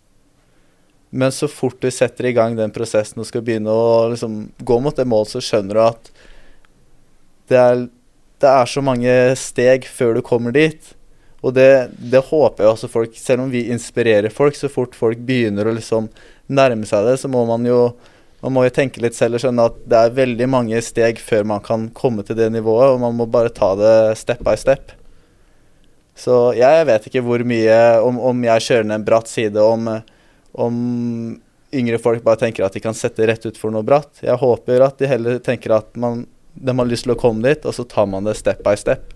Men 1.14 1.32
så 1.32 1.48
fort 1.52 1.78
du 1.82 1.92
setter 1.94 2.26
i 2.26 2.34
gang 2.34 2.56
den 2.58 2.74
prosessen 2.74 3.22
og 3.22 3.28
skal 3.30 3.44
begynne 3.46 3.70
å 3.70 4.10
liksom 4.16 4.48
gå 4.66 4.80
mot 4.82 4.98
det 4.98 5.06
målet, 5.06 5.36
så 5.36 5.44
skjønner 5.46 5.78
du 5.78 5.82
at 5.84 6.12
det 7.52 7.60
er, 7.60 7.84
det 8.42 8.50
er 8.50 8.72
så 8.72 8.82
mange 8.82 9.14
steg 9.38 9.86
før 9.86 10.18
du 10.18 10.24
kommer 10.26 10.56
dit. 10.56 10.94
Og 11.44 11.54
det, 11.54 11.92
det 12.00 12.24
håper 12.30 12.64
jeg 12.64 12.72
også 12.72 12.88
folk 12.88 13.18
Selv 13.20 13.44
om 13.44 13.50
vi 13.52 13.66
inspirerer 13.74 14.32
folk, 14.32 14.56
så 14.56 14.72
fort 14.72 14.96
folk 14.96 15.20
begynner 15.28 15.68
å 15.68 15.76
liksom 15.76 16.08
nærme 16.48 16.88
seg 16.88 17.06
det, 17.06 17.18
så 17.20 17.30
må 17.32 17.44
man 17.50 17.68
jo 17.68 17.86
man 18.44 18.52
må 18.58 18.66
jo 18.66 18.74
tenke 18.76 19.00
litt 19.00 19.16
selv 19.16 19.38
og 19.38 19.44
skjønne 19.46 19.66
at 19.70 19.76
det 19.88 20.00
er 20.00 20.16
veldig 20.18 20.48
mange 20.52 20.80
steg 20.84 21.22
før 21.24 21.46
man 21.48 21.62
kan 21.64 21.86
komme 21.96 22.26
til 22.28 22.36
det 22.36 22.50
nivået, 22.52 22.90
og 22.92 23.00
man 23.00 23.16
må 23.16 23.24
bare 23.32 23.54
ta 23.56 23.70
det 23.80 23.94
step 24.20 24.42
by 24.44 24.58
step. 24.60 24.92
Så 26.20 26.52
jeg 26.58 26.84
vet 26.90 27.08
ikke 27.08 27.24
hvor 27.26 27.42
mye 27.48 27.78
Om, 28.04 28.20
om 28.20 28.44
jeg 28.46 28.66
kjører 28.66 28.90
ned 28.90 29.00
en 29.00 29.06
bratt 29.08 29.32
side, 29.32 29.64
om, 29.64 29.88
om 30.54 31.40
yngre 31.74 31.98
folk 32.02 32.24
bare 32.26 32.40
tenker 32.46 32.66
at 32.66 32.76
de 32.76 32.82
kan 32.84 32.96
sette 32.98 33.26
rett 33.28 33.46
ut 33.46 33.58
for 33.58 33.74
noe 33.74 33.86
bratt. 33.86 34.22
Jeg 34.22 34.38
håper 34.40 34.86
at 34.86 35.00
de 35.02 35.10
heller 35.10 35.40
tenker 35.44 35.74
at 35.76 35.90
man, 36.00 36.26
de 36.54 36.76
har 36.78 36.90
lyst 36.90 37.08
til 37.08 37.16
å 37.16 37.20
komme 37.20 37.46
dit, 37.48 37.66
og 37.66 37.74
så 37.76 37.86
tar 37.90 38.08
man 38.10 38.30
det 38.30 38.38
step 38.38 38.62
by 38.66 38.76
step. 38.80 39.16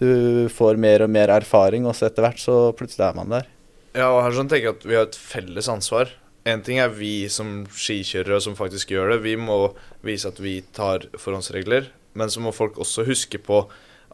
Du 0.00 0.48
får 0.54 0.78
mer 0.80 1.04
og 1.04 1.12
mer 1.12 1.32
erfaring, 1.34 1.86
og 1.88 1.96
så 1.98 2.08
etter 2.08 2.24
hvert 2.24 2.40
så 2.40 2.56
plutselig 2.78 3.10
er 3.10 3.18
man 3.18 3.34
der. 3.34 3.50
Ja, 3.98 4.12
og 4.12 4.22
her 4.22 4.36
sånn 4.36 4.48
tenker 4.50 4.70
jeg 4.70 4.78
at 4.78 4.88
vi 4.88 4.96
har 4.96 5.08
et 5.08 5.18
felles 5.18 5.68
ansvar. 5.72 6.12
En 6.48 6.62
ting 6.64 6.78
er 6.80 6.92
vi 6.94 7.28
som 7.32 7.66
skikjørere 7.74 8.40
som 8.40 8.56
faktisk 8.56 8.94
gjør 8.94 9.12
det. 9.12 9.22
Vi 9.26 9.34
må 9.40 9.74
vise 10.06 10.30
at 10.30 10.38
vi 10.40 10.60
tar 10.76 11.08
forhåndsregler. 11.18 11.90
Men 12.18 12.32
så 12.32 12.40
må 12.42 12.54
folk 12.56 12.78
også 12.80 13.04
huske 13.08 13.40
på 13.42 13.64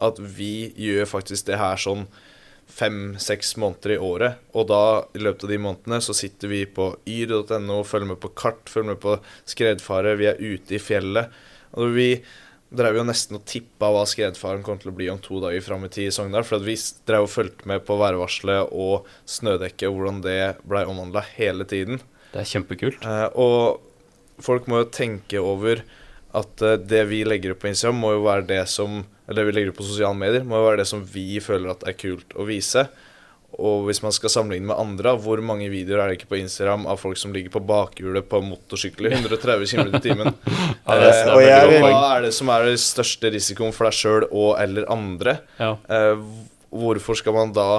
at 0.03 0.17
vi 0.19 0.73
gjør 0.75 1.07
faktisk 1.07 1.47
det 1.47 1.59
her 1.61 1.79
sånn 1.79 2.03
fem-seks 2.71 3.55
måneder 3.61 3.95
i 3.95 3.99
året. 4.01 4.39
Og 4.57 4.67
da, 4.71 4.81
i 5.15 5.21
løpet 5.21 5.45
av 5.45 5.53
de 5.53 5.59
månedene, 5.61 5.99
så 6.03 6.15
sitter 6.17 6.51
vi 6.51 6.63
på 6.67 6.91
yr.no, 7.07 7.83
følger 7.87 8.09
med 8.13 8.21
på 8.23 8.33
kart, 8.37 8.65
følger 8.71 8.93
med 8.93 9.03
på 9.03 9.19
skredfare, 9.47 10.17
vi 10.19 10.29
er 10.31 10.41
ute 10.41 10.77
i 10.77 10.81
fjellet. 10.81 11.31
Og 11.79 11.95
vi 11.95 12.09
drev 12.75 12.99
jo 12.99 13.05
nesten 13.07 13.37
og 13.37 13.45
tippa 13.47 13.91
hva 13.93 14.03
skredfaren 14.09 14.63
kom 14.65 14.79
til 14.81 14.91
å 14.91 14.95
bli 14.97 15.07
om 15.11 15.21
to 15.23 15.39
dager 15.43 15.63
fram 15.63 15.85
i 15.87 15.91
tid 15.93 16.09
i 16.09 16.15
Sogndal. 16.15 16.45
For 16.47 16.59
at 16.59 16.67
vi 16.67 16.77
drev 17.07 17.27
og 17.27 17.31
fulgte 17.31 17.69
med 17.69 17.85
på 17.87 17.97
værvarselet 18.01 18.73
og 18.75 19.09
snødekket 19.29 19.91
hvordan 19.91 20.21
det 20.25 20.39
blei 20.67 20.83
omhandla 20.89 21.23
hele 21.35 21.67
tiden. 21.69 22.01
Det 22.33 22.41
er 22.41 22.51
kjempekult. 22.51 23.05
Eh, 23.07 23.27
og 23.39 24.43
folk 24.43 24.67
må 24.71 24.83
jo 24.83 24.91
tenke 24.91 25.39
over 25.39 25.85
at 26.35 26.65
eh, 26.65 26.79
det 26.81 27.05
vi 27.11 27.23
legger 27.27 27.55
opp 27.55 27.63
på 27.63 27.71
Instagram, 27.71 28.01
må 28.01 28.15
jo 28.17 28.25
være 28.27 28.49
det 28.49 28.63
som 28.71 29.03
Eller 29.27 29.41
det 29.41 29.47
vi 29.49 29.55
legger 29.57 29.73
ut 29.73 29.77
på 29.79 29.87
sosiale 29.87 30.17
medier, 30.17 30.43
må 30.45 30.59
jo 30.61 30.67
være 30.69 30.83
det 30.83 30.87
som 30.91 31.01
vi 31.09 31.39
føler 31.41 31.71
at 31.73 31.85
er 31.89 31.97
kult 31.97 32.35
å 32.37 32.45
vise. 32.47 32.85
Og 33.55 33.85
hvis 33.87 34.01
man 34.03 34.11
skal 34.11 34.29
sammenligne 34.33 34.67
med 34.67 34.75
andre, 34.81 35.13
hvor 35.23 35.39
mange 35.45 35.69
videoer 35.71 36.01
er 36.03 36.09
det 36.11 36.17
ikke 36.19 36.27
på 36.33 36.39
Instagram 36.41 36.83
av 36.91 36.99
folk 36.99 37.15
som 37.17 37.31
ligger 37.31 37.53
på 37.53 37.61
bakhjulet 37.63 38.25
på 38.27 38.41
motorsykkel 38.43 39.07
i 39.07 39.13
130 39.15 39.69
km 39.71 39.93
i 39.95 40.01
timen? 40.03 40.33
Ja, 40.85 40.97
det 40.99 41.07
er- 41.13 41.29
det 41.39 41.77
er 41.79 41.85
Hva 41.85 42.09
er 42.17 42.25
det 42.27 42.33
som 42.35 42.49
er 42.51 42.65
den 42.67 42.77
største 42.77 43.31
risikoen 43.33 43.71
for 43.73 43.87
deg 43.87 43.95
sjøl 43.97 44.25
og 44.29 44.59
eller 44.61 44.85
andre? 44.91 45.37
Ja. 45.57 45.71
Eh, 45.89 46.19
hvorfor 46.75 47.15
skal 47.17 47.33
man 47.37 47.53
da 47.55 47.69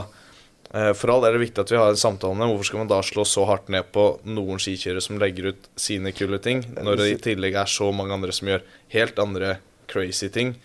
eh, 0.73 0.91
For 0.97 1.13
all 1.13 1.21
del 1.23 1.35
er 1.35 1.37
det 1.39 1.45
viktig 1.45 1.61
at 1.63 1.71
vi 1.75 1.79
har 1.79 1.93
en 1.93 2.01
samtale 2.01 2.33
om 2.33 2.41
det. 2.41 2.49
Hvorfor 2.51 2.71
skal 2.71 2.81
man 2.83 2.91
da 2.91 3.03
slå 3.07 3.27
så 3.29 3.45
hardt 3.47 3.69
ned 3.71 3.87
på 3.95 4.07
noen 4.25 4.59
skikjørere 4.63 5.05
som 5.05 5.21
legger 5.21 5.53
ut 5.53 5.69
sine 5.79 6.11
kule 6.17 6.41
ting, 6.43 6.65
når 6.81 6.97
det 7.03 7.11
i 7.13 7.21
tillegg 7.29 7.55
er 7.61 7.69
så 7.71 7.93
mange 7.95 8.17
andre 8.17 8.33
som 8.35 8.49
gjør 8.51 8.65
helt 8.97 9.21
andre 9.23 9.59
crazy 9.93 10.33
ting? 10.33 10.57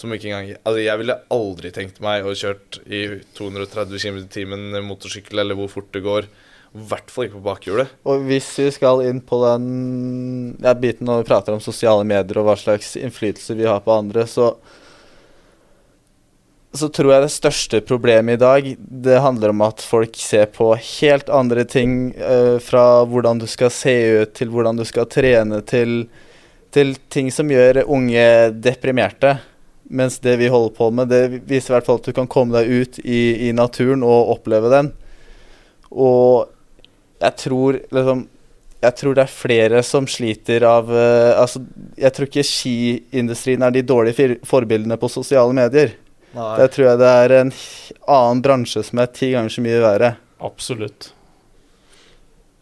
Som 0.00 0.14
ikke 0.16 0.30
engang 0.30 0.54
Altså, 0.64 0.78
jeg 0.80 1.00
ville 1.02 1.18
aldri 1.36 1.72
tenkt 1.76 2.00
meg 2.04 2.24
å 2.24 2.36
kjørt 2.36 2.80
i 2.88 3.02
230 3.36 4.00
km 4.00 4.22
i 4.22 4.30
timen 4.32 4.80
motorsykkel, 4.86 5.42
eller 5.42 5.58
hvor 5.58 5.68
fort 5.72 5.90
det 5.92 6.04
går. 6.06 6.28
I 6.70 6.84
hvert 6.88 7.10
fall 7.10 7.26
ikke 7.26 7.40
på 7.40 7.46
bakhjulet. 7.48 7.94
Og 8.08 8.26
hvis 8.28 8.48
vi 8.62 8.68
skal 8.72 9.02
inn 9.08 9.18
på 9.26 9.40
den 9.42 9.64
ja, 10.62 10.74
biten 10.78 11.08
når 11.08 11.24
vi 11.24 11.30
prater 11.32 11.56
om 11.56 11.62
sosiale 11.62 12.06
medier 12.06 12.38
og 12.40 12.46
hva 12.46 12.54
slags 12.58 12.94
innflytelse 13.00 13.58
vi 13.58 13.66
har 13.68 13.82
på 13.84 13.96
andre, 13.96 14.26
så 14.30 14.54
så 16.70 16.86
tror 16.94 17.10
jeg 17.10 17.24
det 17.24 17.34
største 17.34 17.80
problemet 17.82 18.36
i 18.36 18.40
dag 18.40 18.66
det 18.78 19.16
handler 19.24 19.50
om 19.50 19.64
at 19.66 19.82
folk 19.82 20.14
ser 20.14 20.46
på 20.54 20.68
helt 20.78 21.30
andre 21.34 21.64
ting. 21.66 22.12
Uh, 22.14 22.62
fra 22.62 23.02
hvordan 23.10 23.40
du 23.42 23.46
skal 23.50 23.72
se 23.74 23.94
ut, 24.20 24.34
til 24.38 24.52
hvordan 24.54 24.78
du 24.78 24.84
skal 24.86 25.08
trene, 25.10 25.58
til, 25.66 26.04
til 26.70 26.94
ting 27.10 27.32
som 27.34 27.50
gjør 27.50 27.82
unge 27.90 28.24
deprimerte. 28.54 29.40
Mens 29.90 30.20
det 30.22 30.36
vi 30.38 30.48
holder 30.52 30.74
på 30.76 30.86
med, 30.94 31.10
det 31.10 31.40
viser 31.50 31.72
i 31.72 31.76
hvert 31.76 31.86
fall 31.88 31.98
at 31.98 32.06
du 32.06 32.14
kan 32.14 32.28
komme 32.30 32.54
deg 32.60 32.70
ut 32.70 32.98
i, 33.02 33.48
i 33.48 33.52
naturen 33.56 34.04
og 34.06 34.36
oppleve 34.36 34.70
den. 34.70 34.92
Og 35.90 36.46
jeg 37.20 37.36
tror 37.42 37.80
liksom 37.90 38.28
Jeg 38.80 38.94
tror 38.96 39.16
det 39.18 39.22
er 39.26 39.32
flere 39.34 39.80
som 39.84 40.06
sliter 40.08 40.62
av 40.64 40.86
uh, 40.88 41.34
Altså, 41.42 41.60
jeg 42.00 42.14
tror 42.16 42.28
ikke 42.30 42.44
skiindustrien 42.48 43.66
er 43.66 43.74
de 43.74 43.82
dårlige 43.84 44.16
fir- 44.16 44.38
forbildene 44.46 44.96
på 44.96 45.10
sosiale 45.12 45.52
medier. 45.52 45.92
Der 46.32 46.70
tror 46.70 46.86
jeg 46.86 47.00
det 47.02 47.10
er 47.10 47.34
en 47.40 47.50
annen 48.06 48.40
bransje 48.46 48.84
som 48.86 49.02
er 49.02 49.10
ti 49.12 49.32
ganger 49.34 49.50
så 49.52 49.64
mye 49.66 49.82
verre. 49.82 50.12
Absolutt. 50.40 51.10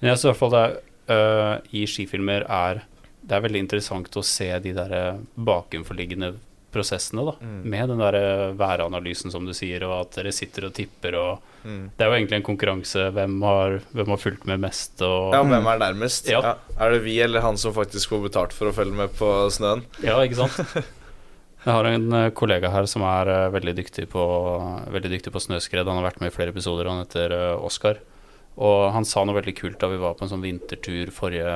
Men 0.00 0.10
jeg 0.10 0.18
synes 0.18 0.24
i 0.24 0.30
hvert 0.32 0.40
fall 0.40 0.54
det 0.56 0.64
er, 0.64 0.74
uh, 1.12 1.54
i 1.76 1.84
skifilmer 1.86 2.48
er 2.48 2.82
Det 3.28 3.36
er 3.36 3.44
veldig 3.44 3.60
interessant 3.66 4.16
å 4.16 4.24
se 4.24 4.48
de 4.64 4.72
der 4.72 4.92
øh, 4.96 5.18
bakenforliggende 5.36 6.32
prosessene, 6.74 7.24
da. 7.24 7.34
Mm. 7.40 7.60
Med 7.72 7.92
den 7.92 8.02
der 8.02 8.18
øh, 8.18 8.58
væranalysen, 8.58 9.32
som 9.32 9.46
du 9.48 9.54
sier, 9.56 9.86
og 9.88 10.00
at 10.02 10.18
dere 10.18 10.34
sitter 10.36 10.68
og 10.68 10.74
tipper 10.76 11.18
og 11.20 11.46
Mm. 11.68 11.90
Det 11.96 12.04
er 12.04 12.10
jo 12.10 12.16
egentlig 12.16 12.36
en 12.38 12.46
konkurranse. 12.46 13.08
Hvem 13.14 13.40
har, 13.42 13.80
hvem 13.92 14.12
har 14.14 14.20
fulgt 14.22 14.44
med 14.46 14.60
mest, 14.62 15.02
og 15.02 15.34
Ja, 15.34 15.42
hvem 15.42 15.66
er 15.66 15.80
nærmest? 15.82 16.28
Ja. 16.30 16.40
Ja. 16.44 16.54
Er 16.78 16.94
det 16.94 17.02
vi 17.04 17.18
eller 17.20 17.42
han 17.44 17.58
som 17.58 17.74
faktisk 17.74 18.14
får 18.14 18.22
betalt 18.28 18.54
for 18.56 18.70
å 18.70 18.74
følge 18.76 18.94
med 18.94 19.12
på 19.18 19.26
snøen? 19.50 19.82
Ja, 20.04 20.20
ikke 20.22 20.38
sant? 20.46 20.86
Jeg 21.64 21.74
har 21.74 21.88
en 21.90 22.12
eh, 22.14 22.30
kollega 22.32 22.70
her 22.70 22.86
som 22.88 23.02
er 23.04 23.28
eh, 23.28 23.50
veldig 23.52 23.74
dyktig 23.80 24.06
på, 24.12 24.22
veldig 24.94 25.10
dyktig 25.16 25.32
på 25.34 25.42
snøskred. 25.42 25.88
Han 25.90 25.98
har 25.98 26.06
vært 26.06 26.22
med 26.22 26.30
i 26.30 26.36
flere 26.36 26.54
episoder. 26.54 26.88
Han 26.88 27.02
heter 27.02 27.34
eh, 27.34 27.66
Oskar. 27.66 27.98
Og 28.56 28.92
han 28.94 29.04
sa 29.06 29.24
noe 29.26 29.36
veldig 29.36 29.56
kult 29.58 29.78
da 29.82 29.90
vi 29.90 29.98
var 30.00 30.14
på 30.16 30.24
en 30.24 30.30
sånn 30.30 30.44
vintertur 30.44 31.10
forrige, 31.14 31.50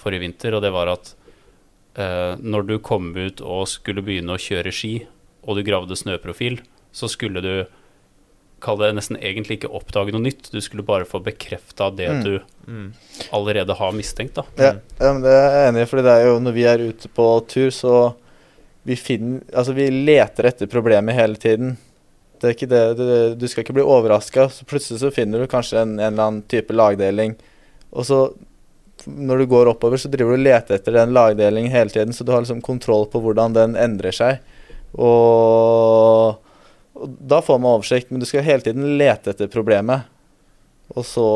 forrige 0.00 0.24
vinter, 0.24 0.56
og 0.56 0.64
det 0.64 0.72
var 0.74 0.90
at 0.92 1.14
eh, 1.96 2.36
når 2.38 2.66
du 2.66 2.78
kom 2.78 3.12
ut 3.16 3.40
og 3.40 3.66
skulle 3.68 4.02
begynne 4.04 4.36
å 4.36 4.40
kjøre 4.40 4.72
ski, 4.72 5.06
og 5.46 5.56
du 5.56 5.62
gravde 5.66 5.96
snøprofil, 5.96 6.60
så 6.92 7.08
skulle 7.10 7.42
du 7.42 7.52
Kall 8.60 8.76
det 8.76 8.90
nesten 8.92 9.16
egentlig 9.16 9.56
ikke 9.56 9.70
oppdage 9.72 10.12
noe 10.12 10.20
nytt. 10.20 10.50
Du 10.52 10.58
skulle 10.60 10.82
bare 10.84 11.06
få 11.08 11.16
bekrefta 11.24 11.86
det 11.96 12.10
Mm. 12.10 12.22
du 12.24 12.40
Mm. 12.68 12.92
allerede 13.32 13.72
har 13.74 13.92
mistenkt. 13.92 14.34
da 14.34 14.42
Ja, 14.58 14.74
ja, 15.00 15.12
men 15.14 15.22
det 15.22 15.30
er 15.30 15.48
jeg 15.50 15.68
enig 15.72 15.80
i, 15.80 15.86
for 15.86 16.02
det 16.02 16.10
er 16.12 16.26
jo 16.26 16.34
når 16.40 16.52
vi 16.52 16.64
er 16.64 16.78
ute 16.92 17.08
på 17.08 17.48
tur, 17.48 17.70
så 17.70 18.14
vi 18.84 18.96
finner 18.96 19.40
Altså, 19.54 19.72
vi 19.72 19.88
leter 19.88 20.44
etter 20.44 20.66
problemet 20.66 21.14
hele 21.14 21.36
tiden. 21.36 21.78
Det 22.38 22.44
er 22.50 22.52
ikke 22.54 22.68
det, 22.68 22.96
det 22.98 23.38
Du 23.38 23.48
skal 23.48 23.64
ikke 23.64 23.72
bli 23.72 23.82
overraska. 23.82 24.50
Så 24.50 24.66
plutselig 24.66 25.00
så 25.00 25.10
finner 25.10 25.38
du 25.40 25.46
kanskje 25.46 25.80
en, 25.80 25.98
en 25.98 26.12
eller 26.12 26.22
annen 26.26 26.42
type 26.46 26.68
lagdeling, 26.76 27.36
og 27.92 28.04
så 28.04 28.34
når 29.06 29.42
du 29.42 29.46
går 29.50 29.70
oppover, 29.72 30.00
så 30.00 30.10
driver 30.12 30.34
du 30.34 30.40
og 30.40 30.44
leter 30.44 30.76
etter 30.76 30.96
den 30.96 31.14
lagdelingen 31.16 31.72
hele 31.72 31.92
tiden, 31.92 32.12
så 32.16 32.24
du 32.24 32.32
har 32.34 32.44
liksom 32.44 32.62
kontroll 32.64 33.06
på 33.10 33.22
hvordan 33.24 33.56
den 33.56 33.76
endrer 33.78 34.14
seg. 34.14 34.40
Og, 34.98 36.40
og 36.98 37.16
da 37.32 37.40
får 37.44 37.60
man 37.62 37.78
oversikt, 37.78 38.10
men 38.10 38.22
du 38.22 38.28
skal 38.28 38.46
hele 38.46 38.64
tiden 38.64 38.98
lete 39.00 39.34
etter 39.34 39.50
problemet. 39.52 40.08
Og 40.96 41.06
så 41.06 41.26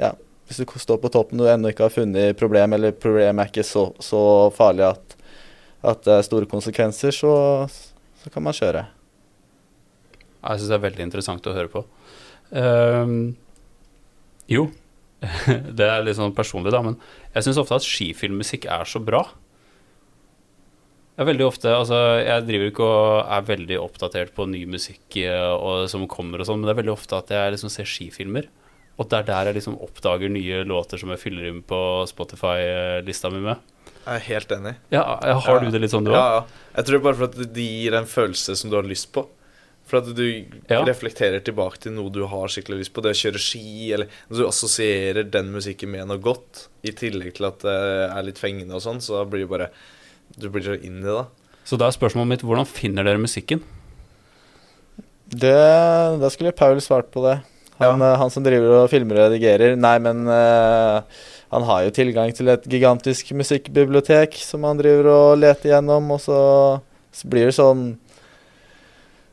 Ja, 0.00 0.14
hvis 0.48 0.62
du 0.62 0.78
står 0.80 0.98
på 1.02 1.10
toppen 1.12 1.40
og 1.44 1.50
ennå 1.52 1.70
ikke 1.72 1.86
har 1.86 1.94
funnet 1.94 2.38
problem, 2.40 2.72
eller 2.72 2.96
problemet 2.96 3.44
er 3.44 3.52
ikke 3.52 3.66
så, 3.66 3.90
så 4.00 4.22
farlig 4.56 4.86
at, 4.88 5.16
at 5.84 6.02
det 6.06 6.16
er 6.16 6.26
store 6.26 6.48
konsekvenser, 6.48 7.12
så, 7.14 7.34
så 8.22 8.32
kan 8.32 8.44
man 8.44 8.56
kjøre. 8.56 8.86
Jeg 10.42 10.58
syns 10.58 10.72
det 10.72 10.78
er 10.78 10.86
veldig 10.88 11.06
interessant 11.06 11.46
å 11.46 11.54
høre 11.54 11.70
på. 11.70 11.84
Um, 12.50 13.36
Jo, 14.50 14.66
det 15.78 15.86
er 15.86 16.02
litt 16.04 16.18
sånn 16.18 16.34
personlig, 16.36 16.72
da, 16.74 16.82
men 16.84 16.98
jeg 17.34 17.46
syns 17.46 17.60
ofte 17.62 17.78
at 17.78 17.86
skifilmmusikk 17.86 18.66
er 18.70 18.88
så 18.88 19.02
bra. 19.02 19.22
Jeg 21.12 21.26
er 21.26 21.28
veldig 21.28 21.44
ofte, 21.44 21.68
altså 21.76 21.98
jeg 22.22 22.46
driver 22.48 22.70
ikke 22.70 22.86
og 22.88 23.32
er 23.36 23.44
veldig 23.50 23.78
oppdatert 23.82 24.32
på 24.34 24.46
ny 24.48 24.62
musikk 24.72 25.18
eh, 25.20 25.52
og, 25.52 25.84
som 25.92 26.08
kommer 26.10 26.40
og 26.40 26.48
sånn, 26.48 26.62
men 26.62 26.70
det 26.70 26.72
er 26.72 26.80
veldig 26.80 26.94
ofte 26.94 27.18
at 27.18 27.32
jeg 27.34 27.52
liksom 27.54 27.72
ser 27.72 27.88
skifilmer. 27.88 28.48
Og 29.00 29.08
det 29.08 29.20
er 29.20 29.28
der 29.28 29.50
jeg 29.50 29.58
liksom 29.60 29.76
oppdager 29.84 30.32
nye 30.32 30.62
låter 30.68 31.00
som 31.00 31.12
jeg 31.12 31.20
fyller 31.20 31.48
inn 31.48 31.60
på 31.64 31.78
Spotify-lista 32.08 33.30
mi 33.32 33.42
med. 33.44 33.60
Jeg 34.02 34.18
er 34.18 34.24
helt 34.26 34.52
enig. 34.56 34.72
Ja, 34.92 35.04
Har 35.46 35.62
du 35.62 35.70
det 35.72 35.80
litt 35.84 35.92
sånn, 35.92 36.08
du 36.08 36.12
òg? 36.12 36.18
Ja, 36.18 36.40
ja. 36.40 36.66
Jeg 36.78 36.88
tror 36.88 37.04
bare 37.04 37.18
for 37.20 37.30
at 37.30 37.54
det 37.54 37.68
gir 37.68 37.96
en 37.96 38.08
følelse 38.08 38.56
som 38.58 38.72
du 38.72 38.76
har 38.80 38.88
lyst 38.88 39.12
på. 39.14 39.24
For 39.88 39.98
at 39.98 40.14
du 40.14 40.44
Ja. 40.70 40.84
reflekterer 40.86 41.42
tilbake 41.44 41.78
til 41.78 41.92
noe 41.92 42.08
du 42.10 42.24
har 42.26 42.48
skikkelig 42.48 42.78
lyst 42.78 42.92
på. 42.94 43.02
Det 43.02 43.12
å 43.12 43.20
kjøre 43.22 43.40
ski, 43.42 43.92
eller 43.92 44.06
du 44.30 44.46
assosierer 44.46 45.28
den 45.28 45.52
musikken 45.52 45.90
med 45.90 46.06
noe 46.08 46.18
godt, 46.22 46.68
i 46.82 46.92
tillegg 46.92 47.34
til 47.34 47.46
at 47.46 47.58
det 47.60 47.76
er 48.08 48.22
litt 48.22 48.38
fengende 48.38 48.74
og 48.74 48.82
sånn, 48.82 49.02
så 49.02 49.20
da 49.20 49.24
blir 49.28 49.44
det 49.46 49.50
bare 49.50 49.70
Du 50.38 50.48
blir 50.48 50.62
så 50.64 50.72
inn 50.80 51.00
i 51.00 51.02
det. 51.02 51.26
Så 51.68 51.76
da 51.76 51.86
er 51.90 51.92
spørsmålet 51.92 52.28
mitt 52.28 52.42
hvordan 52.42 52.64
finner 52.64 53.04
dere 53.04 53.20
musikken? 53.20 53.60
Det, 55.28 55.52
da 56.22 56.30
skulle 56.32 56.54
Paul 56.56 56.80
svart 56.80 57.10
på 57.12 57.20
det. 57.26 57.42
Han, 57.82 58.00
ja. 58.00 58.14
han 58.16 58.30
som 58.30 58.44
driver 58.44 58.82
og 58.82 58.90
filmer 58.92 59.18
og 59.18 59.30
redigerer. 59.30 59.76
Nei, 59.76 59.96
men 59.98 60.24
uh, 60.28 61.02
han 61.52 61.66
har 61.68 61.84
jo 61.84 61.94
tilgang 61.96 62.32
til 62.36 62.48
et 62.52 62.64
gigantisk 62.64 63.32
musikkbibliotek 63.36 64.36
som 64.40 64.64
han 64.68 64.80
driver 64.80 65.10
og 65.12 65.40
leter 65.42 65.74
gjennom, 65.74 66.10
og 66.14 66.20
så, 66.22 66.40
så 67.12 67.28
blir 67.32 67.50
det 67.50 67.56
sånn 67.58 67.90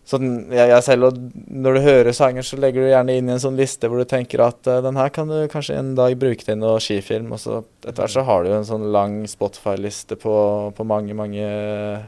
Sånn, 0.10 0.30
jeg, 0.50 0.72
jeg 0.72 0.82
selv, 0.88 1.18
Når 1.54 1.76
du 1.76 1.80
hører 1.86 2.16
sanger, 2.18 2.46
så 2.46 2.58
legger 2.58 2.82
du 2.82 2.90
gjerne 2.90 3.18
inn 3.20 3.28
i 3.30 3.34
en 3.36 3.42
sånn 3.44 3.60
liste 3.60 3.90
hvor 3.90 4.02
du 4.02 4.10
tenker 4.10 4.42
at 4.42 4.66
uh, 4.66 4.80
den 4.82 4.98
her 4.98 5.12
kan 5.14 5.30
du 5.30 5.38
kanskje 5.52 5.78
en 5.78 5.92
dag 5.98 6.16
bruke 6.18 6.46
til 6.46 6.58
noe 6.58 6.80
skifilm. 6.82 7.30
Og 7.36 7.42
så 7.44 7.60
etter 7.84 8.02
hvert 8.02 8.16
så 8.16 8.26
har 8.26 8.46
du 8.46 8.50
en 8.56 8.66
sånn 8.66 8.88
lang 8.96 9.20
Spotify-liste 9.30 10.18
på, 10.22 10.34
på 10.74 10.88
mange, 10.90 11.14
mange, 11.18 11.46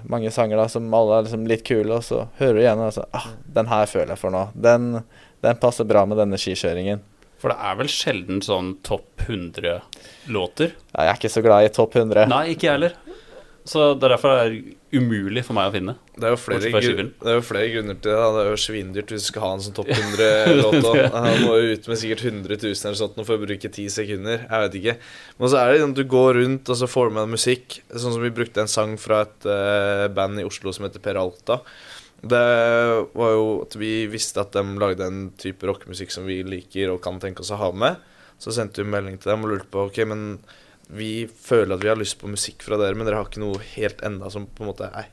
mange 0.10 0.34
sanger 0.34 0.64
da, 0.64 0.66
som 0.72 0.90
alle 0.98 1.20
er 1.20 1.30
liksom 1.30 1.46
litt 1.52 1.66
kule, 1.68 2.00
og 2.00 2.08
så 2.08 2.26
hører 2.42 2.58
du 2.58 2.64
igjen 2.64 2.82
og 2.88 2.96
så 2.96 3.06
ah, 3.18 3.30
Den 3.60 3.70
her 3.70 3.86
føler 3.92 4.16
jeg 4.16 4.24
for 4.24 4.34
nå. 4.34 4.48
Den, 4.58 4.92
den 5.46 5.62
passer 5.62 5.86
bra 5.90 6.08
med 6.10 6.18
denne 6.22 6.42
skikjøringen. 6.42 7.06
For 7.42 7.54
det 7.54 7.62
er 7.66 7.78
vel 7.80 7.90
sjelden 7.90 8.42
sånn 8.46 8.76
topp 8.86 9.28
100 9.28 9.80
låter? 10.34 10.76
Ja, 10.94 11.08
jeg 11.08 11.14
er 11.14 11.22
ikke 11.22 11.34
så 11.34 11.42
glad 11.46 11.66
i 11.66 11.72
topp 11.74 11.98
100. 11.98 12.28
Nei, 12.30 12.44
ikke 12.54 12.68
jeg 12.68 12.76
heller. 12.78 12.98
Så 13.64 13.92
det 13.94 14.08
er 14.08 14.14
derfor 14.16 14.32
det 14.34 14.42
er 14.42 14.54
umulig 14.98 15.44
for 15.46 15.54
meg 15.54 15.68
å 15.70 15.74
finne. 15.76 15.94
Det 16.18 16.26
er 16.26 16.32
jo 16.34 16.38
flere, 16.42 16.58
Bortsett 16.58 16.74
fra 16.74 16.80
gru- 16.82 16.88
skifilm. 16.90 17.10
det 17.22 17.30
er 17.30 17.36
jo 17.38 17.44
flere 17.46 17.68
grunner 17.76 17.98
til 18.02 18.10
det. 18.10 18.16
da. 18.18 18.30
Det 18.34 18.42
er 18.42 18.50
jo 18.50 18.62
svindyrt 18.64 19.12
hvis 19.14 19.22
du 19.22 19.28
skal 19.30 19.44
ha 19.46 19.52
en 19.54 19.62
sånn 19.62 19.76
topp 19.78 19.92
100-låt. 19.98 20.88
Han 21.14 21.38
må 21.46 21.52
jo 21.62 21.76
ut 21.76 21.90
med 21.92 22.00
sikkert 22.02 22.24
100 22.26 22.58
000 22.58 22.74
eller 22.90 22.98
sånt 23.04 23.20
for 23.22 23.36
å 23.38 23.44
bruke 23.46 23.72
ti 23.78 23.86
sekunder. 23.94 24.48
Jeg 24.48 24.66
vet 24.66 24.78
ikke. 24.82 24.96
Men 25.38 25.54
så 25.54 25.60
er 25.62 25.72
det 25.76 25.80
sånn 25.84 25.94
at 25.94 26.02
du 26.02 26.10
går 26.16 26.40
rundt 26.42 26.74
og 26.74 26.80
så 26.82 26.90
får 26.90 27.12
du 27.12 27.16
med 27.20 27.34
musikk. 27.38 27.78
Sånn 27.94 28.16
som 28.18 28.26
vi 28.26 28.34
brukte 28.42 28.66
en 28.66 28.72
sang 28.72 28.98
fra 29.02 29.22
et 29.28 29.46
uh, 29.46 30.08
band 30.18 30.42
i 30.42 30.48
Oslo 30.50 30.74
som 30.74 30.88
heter 30.90 31.04
Per 31.06 31.22
Alta. 31.22 31.62
Det 32.22 32.42
var 33.18 33.32
jo 33.34 33.46
at 33.64 33.78
vi 33.82 33.94
visste 34.12 34.42
at 34.44 34.54
de 34.58 34.62
lagde 34.82 35.06
en 35.06 35.22
type 35.42 35.66
rockemusikk 35.70 36.12
som 36.14 36.26
vi 36.30 36.42
liker 36.46 36.92
og 36.94 37.00
kan 37.06 37.18
tenke 37.22 37.42
oss 37.46 37.54
å 37.54 37.62
ha 37.62 37.70
med. 37.74 38.02
Så 38.42 38.54
sendte 38.54 38.82
vi 38.82 38.90
melding 38.90 39.22
til 39.22 39.32
dem 39.36 39.46
og 39.46 39.54
lurte 39.54 39.70
på 39.74 39.86
Ok, 39.88 40.02
men 40.10 40.40
vi 40.92 41.28
føler 41.28 41.76
at 41.78 41.84
vi 41.84 41.90
har 41.92 42.00
lyst 42.00 42.20
på 42.20 42.30
musikk 42.32 42.64
fra 42.66 42.78
dere, 42.80 42.98
men 42.98 43.08
dere 43.08 43.22
har 43.22 43.30
ikke 43.30 43.44
noe 43.44 43.62
helt 43.76 44.02
enda 44.06 44.30
som 44.34 44.46
på 44.48 44.66
en 44.66 44.72
måte 44.74 44.90
er 44.92 45.08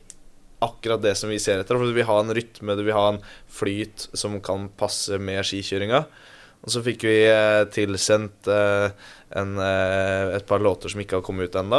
akkurat 0.64 1.02
det 1.02 1.12
som 1.18 1.30
vi 1.30 1.38
ser 1.38 1.60
etter. 1.62 1.78
For 1.78 1.86
vi 1.86 1.94
vil 2.00 2.08
ha 2.08 2.16
en 2.22 2.34
rytme, 2.34 2.74
vi 2.80 2.86
vil 2.88 2.96
ha 2.96 3.04
en 3.12 3.20
flyt 3.60 4.08
som 4.18 4.34
kan 4.42 4.66
passe 4.80 5.20
med 5.22 5.46
skikjøringa. 5.46 6.02
Og 6.66 6.72
så 6.74 6.82
fikk 6.82 7.04
vi 7.06 7.14
eh, 7.30 7.62
tilsendt 7.70 8.48
eh, 8.50 8.88
en, 9.38 9.54
eh, 9.62 10.34
et 10.40 10.46
par 10.48 10.58
låter 10.64 10.90
som 10.90 11.02
ikke 11.02 11.20
har 11.20 11.26
kommet 11.26 11.52
ut 11.52 11.60
ennå. 11.60 11.78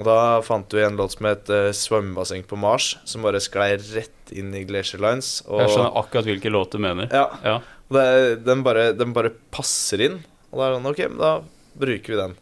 Og 0.00 0.06
da 0.08 0.16
fant 0.40 0.72
vi 0.72 0.80
en 0.80 0.96
låt 0.96 1.12
som 1.12 1.26
het 1.28 1.44
'Svømmebasseng 1.76 2.46
på 2.48 2.56
Mars', 2.56 2.96
som 3.04 3.20
bare 3.20 3.42
sklei 3.42 3.74
rett 3.76 4.32
inn 4.32 4.54
i 4.54 4.64
Glacier 4.64 5.02
Lines. 5.02 5.42
Og, 5.46 5.60
Jeg 5.60 5.74
skjønner 5.74 5.98
akkurat 6.00 6.24
hvilke 6.24 6.48
låter 6.50 6.78
du 6.80 6.84
mener. 6.88 7.08
Ja, 7.12 7.28
Ja. 7.44 7.60
det, 7.92 8.44
den, 8.46 8.62
bare, 8.62 8.94
den 8.96 9.12
bare 9.12 9.34
passer 9.52 10.00
inn. 10.00 10.24
Og 10.50 10.56
da 10.58 10.64
er 10.64 10.72
det 10.72 10.80
sånn 10.80 10.90
OK, 10.94 11.18
da 11.20 11.42
bruker 11.76 12.14
vi 12.14 12.16
den. 12.16 12.36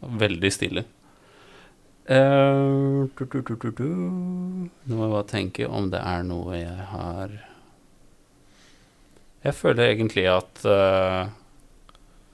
Veldig 0.00 0.50
stilig. 0.54 0.84
Eh, 2.08 3.08
du, 3.18 3.24
du, 3.24 3.42
du, 3.42 3.56
du, 3.56 3.70
du. 3.70 3.88
Nå 4.88 4.96
må 4.96 5.02
jeg 5.02 5.12
bare 5.12 5.28
tenke 5.28 5.66
om 5.68 5.90
det 5.92 6.00
er 6.00 6.22
noe 6.24 6.56
jeg 6.56 6.86
har 6.92 7.34
Jeg 9.44 9.52
føler 9.58 9.90
egentlig 9.90 10.24
at 10.32 10.62
eh, 10.64 11.28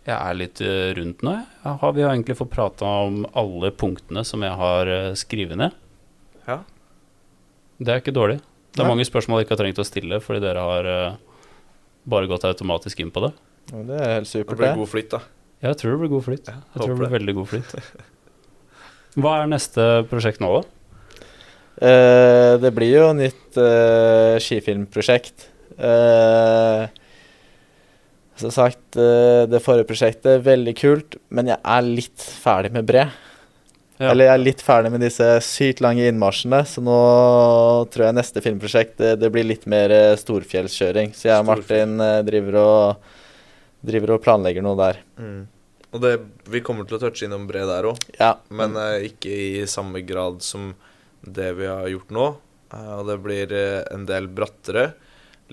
jeg 0.06 0.14
er 0.14 0.38
litt 0.38 0.62
eh, 0.62 0.92
rundt 0.94 1.26
nå. 1.26 1.34
jeg. 1.40 1.74
Har, 1.82 1.96
vi 1.96 2.06
har 2.06 2.14
egentlig 2.14 2.38
fått 2.38 2.54
prata 2.54 2.86
om 3.08 3.24
alle 3.34 3.72
punktene 3.74 4.22
som 4.22 4.46
jeg 4.46 4.54
har 4.62 4.92
skrevet 5.18 5.58
ned. 5.58 5.74
Ja. 6.46 6.60
Det 7.80 7.90
er 7.90 8.04
ikke 8.04 8.14
dårlig. 8.14 8.38
Det 8.74 8.82
er 8.82 8.86
ja. 8.86 8.92
mange 8.92 9.08
spørsmål 9.08 9.40
jeg 9.40 9.48
ikke 9.48 9.56
har 9.56 9.64
trengt 9.64 9.82
å 9.82 9.88
stille, 9.88 10.22
fordi 10.22 10.44
dere 10.44 10.62
har 10.68 10.90
bare 12.04 12.30
gått 12.30 12.46
automatisk 12.46 13.00
inn 13.02 13.10
på 13.14 13.26
det. 13.26 13.34
Ja, 13.72 13.82
det 13.88 13.98
er 13.98 14.18
helt 14.20 14.30
supert. 14.30 14.54
Det 14.54 14.60
blir 14.60 14.82
god 14.84 14.92
flyt, 14.92 15.14
da. 15.16 15.24
Jeg 15.64 15.80
tror 15.80 15.94
det 15.94 16.00
blir 16.02 16.12
god 16.12 16.26
flyt. 16.26 16.50
Jeg 16.52 16.76
tror 16.76 16.92
det 16.92 17.00
blir 17.00 17.14
veldig 17.14 17.34
god 17.38 17.50
flyt. 17.54 17.76
Hva 19.20 19.38
er 19.40 19.50
neste 19.50 19.84
prosjekt 20.10 20.42
nå, 20.42 20.50
da? 20.58 20.64
Uh, 21.74 22.54
det 22.62 22.70
blir 22.74 22.92
jo 22.92 23.08
nytt 23.16 23.58
uh, 23.58 24.36
skifilmprosjekt. 24.42 25.48
Uh, 25.78 26.86
som 28.38 28.50
sagt, 28.50 28.96
det 28.98 29.60
forrige 29.62 29.86
prosjektet 29.86 30.26
er 30.26 30.40
veldig 30.42 30.72
kult, 30.74 31.14
men 31.30 31.52
jeg 31.52 31.54
er 31.54 31.84
litt 31.86 32.24
ferdig 32.42 32.72
med 32.74 32.82
Bre. 32.88 33.04
Ja. 34.00 34.08
Eller 34.08 34.26
jeg 34.26 34.32
er 34.32 34.42
litt 34.42 34.64
ferdig 34.66 34.90
med 34.90 35.04
disse 35.06 35.28
sykt 35.46 35.78
lange 35.84 36.08
innmarsjene, 36.10 36.64
så 36.66 36.82
nå 36.82 36.96
tror 37.94 38.08
jeg 38.08 38.16
neste 38.18 38.42
filmprosjekt 38.42 38.98
det, 38.98 39.12
det 39.22 39.30
blir 39.30 39.46
litt 39.46 39.68
mer 39.70 39.94
storfjellskjøring. 40.18 41.14
Så 41.14 41.28
jeg 41.28 41.44
og 41.44 41.46
Martin 41.46 41.94
driver 42.26 42.58
og, 42.58 43.14
driver 43.86 44.16
og 44.16 44.24
planlegger 44.26 44.66
noe 44.66 44.80
der. 44.82 44.98
Mm. 45.14 45.44
Og 45.94 46.02
det, 46.02 46.14
vi 46.50 46.60
kommer 46.66 46.88
til 46.90 46.98
å 46.98 47.02
touche 47.04 47.26
innom 47.28 47.46
bre 47.46 47.62
der 47.68 47.86
òg, 47.86 48.00
Ja, 48.18 48.32
men 48.50 48.74
uh, 48.74 48.98
ikke 49.06 49.30
i 49.30 49.64
samme 49.70 50.02
grad 50.06 50.40
som 50.42 50.72
det 51.22 51.52
vi 51.60 51.68
har 51.70 51.86
gjort 51.92 52.10
nå. 52.14 52.24
Uh, 52.74 52.92
og 52.98 53.06
det 53.12 53.18
blir 53.22 53.54
uh, 53.54 53.84
en 53.94 54.04
del 54.08 54.26
brattere, 54.34 54.88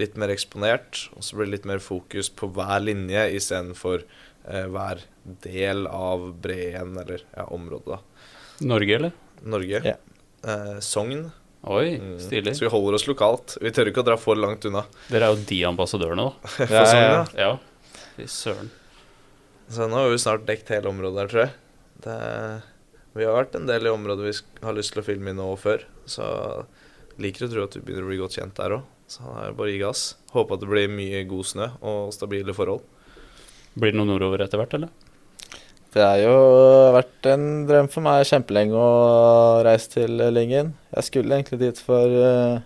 litt 0.01 0.15
mer 0.17 0.31
eksponert, 0.33 1.03
og 1.13 1.21
så 1.27 1.37
blir 1.37 1.45
det 1.51 1.57
litt 1.59 1.67
mer 1.69 1.81
fokus 1.83 2.31
på 2.33 2.49
hver 2.55 2.81
linje 2.81 3.27
istedenfor 3.37 4.01
uh, 4.49 4.65
hver 4.73 5.03
del 5.45 5.85
av 5.91 6.31
breen, 6.41 6.95
eller 7.03 7.21
ja, 7.37 7.45
området, 7.53 7.99
da. 7.99 8.01
Norge, 8.65 8.97
eller? 8.97 9.13
Norge. 9.45 9.79
Yeah. 9.85 10.01
Eh, 10.45 10.79
Sogn. 10.81 11.27
Oi, 11.69 11.99
Mm. 12.01 12.15
stilig. 12.21 12.55
Så 12.57 12.65
vi 12.65 12.69
holder 12.73 12.97
oss 12.97 13.05
lokalt. 13.09 13.55
Vi 13.61 13.69
tør 13.73 13.89
ikke 13.91 14.01
å 14.01 14.05
dra 14.07 14.15
for 14.17 14.37
langt 14.37 14.65
unna. 14.65 14.81
Dere 15.09 15.27
er 15.29 15.35
jo 15.35 15.43
de 15.49 15.59
ambassadørene, 15.69 16.25
da. 16.25 16.49
For 16.57 16.73
Ja, 16.73 16.85
Sogn, 16.89 17.01
ja. 17.05 17.25
ja. 17.37 17.49
Ja. 17.51 18.05
Fy 18.17 18.25
søren. 18.29 18.71
Så 19.71 19.87
nå 19.87 20.01
har 20.01 20.11
vi 20.11 20.19
snart 20.19 20.47
dekt 20.47 20.71
hele 20.73 20.91
området 20.91 21.23
her, 21.23 21.31
tror 21.31 21.43
jeg. 21.45 21.51
Det, 22.03 22.15
vi 23.15 23.27
har 23.27 23.37
vært 23.37 23.55
en 23.55 23.69
del 23.69 23.87
i 23.87 23.93
området 23.93 24.25
vi 24.25 24.65
har 24.65 24.75
lyst 24.75 24.95
til 24.95 25.03
å 25.03 25.05
filme 25.07 25.31
i 25.31 25.37
nå 25.37 25.45
og 25.53 25.61
før. 25.61 25.85
Så 26.09 26.25
liker 27.21 27.47
å 27.47 27.51
tro 27.51 27.67
at 27.67 27.77
vi 27.77 27.83
begynner 27.85 28.07
å 28.07 28.09
bli 28.11 28.19
godt 28.19 28.35
kjent 28.39 28.57
der 28.59 28.75
òg. 28.79 28.89
Så 29.11 29.23
er 29.27 29.55
bare 29.55 29.67
å 29.67 29.71
gi 29.71 29.79
gass. 29.81 30.03
Håper 30.31 30.57
at 30.57 30.63
det 30.63 30.71
blir 30.71 30.91
mye 30.91 31.23
god 31.27 31.47
snø 31.47 31.69
og 31.87 32.11
stabile 32.15 32.55
forhold. 32.55 32.83
Blir 33.79 33.93
det 33.93 33.99
noe 33.99 34.09
nordover 34.09 34.43
etter 34.43 34.59
hvert, 34.59 34.75
eller? 34.75 34.91
Det 35.91 36.03
har 36.03 36.21
jo 36.23 36.35
vært 36.95 37.27
en 37.27 37.47
drøm 37.67 37.89
for 37.91 38.03
meg 38.05 38.27
kjempelenge 38.27 38.79
å 38.79 38.91
reise 39.67 39.91
til 39.91 40.23
Lyngen. 40.31 40.71
Jeg 40.95 41.07
skulle 41.07 41.35
egentlig 41.35 41.59
dit 41.65 41.81
for 41.83 42.15
uh, 42.15 42.63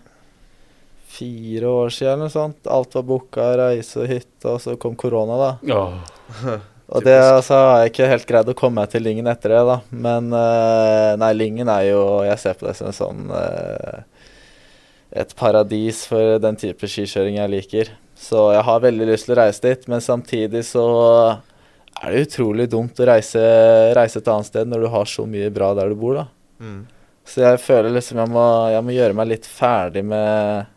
fire 1.09 1.71
år 1.81 1.93
siden 1.93 2.13
eller 2.13 2.29
noe 2.29 2.33
sånt. 2.33 2.69
Alt 2.69 2.93
var 2.97 3.07
booka, 3.09 3.49
reise 3.57 4.03
og 4.03 4.11
hytte, 4.13 4.45
og 4.51 4.61
så 4.61 4.77
kom 4.81 4.97
korona, 4.99 5.39
da. 5.41 5.51
Åh, 5.73 6.53
Og 6.93 7.01
det 7.05 7.15
altså, 7.17 7.57
har 7.57 7.79
jeg 7.81 7.93
ikke 7.93 8.09
helt 8.11 8.27
greid 8.29 8.49
å 8.51 8.57
komme 8.57 8.83
meg 8.83 8.91
til 8.91 9.01
Lyngen 9.05 9.29
etter 9.31 9.55
det, 9.55 9.61
da. 9.65 9.77
Men 9.89 10.29
uh, 10.29 11.15
nei, 11.17 11.31
Lyngen 11.33 11.71
er 11.71 11.87
jo 11.87 12.01
Jeg 12.27 12.37
ser 12.43 12.59
på 12.59 12.67
det 12.67 12.75
som 12.77 12.91
en 12.91 12.97
sånn 12.97 13.23
uh, 13.33 14.03
Et 15.17 15.33
paradis 15.39 16.03
for 16.09 16.37
den 16.43 16.59
type 16.61 16.89
skikjøring 16.91 17.39
jeg 17.39 17.53
liker. 17.55 17.91
Så 18.15 18.49
jeg 18.53 18.63
har 18.67 18.83
veldig 18.83 19.09
lyst 19.09 19.27
til 19.27 19.35
å 19.35 19.41
reise 19.41 19.63
dit, 19.65 19.87
men 19.91 20.03
samtidig 20.03 20.61
så 20.67 20.85
er 22.01 22.11
det 22.11 22.25
utrolig 22.27 22.67
dumt 22.71 22.99
å 22.99 23.07
reise, 23.07 23.41
reise 23.95 24.19
et 24.19 24.29
annet 24.31 24.49
sted 24.49 24.69
når 24.69 24.85
du 24.85 24.89
har 24.91 25.09
så 25.09 25.25
mye 25.29 25.51
bra 25.53 25.71
der 25.77 25.91
du 25.91 25.97
bor, 25.99 26.19
da. 26.19 26.25
Mm. 26.59 26.81
Så 27.25 27.41
jeg 27.41 27.61
føler 27.63 27.93
liksom 27.95 28.21
jeg 28.21 28.31
må, 28.31 28.45
jeg 28.71 28.85
må 28.85 28.95
gjøre 28.95 29.17
meg 29.17 29.29
litt 29.31 29.47
ferdig 29.49 30.03
med, 30.05 30.67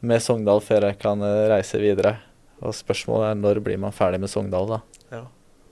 med 0.00 0.22
Sogndal 0.22 0.62
før 0.64 0.88
jeg 0.88 1.00
kan 1.02 1.24
eh, 1.26 1.46
reise 1.50 1.80
videre. 1.82 2.16
Og 2.62 2.74
spørsmålet 2.76 3.32
er 3.32 3.38
når 3.40 3.60
blir 3.66 3.78
man 3.82 3.94
ferdig 3.94 4.20
med 4.22 4.30
Sogndal, 4.30 4.68
da? 4.70 4.80
Ja, 5.10 5.24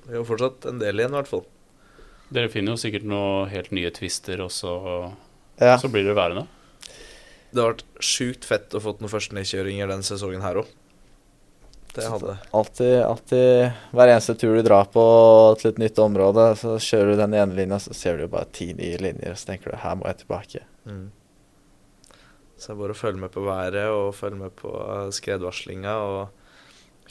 Vi 0.08 0.16
har 0.16 0.24
fortsatt 0.26 0.66
en 0.66 0.80
del 0.82 0.98
igjen, 0.98 1.12
i 1.14 1.20
hvert 1.20 1.28
fall. 1.30 1.44
dere 2.32 2.48
finner 2.50 2.72
jo 2.74 2.80
sikkert 2.82 3.04
noe 3.10 3.46
helt 3.50 3.70
nye 3.74 3.90
twister, 3.90 4.40
og 4.42 4.50
så, 4.50 5.12
Ja. 5.60 5.76
så 5.78 5.88
blir 5.90 6.04
dere 6.04 6.14
værende. 6.18 6.46
Det 7.52 7.62
har 7.62 7.72
vært 7.74 7.84
sjukt 8.00 8.44
fett 8.46 8.70
å 8.74 8.80
fått 8.80 9.00
noen 9.00 9.10
førstenedkjøringer 9.10 9.88
den 9.90 10.02
sesongen 10.06 10.42
her 10.42 10.54
òg. 10.62 10.66
Det 11.92 12.04
hadde 12.06 12.36
Alltid, 12.54 13.02
alltid 13.02 13.72
Hver 13.92 14.08
eneste 14.12 14.36
tur 14.38 14.54
du 14.54 14.62
drar 14.62 14.84
på 14.86 15.02
til 15.58 15.72
et 15.72 15.78
nytt 15.82 15.98
område, 15.98 16.54
så 16.56 16.76
kjører 16.78 17.10
du 17.10 17.16
den 17.18 17.34
ene 17.34 17.56
linja, 17.58 17.78
så 17.82 17.92
ser 17.94 18.16
du 18.18 18.28
bare 18.28 18.46
ti 18.52 18.72
nye 18.74 18.96
linjer, 19.02 19.32
og 19.32 19.36
så 19.40 19.46
tenker 19.50 19.72
du 19.72 19.76
her 19.82 19.96
må 19.98 20.06
jeg 20.06 20.18
tilbake. 20.22 20.62
mm. 20.86 21.08
Så 22.60 22.68
det 22.68 22.76
er 22.76 22.80
bare 22.82 22.92
å 22.94 23.00
følge 23.00 23.20
med 23.22 23.30
på 23.32 23.40
været 23.42 23.88
og 23.90 24.14
følge 24.14 24.36
med 24.36 24.54
på 24.54 24.70
skredvarslinga 25.16 25.94
og 25.96 26.28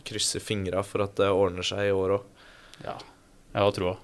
krysse 0.05 0.41
fingra 0.43 0.83
for 0.85 1.05
at 1.05 1.15
det 1.19 1.29
ordner 1.31 1.65
seg 1.65 1.87
i 1.89 1.95
år 1.95 2.17
òg. 2.19 2.45
Ja, 2.85 2.95
jeg 3.53 3.61
har 3.65 3.75
troa. 3.75 3.97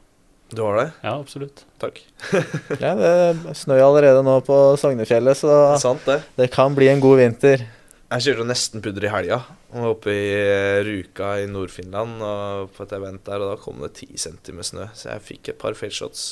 Du 0.53 0.61
har 0.61 0.75
det? 0.77 0.89
Ja, 1.01 1.15
absolutt. 1.17 1.63
Takk. 1.81 2.03
Ja, 2.83 2.91
det 2.99 3.55
snør 3.57 3.81
allerede 3.87 4.21
nå 4.25 4.37
på 4.45 4.55
Sognefjellet, 4.77 5.39
så 5.39 5.49
Det 5.73 5.81
sant, 5.81 6.05
det. 6.05 6.19
det 6.37 6.51
kan 6.53 6.75
bli 6.77 6.91
en 6.91 7.01
god 7.03 7.17
vinter. 7.23 7.63
Jeg 8.05 8.21
kjørte 8.21 8.45
nesten 8.45 8.83
pudder 8.85 9.07
i 9.07 9.09
helga. 9.09 9.39
Var 9.73 9.87
oppe 9.89 10.13
i 10.13 10.27
eh, 10.37 10.83
Ruka 10.85 11.31
i 11.41 11.47
Nord-Finland 11.49 12.21
og 12.23 12.69
på 12.75 12.85
et 12.85 12.93
event 12.95 13.23
der, 13.25 13.41
og 13.41 13.49
da 13.49 13.55
kom 13.59 13.81
det 13.81 13.95
ti 13.97 14.05
centimeter 14.13 14.55
med 14.59 14.67
snø. 14.69 14.85
Så 14.95 15.09
jeg 15.09 15.23
fikk 15.25 15.49
et 15.51 15.57
par 15.59 15.73
failshots. 15.75 16.27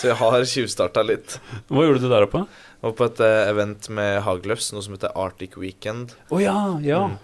Så 0.00 0.10
jeg 0.10 0.18
har 0.18 0.36
tjuvstarta 0.50 1.06
litt. 1.06 1.38
Hva 1.70 1.86
gjorde 1.86 2.02
du 2.02 2.10
der 2.10 2.26
oppe? 2.26 2.42
Jeg 2.42 2.82
var 2.90 2.96
på 2.98 3.06
et 3.06 3.22
eh, 3.24 3.44
event 3.54 3.88
med 3.94 4.18
Hagløfs, 4.26 4.72
noe 4.74 4.82
som 4.84 4.98
heter 4.98 5.14
Arctic 5.16 5.54
Weekend. 5.62 6.16
Å 6.34 6.42
ja, 6.42 6.58
ja. 6.84 7.04
Mm. 7.14 7.16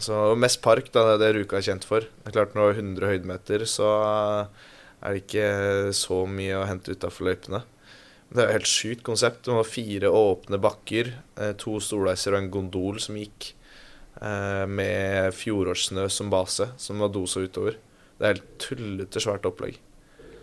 Så 0.00 0.34
mest 0.40 0.62
park, 0.64 0.88
da, 0.92 1.02
det 1.16 1.26
er 1.28 1.32
det 1.34 1.42
Ruka 1.42 1.58
er 1.58 1.66
kjent 1.66 1.84
for. 1.84 2.00
Det 2.00 2.30
er 2.30 2.32
klart 2.38 2.54
Når 2.56 2.72
det 2.72 2.76
er 2.78 2.82
100 2.82 3.10
høydemeter, 3.12 3.64
så 3.68 3.88
er 5.02 5.12
det 5.14 5.22
ikke 5.24 5.92
så 5.94 6.22
mye 6.30 6.56
å 6.62 6.66
hente 6.66 6.94
utafor 6.96 7.28
løypene. 7.28 7.62
Det 8.32 8.40
er 8.40 8.48
et 8.48 8.56
helt 8.56 8.70
sjukt 8.70 9.02
konsept. 9.04 9.44
Det 9.44 9.52
var 9.52 9.68
fire 9.68 10.08
åpne 10.08 10.58
bakker, 10.62 11.12
eh, 11.36 11.52
to 11.60 11.76
stoleiser 11.84 12.32
og 12.32 12.38
en 12.42 12.50
gondol 12.50 12.98
som 13.00 13.16
gikk. 13.16 13.52
eh, 14.22 14.64
Med 14.66 15.32
fjorårssnø 15.34 16.08
som 16.10 16.30
base, 16.30 16.68
som 16.78 16.98
var 16.98 17.08
dosa 17.08 17.40
utover. 17.40 17.76
Det 18.18 18.24
er 18.24 18.34
helt 18.34 18.58
tullete 18.58 19.20
svært 19.20 19.42
opplegg. 19.44 19.76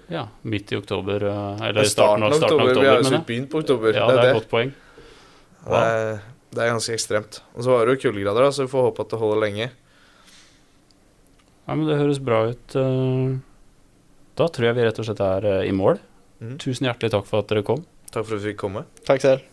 ja. 0.10 0.28
Midt 0.43 0.72
i 0.72 0.76
oktober, 0.76 1.24
eh, 1.24 1.68
eller 1.70 1.84
starten, 1.84 2.22
starten 2.22 2.24
av, 2.24 2.34
starten 2.34 2.60
av 2.60 2.68
oktober 2.68 2.82
Vi 2.82 2.88
har 2.88 3.02
jo 3.02 3.26
begynt 3.26 3.50
på 3.50 3.60
oktober. 3.64 3.93
Ja, 3.93 4.08
det 4.08 4.16
det 4.16 4.20
er 4.20 4.22
det. 4.22 4.30
et 4.30 4.41
godt 4.41 4.50
poeng. 4.50 4.74
Det 5.66 5.74
er, 5.74 6.22
det 6.56 6.64
er 6.64 6.72
ganske 6.74 6.95
ekstremt. 6.95 7.41
Og 7.56 7.66
så 7.66 7.74
var 7.76 7.86
det 7.86 7.95
jo 7.97 8.02
kuldegrader, 8.08 8.47
da, 8.47 8.54
så 8.56 8.66
vi 8.66 8.72
får 8.72 8.88
håpe 8.89 9.06
at 9.06 9.14
det 9.14 9.20
holder 9.22 9.41
lenge. 9.43 9.68
Ja, 11.70 11.76
men 11.76 11.86
det 11.86 12.00
høres 12.00 12.22
bra 12.26 12.43
ut. 12.50 12.76
eh. 12.80 13.38
Da 14.39 14.47
tror 14.47 14.70
jeg 14.70 14.78
vi 14.80 14.86
rett 14.88 15.00
og 15.02 15.06
slett 15.10 15.22
er 15.26 15.45
eh, 15.52 15.68
i 15.70 15.74
mål. 15.76 16.00
Mm. 16.39 16.56
Tusen 16.64 16.88
hjertelig 16.88 17.12
takk 17.14 17.28
for 17.28 17.43
at 17.43 17.50
dere 17.52 17.66
kom. 17.68 17.84
Takk 18.10 18.24
for 18.26 18.38
at 18.38 18.41
vi 18.41 18.54
fikk 18.54 18.62
komme. 18.64 18.86
Takk 19.06 19.22
selv. 19.26 19.49